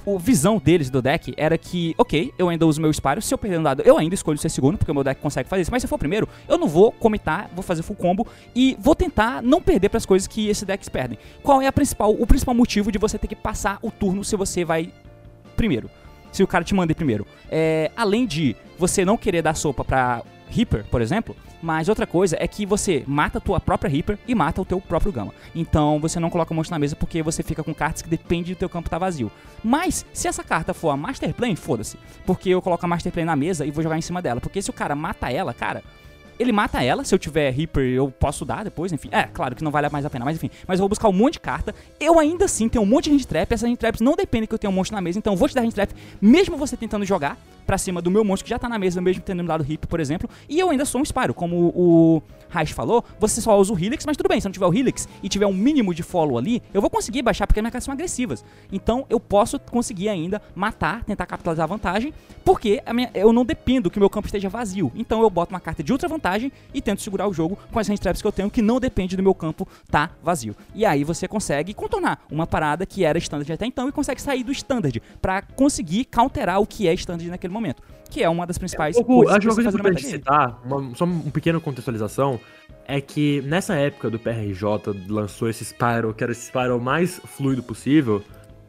[0.05, 3.37] a visão deles do deck era que, ok, eu ainda uso meu Spyro, se eu
[3.37, 5.71] perder um dado, eu ainda escolho ser segundo, porque o meu deck consegue fazer isso,
[5.71, 8.95] mas se eu for primeiro, eu não vou comitar, vou fazer full combo e vou
[8.95, 11.17] tentar não perder para as coisas que esses decks perdem.
[11.43, 14.63] Qual é principal, o principal motivo de você ter que passar o turno se você
[14.63, 14.91] vai
[15.55, 15.89] primeiro?
[16.31, 17.27] Se o cara te manda ir primeiro.
[17.49, 22.35] É, além de você não querer dar sopa pra Reaper, por exemplo, mas outra coisa
[22.39, 25.33] é que você mata a tua própria Reaper e mata o teu próprio Gama.
[25.55, 28.53] Então você não coloca um monte na mesa porque você fica com cartas que dependem
[28.53, 29.31] do teu campo estar vazio.
[29.63, 31.97] Mas se essa carta for a Master Plane, foda-se.
[32.25, 34.41] Porque eu coloco a Master Plane na mesa e vou jogar em cima dela.
[34.41, 35.83] Porque se o cara mata ela, cara,
[36.41, 39.09] ele mata ela, se eu tiver Reaper eu posso dar depois, enfim.
[39.11, 40.49] É, claro que não vale mais a pena, mas enfim.
[40.67, 41.75] Mas eu vou buscar um monte de carta.
[41.99, 43.51] Eu ainda assim tenho um monte de hand trap.
[43.51, 45.47] Essas hand traps não dependem que eu tenha um monte na mesa, então eu vou
[45.47, 47.37] te dar hand trap, mesmo você tentando jogar
[47.71, 50.01] pra cima do meu monstro que já tá na mesa, mesmo tendo dado Reaper, por
[50.01, 50.29] exemplo.
[50.49, 54.05] E eu ainda sou um Spyro, como o Reich falou, você só usa o Helix,
[54.05, 56.61] mas tudo bem, se não tiver o Helix e tiver um mínimo de follow ali,
[56.73, 58.43] eu vou conseguir baixar porque minhas cartas são agressivas.
[58.73, 63.45] Então eu posso conseguir ainda matar, tentar capitalizar a vantagem, porque a minha- eu não
[63.45, 64.91] dependo que o meu campo esteja vazio.
[64.93, 67.87] Então eu boto uma carta de ultra vantagem e tento segurar o jogo com as
[67.89, 70.53] hand traps que eu tenho, que não depende do meu campo tá vazio.
[70.75, 74.43] E aí você consegue contornar uma parada que era standard até então e consegue sair
[74.43, 77.60] do standard pra conseguir counterar o que é standard naquele momento.
[78.09, 81.05] Que é uma das principais pouco- coisas acho que uma coisa importante citar, uma- só
[81.05, 82.39] um pequeno contextualização,
[82.85, 87.63] é que nessa época do PRJ lançou esse Spyro, que era esse Spyro mais fluido
[87.63, 88.21] possível,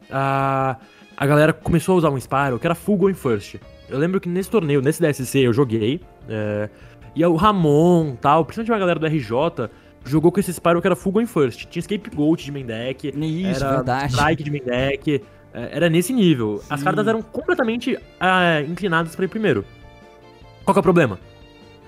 [0.09, 0.77] a,
[1.17, 3.55] a galera começou a usar um Spyro que era full going first.
[3.89, 5.99] Eu lembro que nesse torneio, nesse DSC, eu joguei,
[6.29, 6.69] é,
[7.15, 9.69] e o Ramon tal, principalmente a galera do RJ,
[10.05, 11.65] jogou com esse Spyro que era full going first.
[11.65, 14.13] Tinha Scapegoat de main deck, Isso, era verdade.
[14.13, 15.21] Strike de main deck, é,
[15.53, 16.63] era nesse nível.
[16.69, 16.85] As Sim.
[16.85, 19.63] cartas eram completamente ah, inclinadas pra ir primeiro.
[20.65, 21.19] Qual que é o problema?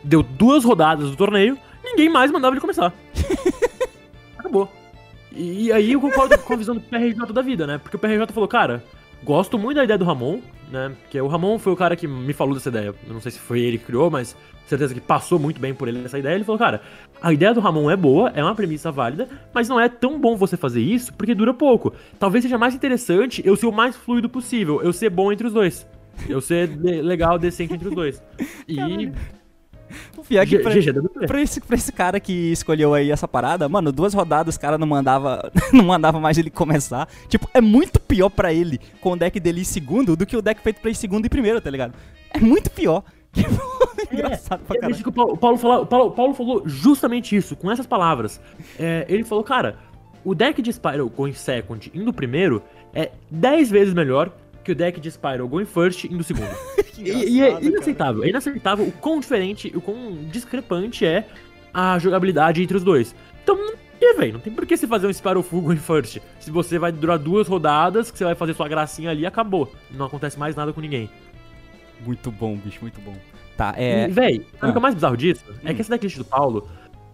[0.04, 2.94] Deu duas rodadas do torneio, ninguém mais mandava ele começar.
[4.38, 4.72] Acabou.
[5.32, 7.78] E, e aí eu concordo com a visão do PRJ da vida, né?
[7.78, 8.84] Porque o PRJ falou, cara,
[9.26, 10.40] gosto muito da ideia do Ramon,
[10.72, 10.94] né?
[11.02, 12.94] Porque o Ramon foi o cara que me falou dessa ideia.
[13.08, 14.38] Eu não sei se foi ele que criou, mas
[14.68, 16.36] certeza que passou muito bem por ele essa ideia.
[16.36, 16.82] Ele falou, cara,
[17.22, 20.36] a ideia do Ramon é boa, é uma premissa válida, mas não é tão bom
[20.36, 21.94] você fazer isso porque dura pouco.
[22.20, 25.54] Talvez seja mais interessante eu ser o mais fluido possível, eu ser bom entre os
[25.54, 25.88] dois.
[26.30, 28.24] Eu ser legal, decente entre os dois.
[28.68, 29.12] E.
[30.46, 31.28] G- pra, GG WP.
[31.28, 34.78] pra, esse, pra esse cara que escolheu aí essa parada, mano, duas rodadas o cara
[34.78, 37.08] não mandava, não mandava mais ele começar.
[37.28, 40.42] Tipo, é muito pior pra ele com o deck dele em segundo do que o
[40.42, 41.94] deck feito pra ir segundo e primeiro, tá ligado?
[42.34, 43.04] É muito pior.
[44.12, 45.04] Engraçado pra É caralho.
[45.08, 48.40] o Paulo, o Paulo o Paulo- Paulo falou justamente isso, com essas palavras.
[48.80, 49.78] É, ele falou, cara,
[50.24, 52.62] o deck de Spyro Going Second indo primeiro
[52.94, 54.32] é 10 vezes melhor
[54.66, 56.50] que o deck de Spyro Going First indo segundo.
[56.96, 57.66] Que e, e é engraçado, cara.
[57.66, 61.28] inaceitável, é inaceitável o quão diferente, o quão discrepante é
[61.74, 63.14] a jogabilidade entre os dois.
[63.44, 63.58] Então,
[64.00, 66.20] tem, velho, não tem por que você fazer um Spyro Full Going First.
[66.40, 69.74] Se você vai durar duas rodadas, que você vai fazer sua gracinha ali, acabou.
[69.92, 71.10] Não acontece mais nada com ninguém.
[72.06, 73.14] Muito bom, bicho, muito bom.
[73.58, 74.08] Tá, é.
[74.08, 74.80] E, véi, sabe o que Ah.
[74.80, 75.44] é mais bizarro disso?
[75.66, 75.76] É Hum.
[75.76, 76.66] que esse decklist do Paulo,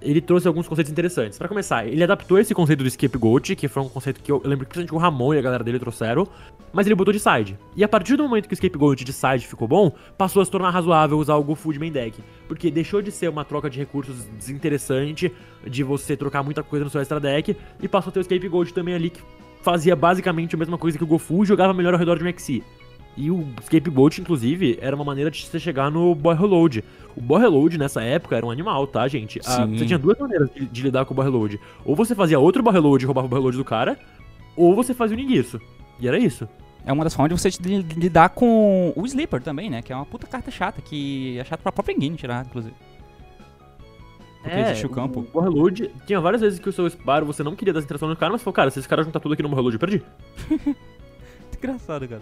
[0.02, 1.38] ele trouxe alguns conceitos interessantes.
[1.40, 4.50] Pra começar, ele adaptou esse conceito do scapegoat, que foi um conceito que eu, eu
[4.50, 6.28] lembro que principalmente o Ramon e a galera dele trouxeram,
[6.74, 7.58] mas ele botou de side.
[7.76, 10.52] E a partir do momento que o scapegoat de side ficou bom, passou a se
[10.52, 12.22] tornar razoável usar o GoFood main deck.
[12.48, 15.32] Porque deixou de ser uma troca de recursos desinteressante,
[15.66, 18.74] de você trocar muita coisa no seu extra deck, e passou a ter o scapegoat
[18.74, 19.22] também ali, que
[19.62, 22.64] fazia basicamente a mesma coisa que o GoFu, jogava melhor ao redor de um XC.
[23.16, 26.84] E o Scapegoat, inclusive, era uma maneira de você chegar no Boy Reload.
[27.16, 29.40] O Boy Reload, nessa época, era um animal, tá, gente?
[29.46, 29.78] Ah, Sim.
[29.78, 31.60] você tinha duas maneiras de, de lidar com o Boy Reload.
[31.84, 34.00] Ou você fazia outro Boy Reload e roubava o Boy Reload do cara,
[34.56, 35.60] ou você fazia o Ninguiço.
[36.02, 36.50] E era isso.
[36.86, 39.82] É uma das formas de você li- lidar com o Sleeper também, né?
[39.84, 42.74] Que é uma puta carta chata, que é chato pra própria engine tirar, inclusive.
[44.42, 45.28] Porque existe o campo.
[45.32, 48.16] O Reload, tinha várias vezes que o seu Spyro você não queria dar interação no
[48.16, 50.02] cara, mas falou, cara, se esse cara juntar tudo aqui no Reload, eu perdi.
[51.58, 52.22] Engraçado, cara.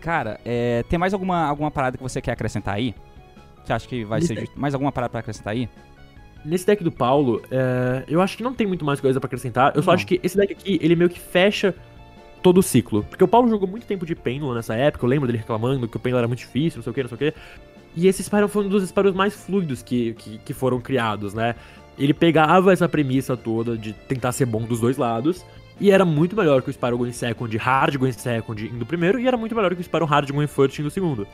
[0.00, 2.94] Cara, é, tem mais alguma, alguma parada que você quer acrescentar aí?
[3.64, 4.48] Você acha que vai Nesse ser?
[4.54, 5.68] Mais alguma parada pra acrescentar aí?
[6.44, 9.72] Nesse deck do Paulo, é, eu acho que não tem muito mais coisa pra acrescentar.
[9.74, 9.94] Eu só Não.
[9.96, 11.74] acho que esse deck aqui, ele meio que fecha
[12.42, 13.04] todo o ciclo.
[13.04, 15.96] Porque o Paulo jogou muito tempo de Pendulum nessa época, eu lembro dele reclamando que
[15.96, 17.38] o Pendulum era muito difícil, não sei o que, não sei o que.
[17.96, 21.54] E esse Spyro foi um dos Spyros mais fluidos que, que, que foram criados, né?
[21.98, 25.44] Ele pegava essa premissa toda de tentar ser bom dos dois lados,
[25.80, 29.26] e era muito melhor que o Spyro Going Second, Hard Going Second indo primeiro, e
[29.26, 31.26] era muito melhor que o Spyro Hard Going First indo segundo.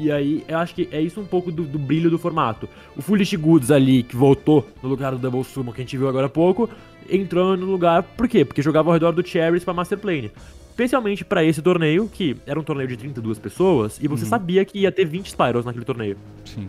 [0.00, 2.68] E aí, eu acho que é isso um pouco do, do brilho do formato.
[2.96, 6.08] O Foolish Goods ali, que voltou no lugar do Double Summon, que a gente viu
[6.08, 6.70] agora há pouco,
[7.10, 8.44] entrou no lugar, por quê?
[8.44, 10.30] Porque jogava ao redor do Cherries pra Master Plane.
[10.70, 14.30] Especialmente pra esse torneio, que era um torneio de 32 pessoas, e você Uhum.
[14.30, 16.16] sabia que ia ter 20 Spyros naquele torneio.
[16.44, 16.68] Sim.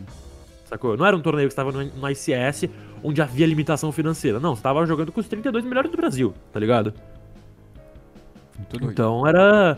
[0.65, 0.97] Sacou?
[0.97, 2.65] Não era um torneio que estava no, no ICS,
[3.03, 4.39] onde havia limitação financeira.
[4.39, 6.93] Não, você tava jogando com os 32 melhores do Brasil, tá ligado?
[8.69, 9.77] Tudo Então era.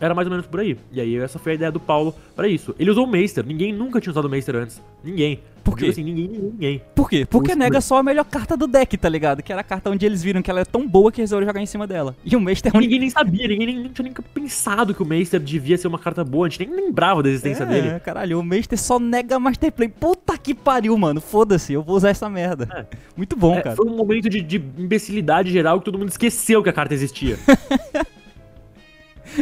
[0.00, 0.76] Era mais ou menos por aí.
[0.90, 2.74] E aí essa foi a ideia do Paulo pra isso.
[2.78, 3.44] Ele usou o Meister.
[3.44, 4.82] Ninguém nunca tinha usado o Meister antes.
[5.04, 5.40] Ninguém.
[5.62, 5.86] Por quê?
[5.88, 6.82] Assim, ninguém, ninguém, ninguém.
[6.94, 7.26] Por quê?
[7.28, 9.42] Porque Os- nega só a melhor carta do deck, tá ligado?
[9.42, 11.60] Que era a carta onde eles viram que ela é tão boa que resolveram jogar
[11.60, 12.16] em cima dela.
[12.24, 15.06] E o Meister é Ninguém nem sabia, ninguém nem, nem tinha nem pensado que o
[15.06, 16.46] Meister devia ser uma carta boa.
[16.46, 18.00] A gente nem lembrava da existência é, dele.
[18.00, 19.90] caralho, o Meister só nega Master Play.
[19.90, 21.20] Puta que pariu, mano.
[21.20, 22.66] Foda-se, eu vou usar essa merda.
[22.74, 22.96] É.
[23.14, 23.76] Muito bom, É, cara.
[23.76, 27.36] foi um momento de, de imbecilidade geral que todo mundo esqueceu que a carta existia.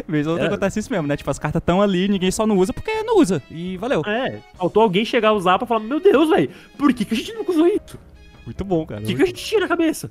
[0.09, 0.49] Vez ou outra É.
[0.49, 1.17] acontece isso mesmo, né?
[1.17, 3.43] Tipo, as cartas estão ali, ninguém só não usa porque não usa.
[3.51, 4.03] E valeu.
[4.07, 7.17] é, faltou alguém chegar a usar pra falar: Meu Deus, velho, por que, que a
[7.17, 7.99] gente nunca usou isso?
[8.47, 9.03] Muito bom, cara.
[9.03, 10.11] O que, que a gente tinha na cabeça?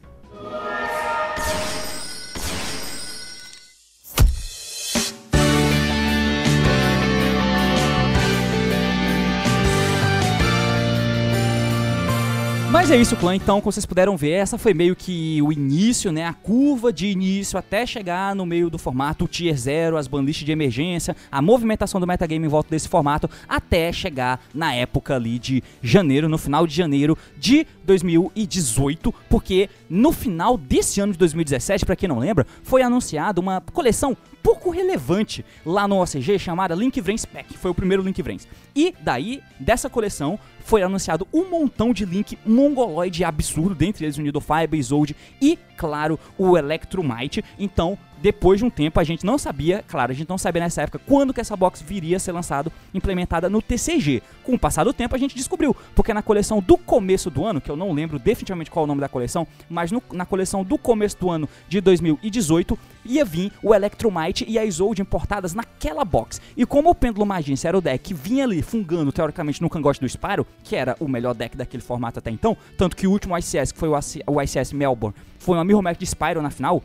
[12.78, 13.36] Mas é isso, clã.
[13.36, 16.26] Então, como vocês puderam ver, essa foi meio que o início, né?
[16.26, 20.52] A curva de início até chegar no meio do formato Tier 0, as banlists de
[20.52, 25.64] emergência, a movimentação do metagame em volta desse formato, até chegar na época ali de
[25.82, 31.96] janeiro, no final de janeiro de 2018, porque no final desse ano de 2017, pra
[31.96, 34.16] quem não lembra, foi anunciada uma coleção
[34.48, 37.58] pouco relevante lá no OCG chamada Link Vrens Pack.
[37.58, 38.48] Foi o primeiro Link Vrens.
[38.78, 44.22] E daí, dessa coleção, foi anunciado um montão de Link mongoloide absurdo, dentre eles o
[44.22, 47.44] Nidofire, Bezold e, claro, o Electromite.
[47.58, 50.82] Então, depois de um tempo, a gente não sabia, claro, a gente não sabia nessa
[50.82, 54.22] época quando que essa box viria a ser lançado, implementada no TCG.
[54.44, 57.62] Com o passar do tempo, a gente descobriu, porque na coleção do começo do ano,
[57.62, 60.64] que eu não lembro definitivamente qual é o nome da coleção, mas no- na coleção
[60.64, 66.04] do começo do ano de 2018, ia vir o Electromite e a Isolde importadas naquela
[66.04, 66.42] box.
[66.56, 70.00] E como o Pêndulo Magícia era o deck que vinha ali fungando teoricamente no cangote
[70.00, 73.38] do Spyro, que era o melhor deck daquele formato até então, tanto que o último
[73.38, 76.82] ICS, que foi o ICS Melbourne, foi uma Mirror Match de Spyro na final,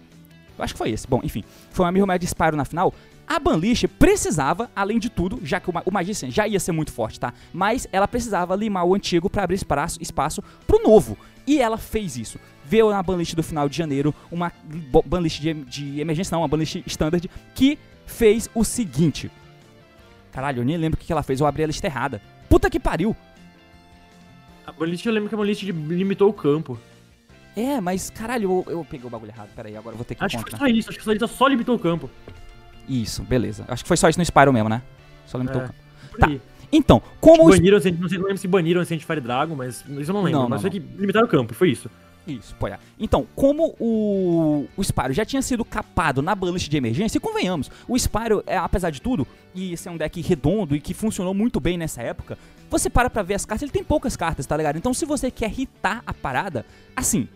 [0.62, 1.06] acho que foi esse.
[1.06, 2.94] Bom, enfim, foi uma Mirror Spyro na final.
[3.26, 6.72] A Banlish precisava, além de tudo, já que o, Ma- o Magician já ia ser
[6.72, 7.32] muito forte, tá?
[7.52, 11.16] Mas ela precisava limar o antigo pra abrir espaço, espaço pro novo.
[11.46, 12.38] E ela fez isso.
[12.64, 14.52] Veio na banlist do final de janeiro uma
[15.06, 19.30] banlist de, de emergência, não, uma banlist standard, que fez o seguinte.
[20.32, 22.20] Caralho, eu nem lembro o que que ela fez, eu abri a lista errada.
[22.48, 23.16] Puta que pariu!
[24.66, 26.78] A banlist, eu lembro que a banlist limitou o campo.
[27.56, 29.48] É, mas caralho, eu, eu peguei o bagulho errado.
[29.54, 31.26] Pera aí, agora eu vou ter que Acho que foi só isso, acho que só,
[31.26, 32.08] só limitou o campo.
[32.88, 33.64] Isso, beleza.
[33.68, 34.82] Acho que foi só isso no Spyro mesmo, né?
[35.26, 35.64] Só limitou É.
[35.64, 35.78] o campo.
[36.18, 36.30] Tá.
[36.72, 39.84] Então, como os Baniram, não sei, não lembro se baniram o Ancient Fire Dragon, mas
[39.86, 40.40] isso eu não lembro.
[40.40, 41.90] Não, mas não, foi que limitaram o campo, foi isso.
[42.26, 42.78] Isso, pô, é.
[42.98, 47.70] Então, como o, o Spyro já tinha sido capado na banlist de emergência, e convenhamos,
[47.86, 51.58] o Spyro, é, apesar de tudo, e ser um deck redondo e que funcionou muito
[51.60, 52.38] bem nessa época,
[52.70, 54.76] você para pra ver as cartas, ele tem poucas cartas, tá ligado?
[54.78, 56.64] Então, se você quer hitar a parada,
[56.96, 57.28] assim,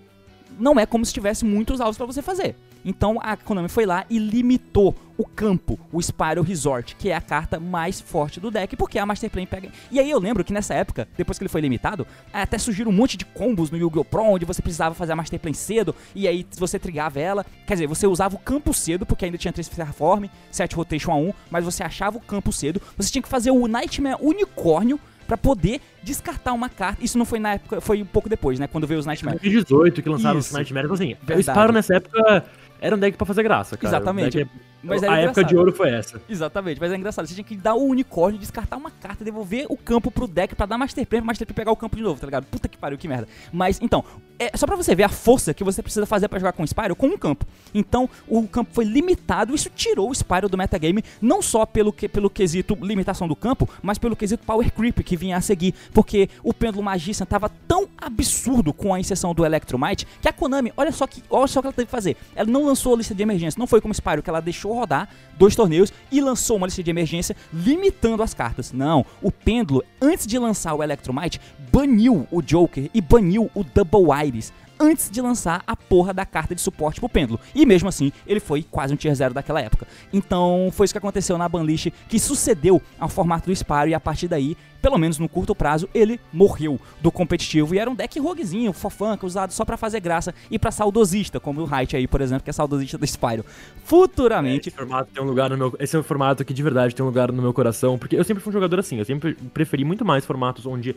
[0.58, 2.56] não é como se tivesse muitos alvos pra você fazer.
[2.84, 7.20] Então a Konami foi lá e limitou o campo, o Spyro Resort, que é a
[7.20, 9.70] carta mais forte do deck, porque a Master Plane pega.
[9.90, 12.94] E aí eu lembro que nessa época, depois que ele foi limitado, até surgiram um
[12.94, 14.04] monte de combos no Yu-Gi-Oh!
[14.04, 17.44] Pro, onde você precisava fazer a Master Plane cedo, e aí você trigava ela.
[17.66, 21.16] Quer dizer, você usava o campo cedo, porque ainda tinha 3 Terraform, 7 Rotation a
[21.16, 22.80] 1, mas você achava o campo cedo.
[22.96, 27.02] Você tinha que fazer o Nightmare Unicórnio pra poder descartar uma carta.
[27.04, 28.66] Isso não foi na época, foi um pouco depois, né?
[28.66, 29.38] Quando veio os Em Nightmare.
[29.38, 30.48] 2018 que lançaram Isso.
[30.48, 31.40] os Nightmare, então assim, Verdade.
[31.40, 32.44] o Spyro nessa época
[32.80, 33.88] era um deck pra fazer graça, cara.
[33.96, 34.40] Exatamente.
[34.42, 34.46] É-
[34.82, 36.20] Mas a época de ouro foi essa.
[36.28, 37.26] Exatamente, mas é engraçado.
[37.26, 40.66] Você tinha que dar o unicórnio, descartar uma carta, devolver o campo pro deck pra
[40.66, 42.44] dar Master Play, pra Master Play pegar o campo de novo, tá ligado?
[42.46, 43.26] Puta que pariu, que merda.
[43.52, 44.04] Mas, então,
[44.38, 46.66] é só pra você ver a força que você precisa fazer para jogar com o
[46.66, 47.46] Spyro com um campo.
[47.74, 52.08] Então, o campo foi limitado, isso tirou o Spyro do metagame, não só pelo, que,
[52.08, 56.28] pelo quesito limitação do campo, mas pelo quesito power creep que vinha a seguir, porque
[56.42, 60.92] o pêndulo Magician tava tão absurdo com a inserção do Electromite que a Konami, olha
[60.92, 62.16] só que, olha só o que ela teve que fazer.
[62.34, 65.08] Ela não lançou a lista de emergência, não foi como Spyro que ela deixou rodar
[65.38, 68.72] dois torneios e lançou uma lista de emergência limitando as cartas.
[68.72, 71.40] Não, o pêndulo antes de lançar o Electromite
[71.72, 76.54] baniu o Joker e baniu o Double Iris antes de lançar a porra da carta
[76.54, 77.40] de suporte pro pêndulo.
[77.54, 79.86] E mesmo assim, ele foi quase um tier 0 daquela época.
[80.12, 84.00] Então, foi isso que aconteceu na banlist que sucedeu ao formato do Spyro e a
[84.00, 88.18] partir daí, pelo menos no curto prazo, ele morreu do competitivo e era um deck
[88.20, 92.20] roguezinho, fofanca, usado só para fazer graça e para saudosista, como o Height aí, por
[92.20, 93.44] exemplo, que é saudosista do Spyro.
[93.84, 96.94] Futuramente, esse formato tem um lugar no meu, esse é um formato que de verdade
[96.94, 99.34] tem um lugar no meu coração, porque eu sempre fui um jogador assim, eu sempre
[99.52, 100.94] preferi muito mais formatos onde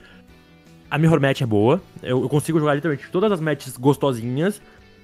[0.89, 1.81] a mirror match é boa.
[2.01, 4.61] Eu, eu, consigo jogar literalmente todas as matches gostosinhas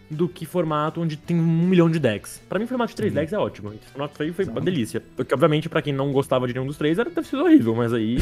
[0.09, 2.41] do que formato onde tem um milhão de decks.
[2.47, 3.19] Pra mim, formato de três uhum.
[3.19, 3.73] decks é ótimo.
[3.73, 5.01] Esse formato foi, foi uma delícia.
[5.15, 7.93] Porque, obviamente, pra quem não gostava de nenhum dos três, era deve ser horrível, mas
[7.93, 8.17] aí.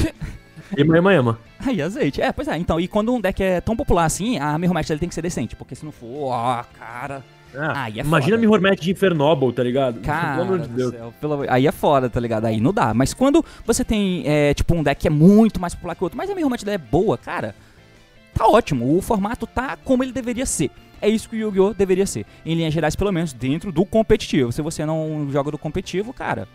[0.77, 1.40] ema, ema, ema.
[1.60, 2.22] Aí, azeite.
[2.22, 2.57] É, pois é.
[2.57, 5.15] Então, e quando um deck é tão popular assim, a mirror match ele tem que
[5.15, 5.56] ser decente.
[5.56, 7.23] Porque se não for, ó, cara.
[7.56, 8.42] Ah, aí é imagina foda.
[8.42, 10.00] Mirror Match de Infernoble, tá ligado?
[10.02, 10.92] Cara, pelo amor de Deus.
[10.92, 11.46] Céu, pelo...
[11.48, 12.46] Aí é foda, tá ligado?
[12.46, 12.94] Aí não dá.
[12.94, 16.06] Mas quando você tem, é, tipo, um deck que é muito mais popular que o
[16.06, 17.56] outro, mas a Mirror Match é boa, cara
[18.34, 18.98] tá ótimo.
[18.98, 20.72] O formato tá como ele deveria ser.
[21.02, 21.74] É isso que o Yu-Gi-Oh!
[21.74, 22.26] deveria ser.
[22.46, 24.52] Em linhas gerais, pelo menos, dentro do competitivo.
[24.52, 26.48] Se você não joga do competitivo, cara,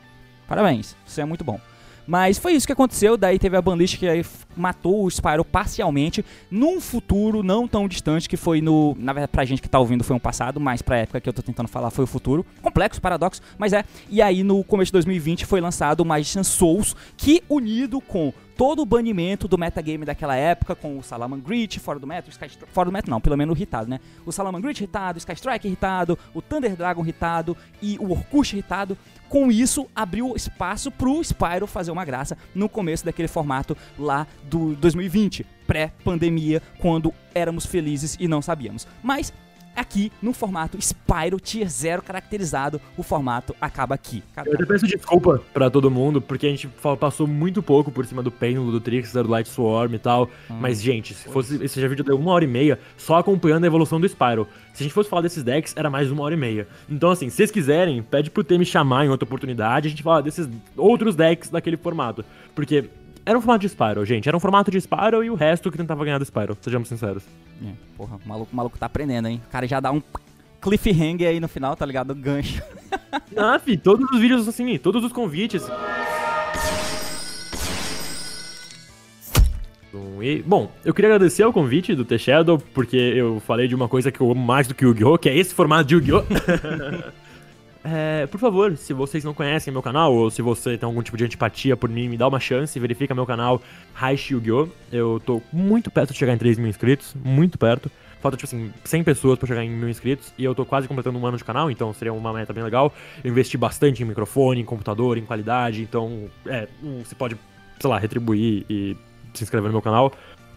[0.47, 0.97] parabéns.
[1.07, 1.61] Você é muito bom.
[2.09, 4.25] Mas foi isso que aconteceu, daí teve a banlist que aí
[4.57, 8.97] matou o Spyro parcialmente num futuro não tão distante, que foi no.
[8.99, 11.35] Na verdade, pra gente que tá ouvindo foi um passado, mas pra época que eu
[11.35, 12.47] tô tentando falar foi o futuro.
[12.63, 13.85] Complexo, paradoxo, mas é.
[14.09, 18.83] E aí no começo de 2020 foi lançado o Magician Souls, que unido com todo
[18.83, 22.51] o banimento do metagame daquela época, com o Salaman Grit fora do meta, o Sky
[22.73, 24.01] fora do meta não, pelo menos irritado, né?
[24.27, 28.55] O Salaman Grit irritado, o Sky Strike irritado, o Thunder Dragon irritado e o Orkush
[28.55, 28.99] irritado.
[29.29, 34.75] Com isso, abriu espaço pro Spyro fazer uma graça no começo daquele formato lá do
[34.75, 38.89] 2020, pré-pandemia, quando éramos felizes e não sabíamos.
[39.05, 39.33] Mas
[39.79, 44.23] aqui no formato Spyro Tier 0 caracterizado, o formato acaba aqui.
[44.45, 46.69] Eu até peço desculpa para todo mundo, porque a gente
[46.99, 50.25] passou muito pouco por cima do Pêndulo, do Trickster, do Light Swarm e tal.
[50.51, 53.67] Hum, mas, gente, se fosse esse vídeo deu uma hora e meia só acompanhando a
[53.67, 54.47] evolução do Spyro.
[54.73, 56.69] Se a gente fosse falar desses decks, era mais uma hora e meia.
[56.89, 60.03] Então, assim, se vocês quiserem, pede pro T me chamar em outra oportunidade, a gente
[60.03, 62.25] fala desses outros decks daquele formato.
[62.55, 62.89] Porque
[63.29, 64.27] era um formato de Spyro, gente.
[64.27, 67.23] Era um formato de Spyro e o resto que tentava ganhar do Spyro, sejamos sinceros.
[67.63, 69.43] É, porra, o maluco, o maluco tá aprendendo, hein?
[69.47, 70.03] O cara já dá um
[70.63, 72.15] cliffhanger aí no final, tá ligado?
[72.15, 72.63] Gancho.
[73.37, 75.63] ah, fi, todos os vídeos assim, todos os convites.
[80.23, 84.11] E, bom, eu queria agradecer o convite do T-Shadow, porque eu falei de uma coisa
[84.11, 86.25] que eu amo mais do que o Yu-Gi-Oh!, que é esse formato de Yu-Gi-Oh!
[87.91, 91.17] É, por favor, se vocês não conhecem meu canal, ou se você tem algum tipo
[91.17, 93.63] de antipatia por mim, me dá uma chance, verifica meu canal
[93.95, 94.69] Raishi Yu-Gi-Oh!
[94.93, 97.91] Eu tô muito perto de chegar em 3 mil inscritos, muito perto.
[98.21, 101.19] Falta, tipo assim, 100 pessoas pra chegar em mil inscritos, e eu tô quase completando
[101.19, 102.93] um ano de canal, então seria uma meta bem legal.
[103.25, 106.69] Eu investi bastante em microfone, em computador, em qualidade, então, é,
[107.03, 107.39] você pode,
[107.81, 108.97] sei lá, retribuir e
[109.33, 110.13] se inscrever no meu canal.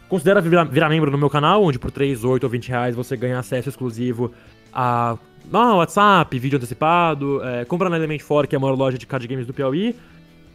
[0.09, 3.15] Considera virar, virar membro no meu canal, onde por 3, 8 ou 20 reais você
[3.15, 4.33] ganha acesso exclusivo
[4.73, 5.17] a
[5.51, 9.05] ah, WhatsApp, vídeo antecipado, é, compra na Element 4, que é a maior loja de
[9.05, 9.95] card games do Piauí.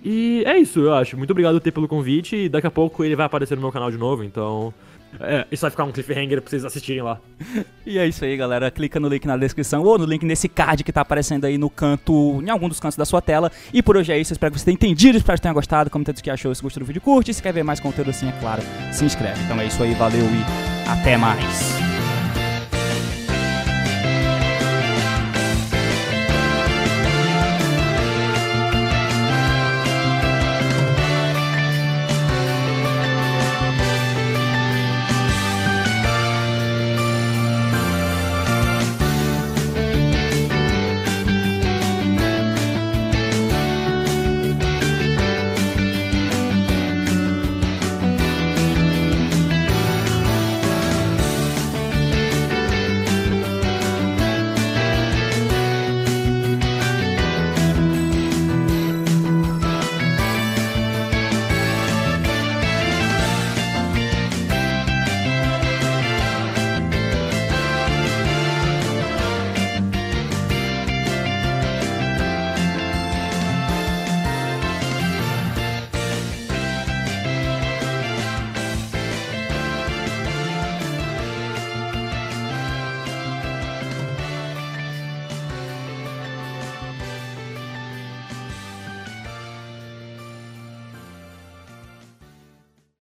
[0.05, 1.17] E é isso, eu acho.
[1.17, 2.37] Muito obrigado, T, pelo convite.
[2.37, 4.73] E daqui a pouco ele vai aparecer no meu canal de novo, então.
[5.19, 7.19] É, isso vai ficar um cliffhanger pra vocês assistirem lá.
[7.85, 8.71] e é isso aí, galera.
[8.71, 11.71] Clica no link na descrição ou no link nesse card que tá aparecendo aí no
[11.71, 13.51] canto, em algum dos cantos da sua tela.
[13.73, 14.33] E por hoje é isso.
[14.33, 15.91] Espero que você tenha entendido, espero que tenha gostado.
[15.91, 17.33] Comenta o que achou, se gostou do vídeo, curte.
[17.33, 18.63] Se quer ver mais conteúdo assim, é claro,
[18.93, 19.43] se inscreve.
[19.43, 21.86] Então é isso aí, valeu e até mais.